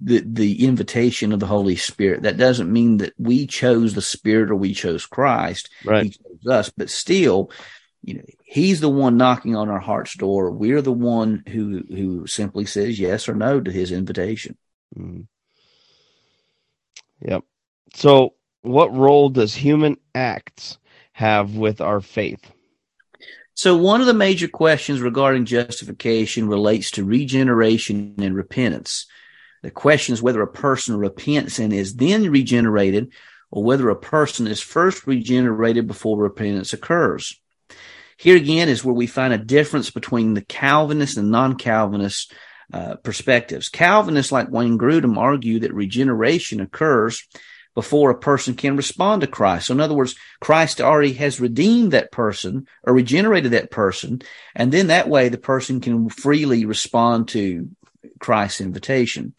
the 0.00 0.22
the 0.24 0.64
invitation 0.64 1.32
of 1.32 1.40
the 1.40 1.46
Holy 1.46 1.76
Spirit. 1.76 2.22
That 2.22 2.36
doesn't 2.36 2.72
mean 2.72 2.98
that 2.98 3.14
we 3.18 3.46
chose 3.46 3.94
the 3.94 4.02
Spirit 4.02 4.50
or 4.50 4.56
we 4.56 4.72
chose 4.72 5.06
Christ. 5.06 5.70
Right. 5.84 6.04
He 6.04 6.10
chose 6.10 6.46
us, 6.48 6.70
but 6.70 6.90
still, 6.90 7.50
you 8.02 8.14
know, 8.14 8.24
He's 8.44 8.80
the 8.80 8.88
one 8.88 9.16
knocking 9.16 9.56
on 9.56 9.68
our 9.68 9.80
heart's 9.80 10.16
door. 10.16 10.50
We're 10.50 10.82
the 10.82 10.92
one 10.92 11.42
who 11.48 11.82
who 11.88 12.26
simply 12.26 12.66
says 12.66 12.98
yes 12.98 13.28
or 13.28 13.34
no 13.34 13.60
to 13.60 13.70
His 13.70 13.90
invitation. 13.90 14.56
Mm. 14.96 15.26
Yep. 17.26 17.42
So, 17.94 18.34
what 18.62 18.94
role 18.94 19.28
does 19.28 19.54
human 19.54 19.96
acts 20.14 20.78
have 21.12 21.56
with 21.56 21.80
our 21.80 22.00
faith? 22.00 22.52
So, 23.54 23.76
one 23.76 24.00
of 24.00 24.06
the 24.06 24.14
major 24.14 24.48
questions 24.48 25.00
regarding 25.00 25.44
justification 25.44 26.48
relates 26.48 26.92
to 26.92 27.04
regeneration 27.04 28.14
and 28.18 28.34
repentance. 28.34 29.06
The 29.62 29.70
question 29.70 30.12
is 30.12 30.22
whether 30.22 30.42
a 30.42 30.46
person 30.46 30.96
repents 30.96 31.58
and 31.58 31.72
is 31.72 31.96
then 31.96 32.30
regenerated, 32.30 33.12
or 33.50 33.64
whether 33.64 33.88
a 33.88 33.96
person 33.96 34.46
is 34.46 34.60
first 34.60 35.06
regenerated 35.06 35.86
before 35.86 36.18
repentance 36.18 36.72
occurs. 36.72 37.40
Here 38.16 38.36
again 38.36 38.68
is 38.68 38.84
where 38.84 38.94
we 38.94 39.06
find 39.06 39.32
a 39.32 39.38
difference 39.38 39.90
between 39.90 40.34
the 40.34 40.44
Calvinist 40.44 41.16
and 41.16 41.30
non 41.30 41.56
Calvinist 41.56 42.32
uh, 42.72 42.96
perspectives. 42.96 43.68
Calvinists 43.68 44.32
like 44.32 44.50
Wayne 44.50 44.78
Grudem 44.78 45.16
argue 45.16 45.60
that 45.60 45.74
regeneration 45.74 46.60
occurs 46.60 47.26
before 47.74 48.10
a 48.10 48.18
person 48.18 48.54
can 48.54 48.76
respond 48.76 49.20
to 49.20 49.26
Christ. 49.26 49.66
So 49.66 49.74
in 49.74 49.80
other 49.80 49.94
words, 49.94 50.14
Christ 50.40 50.80
already 50.80 51.12
has 51.14 51.40
redeemed 51.40 51.92
that 51.92 52.10
person 52.10 52.66
or 52.82 52.94
regenerated 52.94 53.52
that 53.52 53.70
person. 53.70 54.22
And 54.54 54.72
then 54.72 54.86
that 54.86 55.08
way 55.08 55.28
the 55.28 55.38
person 55.38 55.80
can 55.80 56.08
freely 56.08 56.64
respond 56.64 57.28
to 57.28 57.68
Christ's 58.18 58.62
invitation. 58.62 59.34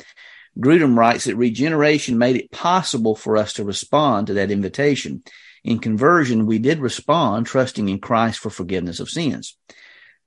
Grudem 0.59 0.95
writes 0.95 1.25
that 1.25 1.35
regeneration 1.35 2.17
made 2.17 2.35
it 2.35 2.51
possible 2.51 3.15
for 3.15 3.37
us 3.37 3.53
to 3.53 3.63
respond 3.63 4.27
to 4.27 4.33
that 4.35 4.51
invitation. 4.51 5.23
In 5.63 5.79
conversion, 5.79 6.45
we 6.45 6.59
did 6.59 6.79
respond, 6.79 7.45
trusting 7.45 7.89
in 7.89 7.99
Christ 7.99 8.39
for 8.39 8.49
forgiveness 8.49 8.99
of 8.99 9.09
sins. 9.09 9.57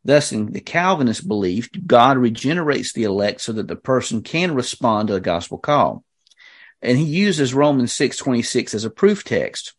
Thus, 0.04 0.32
in 0.32 0.52
the 0.52 0.60
Calvinist 0.60 1.28
belief, 1.28 1.68
God 1.86 2.16
regenerates 2.16 2.92
the 2.92 3.04
elect 3.04 3.40
so 3.40 3.52
that 3.52 3.68
the 3.68 3.76
person 3.76 4.22
can 4.22 4.54
respond 4.54 5.08
to 5.08 5.14
the 5.14 5.20
gospel 5.20 5.58
call. 5.58 6.04
And 6.80 6.96
he 6.96 7.04
uses 7.04 7.52
Romans 7.52 7.92
6:26 7.92 8.74
as 8.74 8.84
a 8.84 8.90
proof 8.90 9.24
text, 9.24 9.74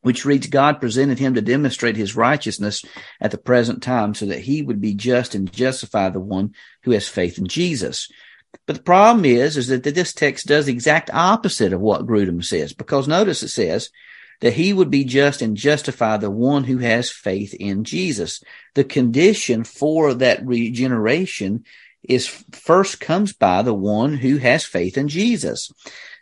which 0.00 0.24
reads 0.24 0.46
God 0.46 0.80
presented 0.80 1.18
him 1.18 1.34
to 1.34 1.42
demonstrate 1.42 1.96
his 1.96 2.16
righteousness 2.16 2.82
at 3.20 3.30
the 3.30 3.38
present 3.38 3.82
time 3.82 4.14
so 4.14 4.26
that 4.26 4.40
he 4.40 4.62
would 4.62 4.80
be 4.80 4.94
just 4.94 5.34
and 5.34 5.52
justify 5.52 6.08
the 6.08 6.20
one 6.20 6.54
who 6.84 6.92
has 6.92 7.06
faith 7.06 7.36
in 7.36 7.46
Jesus. 7.46 8.08
But 8.66 8.76
the 8.76 8.82
problem 8.82 9.24
is, 9.24 9.56
is 9.56 9.68
that 9.68 9.82
this 9.82 10.14
text 10.14 10.46
does 10.46 10.66
the 10.66 10.72
exact 10.72 11.10
opposite 11.12 11.72
of 11.72 11.80
what 11.80 12.06
Grudem 12.06 12.42
says, 12.42 12.72
because 12.72 13.06
notice 13.06 13.42
it 13.42 13.48
says 13.48 13.90
that 14.42 14.52
he 14.52 14.72
would 14.72 14.90
be 14.90 15.04
just 15.04 15.40
and 15.40 15.56
justify 15.56 16.16
the 16.16 16.30
one 16.30 16.64
who 16.64 16.78
has 16.78 17.10
faith 17.10 17.54
in 17.54 17.84
Jesus. 17.84 18.42
The 18.74 18.82
condition 18.84 19.62
for 19.62 20.14
that 20.14 20.44
regeneration 20.44 21.64
is 22.02 22.26
first 22.50 22.98
comes 22.98 23.32
by 23.32 23.62
the 23.62 23.72
one 23.72 24.14
who 24.14 24.38
has 24.38 24.64
faith 24.64 24.98
in 24.98 25.06
Jesus. 25.06 25.70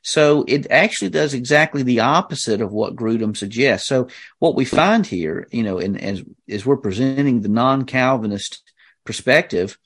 So 0.03 0.45
it 0.47 0.67
actually 0.71 1.09
does 1.09 1.33
exactly 1.33 1.83
the 1.83 2.01
opposite 2.01 2.61
of 2.61 2.73
what 2.73 2.95
Grudem 2.95 3.35
suggests. 3.35 3.89
So 3.89 4.09
what 4.39 4.55
we 4.55 4.67
find 4.67 5.07
here, 5.07 5.49
you 5.51 5.63
know, 5.63 5.79
and 5.79 5.99
as, 5.99 6.23
as 6.47 6.67
we're 6.67 6.77
presenting 6.77 7.41
the 7.41 7.49
non-Calvinist 7.49 8.63
perspective, 9.05 9.79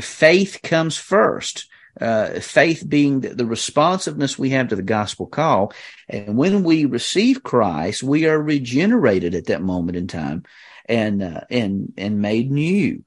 faith 0.00 0.58
comes 0.64 0.96
first. 0.96 1.68
Uh, 2.00 2.38
faith 2.40 2.84
being 2.86 3.20
the, 3.20 3.30
the, 3.30 3.44
responsiveness 3.44 4.38
we 4.38 4.50
have 4.50 4.68
to 4.68 4.76
the 4.76 4.82
gospel 4.82 5.26
call. 5.26 5.72
And 6.08 6.36
when 6.36 6.62
we 6.62 6.84
receive 6.84 7.42
Christ, 7.42 8.02
we 8.02 8.26
are 8.26 8.40
regenerated 8.40 9.34
at 9.34 9.46
that 9.46 9.60
moment 9.60 9.96
in 9.96 10.06
time 10.06 10.44
and, 10.86 11.22
uh, 11.22 11.40
and, 11.50 11.92
and 11.98 12.22
made 12.22 12.50
new. 12.50 13.04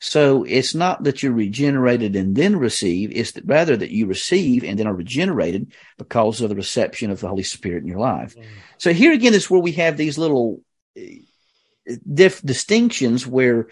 So 0.00 0.42
it's 0.42 0.74
not 0.74 1.04
that 1.04 1.22
you're 1.22 1.30
regenerated 1.30 2.16
and 2.16 2.34
then 2.34 2.56
receive, 2.56 3.12
it's 3.14 3.32
that 3.32 3.46
rather 3.46 3.76
that 3.76 3.92
you 3.92 4.06
receive 4.06 4.64
and 4.64 4.76
then 4.76 4.88
are 4.88 4.94
regenerated 4.94 5.72
because 5.96 6.40
of 6.40 6.48
the 6.48 6.56
reception 6.56 7.12
of 7.12 7.20
the 7.20 7.28
Holy 7.28 7.44
Spirit 7.44 7.84
in 7.84 7.88
your 7.88 8.00
life. 8.00 8.34
Mm. 8.34 8.44
So 8.78 8.92
here 8.92 9.12
again 9.12 9.32
is 9.32 9.48
where 9.48 9.60
we 9.60 9.70
have 9.72 9.96
these 9.96 10.18
little 10.18 10.60
uh, 10.98 11.94
diff- 12.12 12.42
distinctions 12.42 13.28
where 13.28 13.68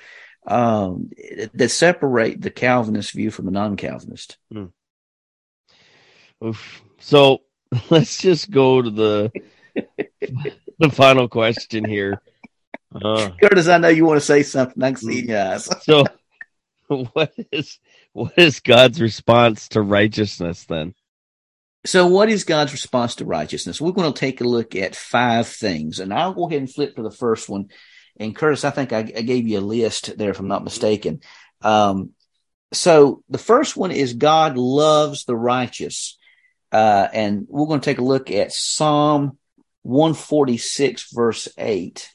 um, 0.47 1.11
that 1.55 1.71
separate 1.71 2.41
the 2.41 2.51
Calvinist 2.51 3.13
view 3.13 3.31
from 3.31 3.47
the 3.47 3.51
non-Calvinist. 3.51 4.39
Mm. 4.53 4.73
So 6.99 7.43
let's 7.91 8.19
just 8.19 8.51
go 8.51 8.83
to 8.83 8.91
the 8.91 9.33
the 10.79 10.91
final 10.91 11.29
question 11.29 11.85
here. 11.85 12.21
Uh, 12.93 13.31
Curtis, 13.41 13.69
I 13.69 13.79
know 13.79 13.89
you 13.89 14.05
want 14.05 14.19
to 14.19 14.27
say 14.27 14.43
something. 14.43 14.83
I 14.83 14.89
can 14.89 14.97
see 14.97 15.27
your 15.27 15.41
eyes. 15.41 15.69
so 15.83 16.05
what 16.89 17.33
is 17.53 17.79
what 18.13 18.33
is 18.37 18.61
God's 18.61 19.01
response 19.01 19.69
to 19.69 19.83
righteousness 19.83 20.65
then? 20.65 20.95
So, 21.87 22.07
what 22.09 22.29
is 22.29 22.45
God's 22.45 22.73
response 22.73 23.15
to 23.17 23.25
righteousness? 23.25 23.81
We're 23.81 23.93
going 23.93 24.13
to 24.13 24.19
take 24.19 24.41
a 24.41 24.45
look 24.45 24.77
at 24.77 24.95
five 24.95 25.47
things, 25.47 25.99
and 25.99 26.13
I'll 26.13 26.35
go 26.35 26.47
ahead 26.47 26.61
and 26.61 26.71
flip 26.71 26.97
to 26.97 27.03
the 27.03 27.11
first 27.11 27.49
one. 27.49 27.69
And 28.21 28.37
Curtis, 28.37 28.65
I 28.65 28.71
think 28.71 28.93
I, 28.93 28.99
I 28.99 29.23
gave 29.23 29.49
you 29.49 29.59
a 29.59 29.61
list 29.61 30.17
there, 30.17 30.31
if 30.31 30.39
I'm 30.39 30.47
not 30.47 30.63
mistaken. 30.63 31.21
Um, 31.63 32.11
so, 32.73 33.25
the 33.29 33.39
first 33.39 33.77
one 33.77 33.91
is 33.91 34.13
God 34.13 34.57
loves 34.57 35.25
the 35.25 35.35
righteous, 35.35 36.17
uh, 36.71 37.09
and 37.13 37.47
we're 37.49 37.67
going 37.67 37.81
to 37.81 37.85
take 37.85 37.99
a 37.99 38.05
look 38.05 38.31
at 38.31 38.53
Psalm 38.53 39.39
146, 39.83 41.13
verse 41.13 41.49
eight. 41.59 42.09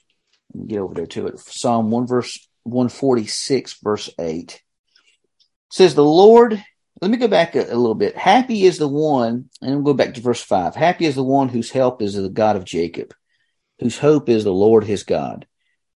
Let 0.53 0.61
me 0.61 0.67
get 0.67 0.79
over 0.79 0.93
there 0.93 1.07
to 1.07 1.27
it. 1.27 1.39
Psalm 1.39 1.91
one 1.91 2.07
verse 2.07 2.47
146, 2.63 3.79
verse 3.83 4.09
eight 4.17 4.61
says 5.75 5.93
the 5.93 6.05
Lord, 6.05 6.63
let 7.01 7.11
me 7.11 7.17
go 7.17 7.27
back 7.27 7.55
a, 7.55 7.59
a, 7.59 7.75
little 7.75 7.95
bit. 7.95 8.15
Happy 8.15 8.63
is 8.63 8.77
the 8.77 8.87
one, 8.87 9.49
and 9.61 9.75
we'll 9.75 9.93
go 9.93 9.93
back 9.93 10.13
to 10.13 10.21
verse 10.21 10.41
five. 10.41 10.73
Happy 10.73 11.05
is 11.05 11.15
the 11.15 11.23
one 11.23 11.49
whose 11.49 11.71
help 11.71 12.01
is 12.01 12.15
the 12.15 12.29
God 12.29 12.55
of 12.55 12.63
Jacob, 12.63 13.13
whose 13.79 13.97
hope 13.97 14.29
is 14.29 14.45
the 14.45 14.53
Lord 14.53 14.85
his 14.85 15.03
God, 15.03 15.45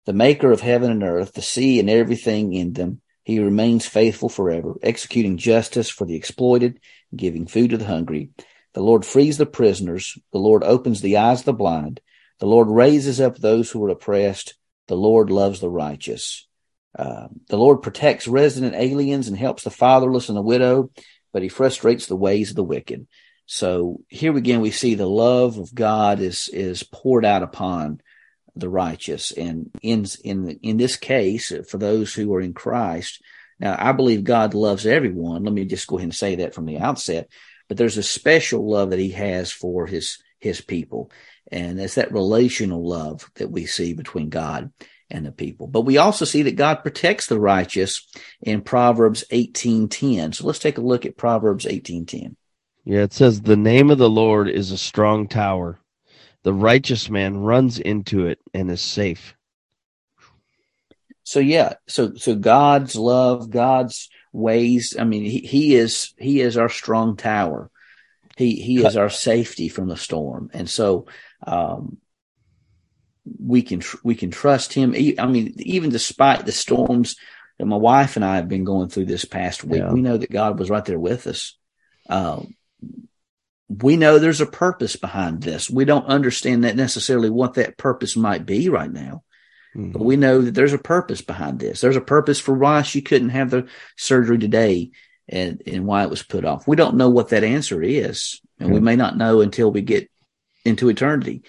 the 0.10 0.14
maker 0.14 0.52
of 0.52 0.60
heaven 0.60 0.90
and 0.90 1.04
earth, 1.04 1.34
the 1.34 1.42
sea 1.44 1.80
and 1.80 1.88
everything 1.88 2.52
in 2.52 2.74
them. 2.74 3.00
He 3.22 3.40
remains 3.40 3.86
faithful 3.86 4.28
forever, 4.28 4.74
executing 4.82 5.38
justice 5.38 5.88
for 5.88 6.06
the 6.06 6.16
exploited, 6.16 6.80
giving 7.16 7.46
food 7.46 7.70
to 7.70 7.78
the 7.78 7.86
hungry. 7.86 8.32
The 8.74 8.82
Lord 8.82 9.06
frees 9.06 9.38
the 9.38 9.46
prisoners. 9.46 10.18
The 10.34 10.40
Lord 10.40 10.64
opens 10.64 11.02
the 11.02 11.18
eyes 11.18 11.42
of 11.42 11.46
the 11.46 11.54
blind. 11.54 12.02
The 12.40 12.48
Lord 12.48 12.70
raises 12.70 13.22
up 13.22 13.38
those 13.38 13.70
who 13.70 13.86
are 13.86 13.90
oppressed. 13.90 14.56
The 14.88 14.98
Lord 14.98 15.30
loves 15.30 15.60
the 15.60 15.70
righteous. 15.70 16.48
Uh, 16.98 17.28
the 17.50 17.60
Lord 17.60 17.84
protects 17.84 18.28
resident 18.28 18.74
aliens 18.74 19.28
and 19.28 19.38
helps 19.38 19.64
the 19.64 19.70
fatherless 19.70 20.28
and 20.28 20.36
the 20.36 20.42
widow, 20.42 20.90
but 21.32 21.44
he 21.44 21.50
frustrates 21.50 22.08
the 22.08 22.16
ways 22.16 22.50
of 22.50 22.56
the 22.56 22.64
wicked. 22.64 23.06
So 23.46 24.02
here 24.08 24.36
again, 24.36 24.62
we 24.62 24.72
see 24.72 24.96
the 24.96 25.06
love 25.06 25.60
of 25.60 25.76
God 25.76 26.20
is, 26.20 26.50
is 26.52 26.82
poured 26.82 27.26
out 27.26 27.44
upon 27.44 28.02
the 28.56 28.70
righteous. 28.70 29.32
And 29.32 29.72
in, 29.82 30.06
in, 30.24 30.60
in 30.62 30.78
this 30.78 30.96
case, 30.96 31.52
for 31.70 31.78
those 31.78 32.14
who 32.14 32.34
are 32.34 32.42
in 32.42 32.54
Christ, 32.54 33.22
now 33.60 33.76
I 33.78 33.92
believe 33.92 34.24
God 34.24 34.54
loves 34.54 34.86
everyone. 34.86 35.44
Let 35.44 35.54
me 35.54 35.66
just 35.66 35.88
go 35.88 35.98
ahead 35.98 36.06
and 36.06 36.16
say 36.16 36.36
that 36.36 36.54
from 36.54 36.66
the 36.66 36.80
outset, 36.80 37.30
but 37.68 37.78
there's 37.78 37.98
a 37.98 38.04
special 38.04 38.70
love 38.70 38.92
that 38.92 39.00
he 39.00 39.12
has 39.12 39.52
for 39.52 39.86
his, 39.86 40.18
his 40.40 40.62
people. 40.62 41.12
And 41.52 41.80
it's 41.80 41.96
that 41.96 42.12
relational 42.12 42.88
love 42.88 43.30
that 43.36 43.52
we 43.52 43.66
see 43.66 43.94
between 43.94 44.30
God 44.30 44.72
and 45.10 45.26
the 45.26 45.32
people. 45.32 45.68
But 45.68 45.82
we 45.82 45.98
also 45.98 46.26
see 46.26 46.44
that 46.44 46.56
God 46.56 46.76
protects 46.84 47.28
the 47.28 47.40
righteous 47.40 48.08
in 48.42 48.62
Proverbs 48.62 49.24
18:10. 49.32 50.34
So 50.34 50.46
let's 50.46 50.60
take 50.60 50.78
a 50.78 50.82
look 50.82 51.06
at 51.06 51.18
Proverbs 51.18 51.66
18:10. 51.66 52.36
Yeah, 52.86 53.02
it 53.02 53.14
says 53.14 53.42
the 53.42 53.58
name 53.58 53.90
of 53.90 53.98
the 53.98 54.10
Lord 54.10 54.48
is 54.48 54.72
a 54.72 54.78
strong 54.78 55.28
tower. 55.28 55.80
The 56.44 56.54
righteous 56.54 57.10
man 57.10 57.38
runs 57.38 57.80
into 57.80 58.28
it 58.28 58.40
and 58.54 58.72
is 58.72 58.82
safe. 58.82 59.36
So 61.24 61.40
yeah, 61.40 61.74
so 61.88 62.16
so 62.16 62.36
God's 62.36 62.96
love, 62.96 63.50
God's 63.50 64.10
ways, 64.32 64.96
I 64.98 65.04
mean 65.04 65.24
he, 65.24 65.40
he 65.40 65.76
is 65.76 66.14
he 66.18 66.42
is 66.42 66.58
our 66.58 66.70
strong 66.70 67.18
tower. 67.18 67.70
He 68.36 68.56
he 68.56 68.84
is 68.84 68.96
our 68.98 69.10
safety 69.10 69.70
from 69.70 69.88
the 69.90 69.98
storm. 69.98 70.50
And 70.54 70.70
so 70.70 71.06
um 71.46 71.98
we 73.38 73.62
can 73.62 73.82
we 74.04 74.16
can 74.16 74.32
trust 74.32 74.74
him. 74.74 74.96
I 75.20 75.28
mean, 75.28 75.54
even 75.58 75.90
despite 75.90 76.46
the 76.46 76.52
storms 76.52 77.16
that 77.58 77.66
my 77.66 77.76
wife 77.76 78.16
and 78.16 78.26
I 78.26 78.38
have 78.38 78.48
been 78.48 78.64
going 78.64 78.90
through 78.90 79.06
this 79.06 79.26
past 79.26 79.64
week, 79.64 79.82
yeah. 79.82 79.92
we 79.92 80.02
know 80.02 80.18
that 80.18 80.32
God 80.32 80.58
was 80.58 80.70
right 80.70 80.86
there 80.86 81.00
with 81.00 81.28
us. 81.28 81.58
Um, 82.10 82.56
we 83.70 83.96
know 83.96 84.18
there's 84.18 84.42
a 84.42 84.46
purpose 84.46 84.96
behind 84.96 85.42
this. 85.42 85.70
We 85.70 85.86
don't 85.86 86.06
understand 86.06 86.64
that 86.64 86.76
necessarily 86.76 87.30
what 87.30 87.54
that 87.54 87.78
purpose 87.78 88.18
might 88.18 88.46
be 88.46 88.68
right 88.68 88.92
now, 88.92 89.24
mm-hmm. 89.76 89.92
but 89.92 90.04
we 90.04 90.18
know 90.18 90.42
that 90.42 90.56
there's 90.56 90.74
a 90.74 90.80
purpose 90.80 91.22
behind 91.22 91.60
this. 91.60 91.80
There's 91.80 91.96
a 91.96 92.02
purpose 92.02 92.40
for 92.40 92.54
why 92.54 92.82
she 92.82 93.02
couldn't 93.02 93.30
have 93.30 93.52
the 93.52 93.68
surgery 93.96 94.40
today. 94.40 94.92
and, 95.32 95.62
and 95.68 95.86
why 95.86 96.04
it 96.04 96.10
was 96.10 96.24
put 96.24 96.44
off. 96.44 96.68
We 96.68 96.76
don't 96.76 96.98
know 96.98 97.10
what 97.10 97.30
that 97.30 97.44
answer 97.44 97.84
is, 97.84 98.42
and 98.60 98.74
we 98.74 98.80
may 98.80 98.96
not 98.96 99.16
know 99.16 99.42
until 99.42 99.72
we 99.72 99.82
get 99.82 100.10
into 100.66 100.90
eternity. 100.90 101.44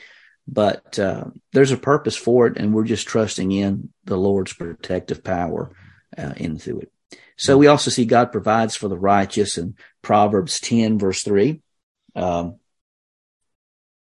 But 0.46 0.98
uh, 0.98 1.24
there's 1.52 1.72
a 1.72 1.78
purpose 1.78 2.16
for 2.16 2.46
it, 2.46 2.58
and 2.58 2.74
we're 2.74 2.84
just 2.84 3.06
trusting 3.06 3.50
in 3.52 3.90
the 4.04 4.18
Lord's 4.18 4.52
protective 4.52 5.24
power 5.24 5.70
uh, 6.18 6.34
into 6.36 6.80
it. 6.80 6.92
So 7.36 7.56
we 7.56 7.68
also 7.68 7.90
see 7.90 8.04
God 8.04 8.32
provides 8.32 8.76
for 8.76 8.88
the 8.88 8.98
righteous 8.98 9.56
in 9.56 9.76
Proverbs 10.02 10.60
10, 10.60 10.98
verse 10.98 11.22
3. 11.22 11.62
Um, 12.14 12.58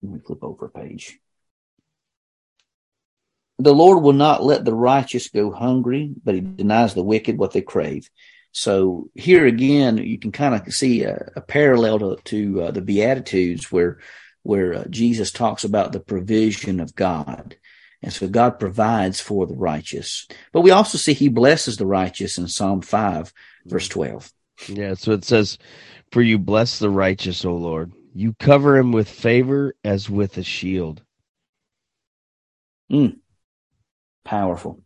let 0.03 0.13
me 0.13 0.21
flip 0.25 0.43
over 0.43 0.67
a 0.67 0.71
page. 0.71 1.19
The 3.59 3.75
Lord 3.75 4.03
will 4.03 4.13
not 4.13 4.43
let 4.43 4.65
the 4.65 4.75
righteous 4.75 5.29
go 5.29 5.51
hungry, 5.51 6.13
but 6.23 6.35
he 6.35 6.41
denies 6.41 6.95
the 6.95 7.05
wicked 7.05 7.39
what 7.39 7.53
they 7.53 7.63
crave. 7.63 8.11
So 8.53 9.11
here 9.15 9.47
again, 9.47 9.99
you 9.99 10.19
can 10.19 10.33
kind 10.33 10.55
of 10.55 10.73
see 10.73 11.03
a, 11.03 11.31
a 11.37 11.41
parallel 11.41 11.99
to, 11.99 12.17
to 12.25 12.63
uh, 12.63 12.71
the 12.71 12.81
Beatitudes 12.81 13.71
where, 13.73 13.99
where 14.43 14.75
uh, 14.75 14.85
Jesus 14.91 15.33
talks 15.33 15.65
about 15.65 15.93
the 15.93 16.01
provision 16.01 16.81
of 16.81 16.95
God. 16.95 17.57
And 18.03 18.13
so 18.13 18.29
God 18.29 18.61
provides 18.61 19.21
for 19.21 19.47
the 19.47 19.57
righteous. 19.57 20.29
But 20.53 20.61
we 20.61 20.71
also 20.71 20.99
see 20.99 21.15
he 21.15 21.29
blesses 21.29 21.79
the 21.79 21.87
righteous 21.87 22.39
in 22.39 22.47
Psalm 22.49 22.83
5, 22.83 23.33
verse 23.65 23.89
12. 23.89 24.31
Yeah, 24.69 24.95
so 24.95 25.13
it 25.13 25.25
says, 25.25 25.59
For 26.15 26.23
you 26.23 26.39
bless 26.39 26.79
the 26.79 26.91
righteous, 26.91 27.45
O 27.45 27.57
Lord. 27.57 27.91
You 28.15 28.35
cover 28.35 28.77
him 28.77 28.93
with 28.93 29.09
favor 29.09 29.75
as 29.83 30.09
with 30.09 30.39
a 30.39 30.45
shield. 30.45 31.03
Mm. 32.89 33.19
Powerful. 34.25 34.81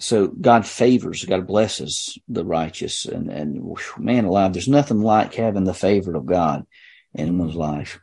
So 0.00 0.26
God 0.26 0.66
favors, 0.66 1.24
God 1.24 1.46
blesses 1.46 2.18
the 2.26 2.44
righteous, 2.44 3.06
and 3.06 3.30
and 3.30 3.78
man 3.98 4.24
alive, 4.24 4.52
there's 4.52 4.66
nothing 4.66 5.00
like 5.00 5.32
having 5.32 5.62
the 5.62 5.74
favor 5.74 6.16
of 6.16 6.26
God 6.26 6.66
in 7.14 7.38
one's 7.38 7.54
life. 7.54 8.00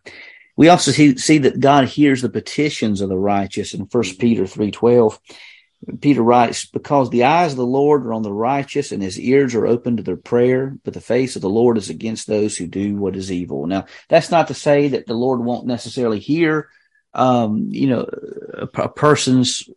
We 0.55 0.69
also 0.69 0.91
see, 0.91 1.17
see 1.17 1.39
that 1.39 1.59
God 1.59 1.89
hears 1.89 2.21
the 2.21 2.29
petitions 2.29 3.01
of 3.01 3.09
the 3.09 3.19
righteous 3.19 3.73
in 3.73 3.81
1 3.81 4.03
Peter 4.17 4.47
three 4.47 4.71
twelve. 4.71 5.19
Peter 6.01 6.21
writes, 6.21 6.65
Because 6.65 7.09
the 7.09 7.25
eyes 7.25 7.51
of 7.51 7.57
the 7.57 7.65
Lord 7.65 8.05
are 8.05 8.13
on 8.13 8.23
the 8.23 8.33
righteous, 8.33 8.91
and 8.91 9.01
his 9.01 9.19
ears 9.19 9.55
are 9.55 9.67
open 9.67 9.97
to 9.97 10.03
their 10.03 10.17
prayer, 10.17 10.77
but 10.83 10.93
the 10.93 11.01
face 11.01 11.35
of 11.35 11.41
the 11.41 11.49
Lord 11.49 11.77
is 11.77 11.89
against 11.89 12.27
those 12.27 12.57
who 12.57 12.67
do 12.67 12.95
what 12.95 13.15
is 13.15 13.31
evil. 13.31 13.65
Now, 13.67 13.85
that's 14.09 14.31
not 14.31 14.47
to 14.47 14.53
say 14.53 14.89
that 14.89 15.05
the 15.07 15.13
Lord 15.13 15.41
won't 15.41 15.67
necessarily 15.67 16.19
hear, 16.19 16.69
um, 17.13 17.67
you 17.69 17.87
know, 17.87 18.09
a, 18.53 18.81
a 18.81 18.89
person's 18.89 19.69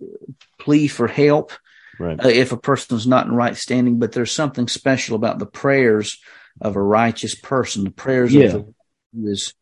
plea 0.58 0.88
for 0.88 1.06
help 1.06 1.52
Right. 1.98 2.24
uh, 2.24 2.28
if 2.28 2.52
a 2.52 2.56
person's 2.56 3.06
not 3.06 3.26
in 3.26 3.32
right 3.32 3.56
standing, 3.56 3.98
but 3.98 4.12
there's 4.12 4.30
something 4.32 4.68
special 4.68 5.16
about 5.16 5.38
the 5.38 5.46
prayers 5.46 6.20
of 6.60 6.76
a 6.76 6.82
righteous 6.82 7.34
person, 7.34 7.84
the 7.84 7.90
prayers 7.90 8.34
Yeah. 8.34 8.46
of 8.46 8.52
the 8.52 8.74
who 9.14 9.28
is 9.28 9.54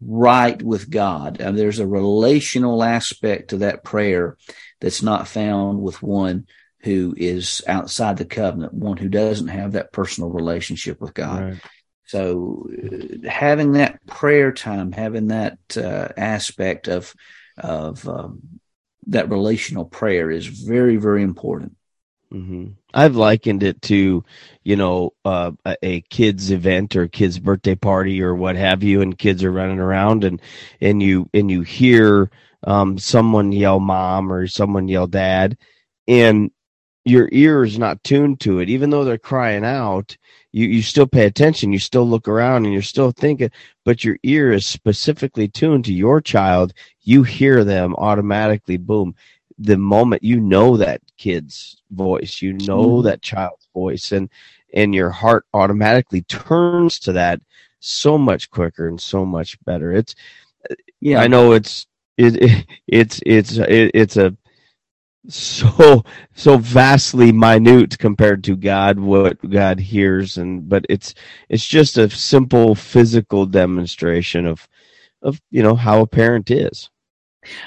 right 0.00 0.60
with 0.62 0.90
God. 0.90 1.40
And 1.40 1.56
there's 1.56 1.78
a 1.78 1.86
relational 1.86 2.82
aspect 2.82 3.50
to 3.50 3.58
that 3.58 3.84
prayer 3.84 4.36
that's 4.80 5.02
not 5.02 5.28
found 5.28 5.80
with 5.80 6.02
one 6.02 6.46
who 6.80 7.14
is 7.16 7.62
outside 7.66 8.16
the 8.16 8.24
covenant, 8.24 8.72
one 8.72 8.96
who 8.96 9.08
doesn't 9.08 9.48
have 9.48 9.72
that 9.72 9.92
personal 9.92 10.30
relationship 10.30 11.00
with 11.00 11.12
God. 11.14 11.44
Right. 11.44 11.60
So 12.04 12.68
uh, 12.72 13.28
having 13.28 13.72
that 13.72 14.04
prayer 14.06 14.52
time, 14.52 14.92
having 14.92 15.28
that 15.28 15.58
uh, 15.76 16.08
aspect 16.16 16.88
of 16.88 17.14
of 17.58 18.08
um, 18.08 18.60
that 19.08 19.30
relational 19.30 19.84
prayer 19.84 20.30
is 20.30 20.46
very, 20.46 20.96
very 20.96 21.22
important. 21.22 21.76
hmm 22.30 22.68
I've 22.94 23.16
likened 23.16 23.62
it 23.62 23.82
to, 23.82 24.24
you 24.62 24.76
know, 24.76 25.12
uh, 25.24 25.52
a, 25.66 25.76
a 25.82 26.00
kid's 26.02 26.50
event 26.50 26.96
or 26.96 27.06
kid's 27.06 27.38
birthday 27.38 27.74
party 27.74 28.22
or 28.22 28.34
what 28.34 28.56
have 28.56 28.82
you, 28.82 29.02
and 29.02 29.18
kids 29.18 29.44
are 29.44 29.52
running 29.52 29.78
around, 29.78 30.24
and 30.24 30.40
and 30.80 31.02
you 31.02 31.28
and 31.34 31.50
you 31.50 31.62
hear 31.62 32.30
um, 32.66 32.98
someone 32.98 33.52
yell 33.52 33.80
"mom" 33.80 34.32
or 34.32 34.46
someone 34.46 34.88
yell 34.88 35.06
"dad," 35.06 35.56
and 36.08 36.50
your 37.04 37.28
ear 37.32 37.64
is 37.64 37.78
not 37.78 38.02
tuned 38.04 38.40
to 38.40 38.60
it, 38.60 38.68
even 38.68 38.90
though 38.90 39.04
they're 39.04 39.18
crying 39.18 39.64
out. 39.64 40.16
You 40.52 40.66
you 40.68 40.82
still 40.82 41.06
pay 41.06 41.26
attention, 41.26 41.72
you 41.72 41.78
still 41.78 42.08
look 42.08 42.28
around, 42.28 42.64
and 42.64 42.72
you're 42.72 42.82
still 42.82 43.12
thinking, 43.12 43.50
but 43.84 44.04
your 44.04 44.18
ear 44.24 44.52
is 44.52 44.66
specifically 44.66 45.48
tuned 45.48 45.84
to 45.86 45.94
your 45.94 46.20
child. 46.20 46.72
You 47.02 47.22
hear 47.22 47.64
them 47.64 47.94
automatically. 47.96 48.76
Boom 48.78 49.14
the 49.60 49.76
moment 49.76 50.22
you 50.24 50.40
know 50.40 50.76
that 50.76 51.00
kid's 51.18 51.82
voice, 51.90 52.40
you 52.42 52.52
know 52.54 53.00
Mhm. 53.00 53.04
that 53.04 53.22
child's 53.22 53.68
voice, 53.74 54.12
and 54.12 54.28
and 54.74 54.94
your 54.94 55.10
heart 55.10 55.46
automatically 55.54 56.22
turns 56.22 56.98
to 57.00 57.12
that 57.12 57.40
so 57.80 58.18
much 58.18 58.50
quicker 58.50 58.88
and 58.88 59.00
so 59.00 59.24
much 59.24 59.58
better. 59.64 59.92
It's 59.92 60.14
Yeah, 61.00 61.20
I 61.20 61.28
know 61.28 61.52
it's 61.52 61.87
it, 62.18 62.42
it 62.42 62.66
it's 62.86 63.20
it's 63.24 63.56
it, 63.56 63.90
it's 63.94 64.16
a 64.16 64.36
so 65.28 66.04
so 66.34 66.58
vastly 66.58 67.32
minute 67.32 67.98
compared 67.98 68.44
to 68.44 68.56
God 68.56 68.98
what 68.98 69.38
God 69.50 69.80
hears 69.80 70.38
and 70.38 70.68
but 70.68 70.84
it's 70.88 71.14
it's 71.48 71.66
just 71.66 71.98
a 71.98 72.10
simple 72.10 72.74
physical 72.74 73.46
demonstration 73.46 74.46
of 74.46 74.68
of 75.22 75.40
you 75.50 75.62
know 75.62 75.74
how 75.74 76.00
a 76.00 76.06
parent 76.06 76.50
is. 76.50 76.90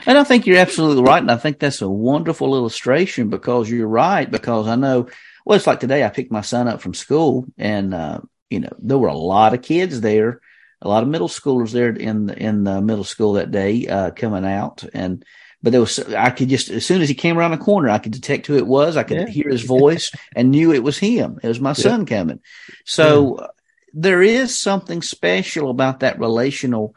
And 0.05 0.17
I 0.17 0.23
think 0.23 0.45
you're 0.45 0.57
absolutely 0.57 1.03
right. 1.03 1.21
And 1.21 1.31
I 1.31 1.37
think 1.37 1.59
that's 1.59 1.81
a 1.81 1.89
wonderful 1.89 2.55
illustration 2.55 3.29
because 3.29 3.69
you're 3.69 3.87
right. 3.87 4.29
Because 4.29 4.67
I 4.67 4.75
know, 4.75 5.07
well, 5.45 5.55
it's 5.55 5.67
like 5.67 5.79
today 5.79 6.03
I 6.03 6.09
picked 6.09 6.31
my 6.31 6.41
son 6.41 6.67
up 6.67 6.81
from 6.81 6.93
school 6.93 7.45
and, 7.57 7.93
uh, 7.93 8.19
you 8.49 8.59
know, 8.59 8.73
there 8.79 8.97
were 8.97 9.07
a 9.07 9.13
lot 9.13 9.53
of 9.53 9.61
kids 9.61 10.01
there, 10.01 10.41
a 10.81 10.87
lot 10.87 11.03
of 11.03 11.09
middle 11.09 11.27
schoolers 11.27 11.71
there 11.71 11.89
in 11.89 12.25
the, 12.27 12.37
in 12.37 12.63
the 12.63 12.81
middle 12.81 13.03
school 13.03 13.33
that 13.33 13.51
day, 13.51 13.87
uh, 13.87 14.11
coming 14.11 14.45
out. 14.45 14.83
And, 14.93 15.23
but 15.61 15.71
there 15.71 15.81
was, 15.81 15.99
I 15.99 16.31
could 16.31 16.49
just, 16.49 16.69
as 16.69 16.85
soon 16.85 17.01
as 17.01 17.09
he 17.09 17.15
came 17.15 17.37
around 17.37 17.51
the 17.51 17.57
corner, 17.57 17.89
I 17.89 17.99
could 17.99 18.13
detect 18.13 18.47
who 18.47 18.57
it 18.57 18.65
was. 18.65 18.97
I 18.97 19.03
could 19.03 19.19
Yeah. 19.19 19.27
hear 19.27 19.49
his 19.49 19.63
voice 19.63 20.11
and 20.35 20.51
knew 20.51 20.73
it 20.73 20.83
was 20.83 20.97
him. 20.97 21.39
It 21.43 21.47
was 21.47 21.59
my 21.59 21.73
son 21.73 22.05
coming. 22.05 22.39
So 22.85 23.35
uh, 23.35 23.47
there 23.93 24.21
is 24.23 24.59
something 24.59 25.01
special 25.01 25.69
about 25.69 25.99
that 25.99 26.19
relational, 26.19 26.95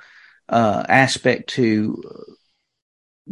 uh, 0.48 0.84
aspect 0.88 1.50
to 1.50 2.02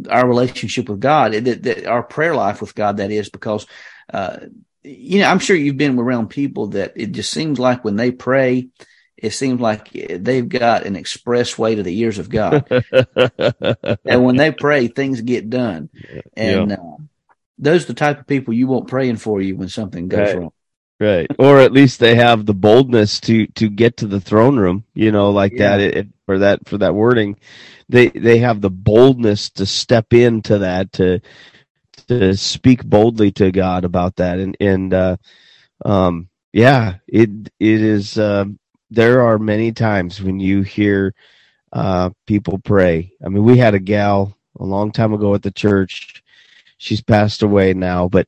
our 0.09 0.27
relationship 0.27 0.89
with 0.89 0.99
God, 0.99 1.33
that, 1.33 1.63
that 1.63 1.85
our 1.85 2.03
prayer 2.03 2.35
life 2.35 2.61
with 2.61 2.75
God, 2.75 2.97
that 2.97 3.11
is, 3.11 3.29
because, 3.29 3.65
uh, 4.11 4.37
you 4.83 5.19
know, 5.19 5.27
I'm 5.27 5.39
sure 5.39 5.55
you've 5.55 5.77
been 5.77 5.97
around 5.97 6.29
people 6.29 6.67
that 6.67 6.93
it 6.95 7.11
just 7.11 7.31
seems 7.31 7.59
like 7.59 7.83
when 7.83 7.95
they 7.95 8.11
pray, 8.11 8.69
it 9.17 9.31
seems 9.31 9.61
like 9.61 9.91
they've 9.91 10.47
got 10.49 10.85
an 10.85 10.95
expressway 10.95 11.75
to 11.75 11.83
the 11.83 11.97
ears 11.99 12.19
of 12.19 12.29
God. 12.29 12.65
and 14.05 14.23
when 14.23 14.35
they 14.35 14.51
pray, 14.51 14.87
things 14.87 15.21
get 15.21 15.49
done. 15.49 15.89
And 16.35 16.71
uh, 16.73 16.97
those 17.57 17.83
are 17.83 17.87
the 17.87 17.93
type 17.93 18.19
of 18.19 18.27
people 18.27 18.53
you 18.53 18.67
want 18.67 18.87
praying 18.87 19.17
for 19.17 19.41
you 19.41 19.55
when 19.55 19.69
something 19.69 20.07
goes 20.07 20.33
Right. 20.33 20.39
wrong. 20.39 20.51
right 20.99 21.31
or 21.39 21.59
at 21.59 21.71
least 21.73 21.99
they 21.99 22.15
have 22.15 22.45
the 22.45 22.53
boldness 22.53 23.19
to 23.21 23.47
to 23.47 23.69
get 23.69 23.97
to 23.97 24.07
the 24.07 24.21
throne 24.21 24.57
room 24.57 24.83
you 24.93 25.11
know 25.11 25.31
like 25.31 25.53
Yeah. 25.53 25.59
that 25.59 25.79
it, 25.81 25.97
it- 25.97 26.07
for 26.25 26.39
that 26.39 26.65
for 26.69 26.77
that 26.77 26.95
wording 26.95 27.37
they 27.89 28.07
they 28.07 28.37
have 28.37 28.61
the 28.61 28.69
boldness 28.69 29.49
to 29.49 29.65
step 29.65 30.13
into 30.13 30.59
that 30.59 30.91
to 30.93 31.19
to 32.07 32.35
speak 32.37 32.83
boldly 32.85 33.31
to 33.31 33.51
god 33.51 33.83
about 33.83 34.15
that 34.15 34.39
and 34.39 34.55
and 34.61 34.93
uh 34.93 35.17
um 35.83 36.29
yeah 36.53 36.95
it 37.07 37.29
it 37.59 37.81
is 37.81 38.17
um 38.17 38.57
there 38.93 39.21
are 39.21 39.39
many 39.39 39.71
times 39.71 40.21
when 40.21 40.39
you 40.39 40.61
hear 40.63 41.13
uh 41.73 42.09
people 42.27 42.59
pray 42.59 43.13
i 43.25 43.29
mean 43.29 43.43
we 43.43 43.57
had 43.57 43.75
a 43.75 43.79
gal 43.79 44.37
a 44.59 44.65
long 44.65 44.91
time 44.91 45.13
ago 45.13 45.35
at 45.35 45.43
the 45.43 45.51
church 45.51 46.23
she's 46.77 47.01
passed 47.01 47.43
away 47.43 47.73
now 47.73 48.07
but 48.09 48.27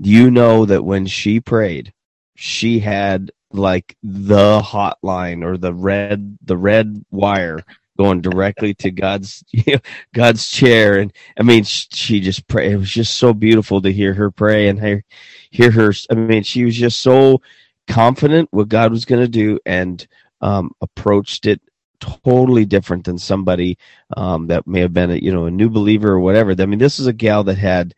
you 0.00 0.30
know 0.30 0.64
that 0.66 0.84
when 0.84 1.06
she 1.06 1.40
prayed 1.40 1.92
she 2.36 2.80
had 2.80 3.30
like 3.52 3.96
the 4.02 4.60
hotline 4.60 5.44
or 5.44 5.56
the 5.58 5.74
red 5.74 6.38
the 6.44 6.56
red 6.56 7.04
wire 7.10 7.64
going 7.98 8.20
directly 8.20 8.74
to 8.74 8.90
God's 8.92 9.44
God's 10.14 10.50
chair 10.50 10.98
and 11.00 11.12
I 11.38 11.42
mean 11.42 11.64
she 11.64 12.20
just 12.20 12.46
prayed. 12.48 12.72
it 12.72 12.76
was 12.76 12.90
just 12.90 13.14
so 13.18 13.34
beautiful 13.34 13.82
to 13.82 13.92
hear 13.92 14.14
her 14.14 14.30
pray 14.30 14.68
and 14.68 14.80
hear 14.80 15.04
hear 15.50 15.70
her 15.72 15.92
I 16.10 16.14
mean 16.14 16.44
she 16.44 16.64
was 16.64 16.76
just 16.76 17.00
so 17.00 17.42
confident 17.88 18.48
what 18.52 18.68
God 18.68 18.92
was 18.92 19.04
going 19.04 19.22
to 19.22 19.28
do 19.28 19.58
and 19.66 20.06
um 20.40 20.70
approached 20.80 21.46
it 21.46 21.60
totally 22.00 22.64
different 22.64 23.04
than 23.04 23.18
somebody 23.18 23.76
um 24.16 24.46
that 24.46 24.66
may 24.66 24.80
have 24.80 24.92
been 24.92 25.10
a 25.10 25.16
you 25.16 25.32
know 25.32 25.46
a 25.46 25.50
new 25.50 25.68
believer 25.68 26.12
or 26.12 26.20
whatever 26.20 26.54
I 26.56 26.66
mean 26.66 26.78
this 26.78 27.00
is 27.00 27.06
a 27.06 27.12
gal 27.12 27.42
that 27.44 27.58
had 27.58 27.94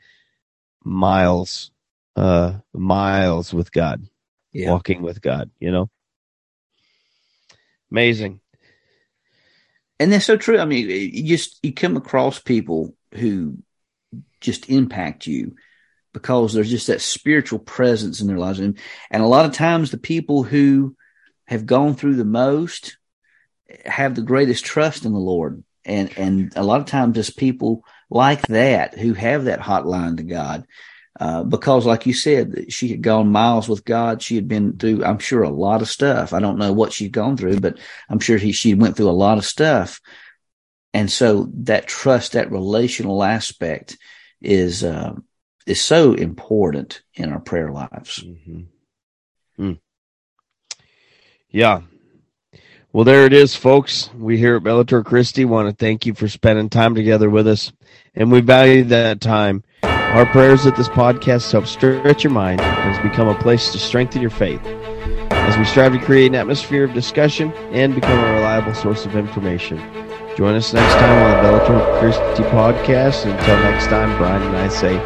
miles 0.84 1.70
uh 2.16 2.54
miles 2.72 3.52
with 3.52 3.72
God 3.72 4.08
Yeah. 4.52 4.70
walking 4.70 5.02
with 5.02 5.20
God, 5.20 5.50
you 5.60 5.70
know? 5.70 5.90
Amazing. 7.90 8.40
And 9.98 10.10
that's 10.10 10.24
so 10.24 10.36
true. 10.36 10.58
I 10.58 10.64
mean, 10.64 10.88
you 10.88 11.24
just, 11.24 11.58
you 11.62 11.72
come 11.74 11.96
across 11.96 12.38
people 12.38 12.96
who 13.14 13.58
just 14.40 14.70
impact 14.70 15.26
you 15.26 15.56
because 16.12 16.52
there's 16.52 16.70
just 16.70 16.88
that 16.88 17.00
spiritual 17.00 17.58
presence 17.58 18.20
in 18.20 18.26
their 18.26 18.38
lives. 18.38 18.58
And, 18.58 18.78
and 19.10 19.22
a 19.22 19.26
lot 19.26 19.46
of 19.46 19.52
times 19.52 19.90
the 19.90 19.98
people 19.98 20.42
who 20.42 20.96
have 21.46 21.66
gone 21.66 21.94
through 21.94 22.16
the 22.16 22.24
most 22.24 22.96
have 23.84 24.14
the 24.14 24.22
greatest 24.22 24.64
trust 24.64 25.04
in 25.04 25.12
the 25.12 25.18
Lord. 25.18 25.62
And, 25.84 26.16
and 26.18 26.52
a 26.56 26.62
lot 26.62 26.80
of 26.80 26.86
times 26.86 27.16
it's 27.16 27.30
people 27.30 27.84
like 28.10 28.42
that 28.48 28.98
who 28.98 29.14
have 29.14 29.44
that 29.44 29.60
hotline 29.60 30.16
to 30.16 30.22
God. 30.22 30.66
Uh, 31.18 31.42
because 31.42 31.84
like 31.84 32.06
you 32.06 32.14
said, 32.14 32.72
she 32.72 32.88
had 32.88 33.02
gone 33.02 33.30
miles 33.30 33.68
with 33.68 33.84
God. 33.84 34.22
She 34.22 34.36
had 34.36 34.48
been 34.48 34.78
through, 34.78 35.04
I'm 35.04 35.18
sure, 35.18 35.42
a 35.42 35.50
lot 35.50 35.82
of 35.82 35.88
stuff. 35.88 36.32
I 36.32 36.40
don't 36.40 36.58
know 36.58 36.72
what 36.72 36.92
she'd 36.92 37.12
gone 37.12 37.36
through, 37.36 37.60
but 37.60 37.78
I'm 38.08 38.20
sure 38.20 38.38
he, 38.38 38.52
she 38.52 38.74
went 38.74 38.96
through 38.96 39.10
a 39.10 39.12
lot 39.12 39.38
of 39.38 39.44
stuff. 39.44 40.00
And 40.94 41.10
so 41.10 41.50
that 41.54 41.86
trust, 41.86 42.32
that 42.32 42.50
relational 42.50 43.22
aspect 43.22 43.98
is, 44.40 44.82
uh, 44.82 45.14
is 45.70 45.80
so 45.80 46.14
important 46.14 47.02
in 47.14 47.32
our 47.32 47.38
prayer 47.38 47.70
lives. 47.70 48.24
Mm-hmm. 48.24 48.60
Mm. 49.62 49.78
Yeah. 51.48 51.82
Well, 52.92 53.04
there 53.04 53.24
it 53.24 53.32
is, 53.32 53.54
folks. 53.54 54.10
We 54.18 54.36
here 54.36 54.56
at 54.56 54.64
Bellator 54.64 55.04
Christi 55.04 55.44
want 55.44 55.68
to 55.68 55.76
thank 55.76 56.06
you 56.06 56.14
for 56.14 56.26
spending 56.26 56.68
time 56.68 56.96
together 56.96 57.30
with 57.30 57.46
us, 57.46 57.70
and 58.16 58.32
we 58.32 58.40
value 58.40 58.82
that 58.84 59.20
time. 59.20 59.62
Our 59.84 60.26
prayers 60.26 60.66
at 60.66 60.74
this 60.74 60.88
podcast 60.88 61.52
help 61.52 61.66
stretch 61.66 62.24
your 62.24 62.32
mind 62.32 62.60
and 62.60 62.94
has 62.94 63.08
become 63.08 63.28
a 63.28 63.40
place 63.40 63.70
to 63.70 63.78
strengthen 63.78 64.20
your 64.20 64.30
faith 64.30 64.60
as 65.30 65.56
we 65.56 65.64
strive 65.64 65.92
to 65.92 66.00
create 66.00 66.26
an 66.26 66.34
atmosphere 66.34 66.82
of 66.82 66.94
discussion 66.94 67.52
and 67.72 67.94
become 67.94 68.18
a 68.18 68.34
reliable 68.34 68.74
source 68.74 69.06
of 69.06 69.14
information. 69.14 69.78
Join 70.36 70.56
us 70.56 70.72
next 70.72 70.94
time 70.94 71.10
on 71.10 71.30
the 71.30 71.48
Bellator 71.48 72.00
Christi 72.00 72.42
podcast. 72.50 73.24
Until 73.24 73.56
next 73.58 73.86
time, 73.86 74.16
Brian 74.18 74.42
and 74.42 74.56
I 74.56 74.68
say, 74.68 74.96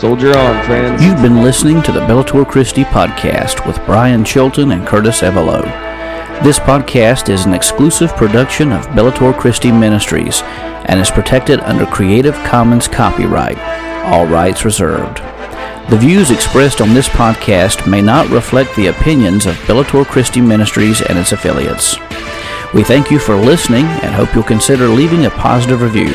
Soldier 0.00 0.34
on, 0.34 0.64
friends. 0.64 1.04
You've 1.04 1.20
been 1.20 1.42
listening 1.42 1.82
to 1.82 1.92
the 1.92 2.00
Bellator 2.00 2.48
Christi 2.48 2.84
podcast 2.84 3.66
with 3.66 3.84
Brian 3.84 4.24
Chilton 4.24 4.72
and 4.72 4.86
Curtis 4.86 5.20
Evelo. 5.20 5.62
This 6.42 6.58
podcast 6.58 7.28
is 7.28 7.44
an 7.44 7.52
exclusive 7.52 8.16
production 8.16 8.72
of 8.72 8.86
Bellator 8.86 9.38
Christi 9.38 9.70
Ministries 9.70 10.40
and 10.86 10.98
is 10.98 11.10
protected 11.10 11.60
under 11.60 11.84
Creative 11.84 12.32
Commons 12.46 12.88
copyright, 12.88 13.58
all 14.06 14.26
rights 14.26 14.64
reserved. 14.64 15.18
The 15.90 15.98
views 15.98 16.30
expressed 16.30 16.80
on 16.80 16.94
this 16.94 17.10
podcast 17.10 17.86
may 17.86 18.00
not 18.00 18.30
reflect 18.30 18.74
the 18.76 18.86
opinions 18.86 19.44
of 19.44 19.54
Bellator 19.66 20.06
Christi 20.06 20.40
Ministries 20.40 21.02
and 21.02 21.18
its 21.18 21.32
affiliates. 21.32 21.98
We 22.72 22.84
thank 22.84 23.10
you 23.10 23.18
for 23.18 23.36
listening 23.36 23.84
and 23.84 24.14
hope 24.14 24.34
you'll 24.34 24.44
consider 24.44 24.88
leaving 24.88 25.26
a 25.26 25.30
positive 25.30 25.82
review. 25.82 26.14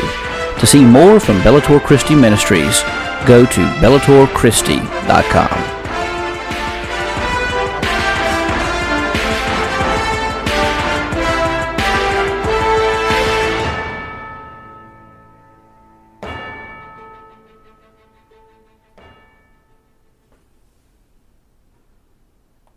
To 0.57 0.65
see 0.65 0.83
more 0.83 1.19
from 1.19 1.39
Bellator 1.41 1.79
Christi 1.79 2.15
Ministries, 2.15 2.81
go 3.25 3.45
to 3.45 3.61
bellatorchristi.com. 3.81 5.74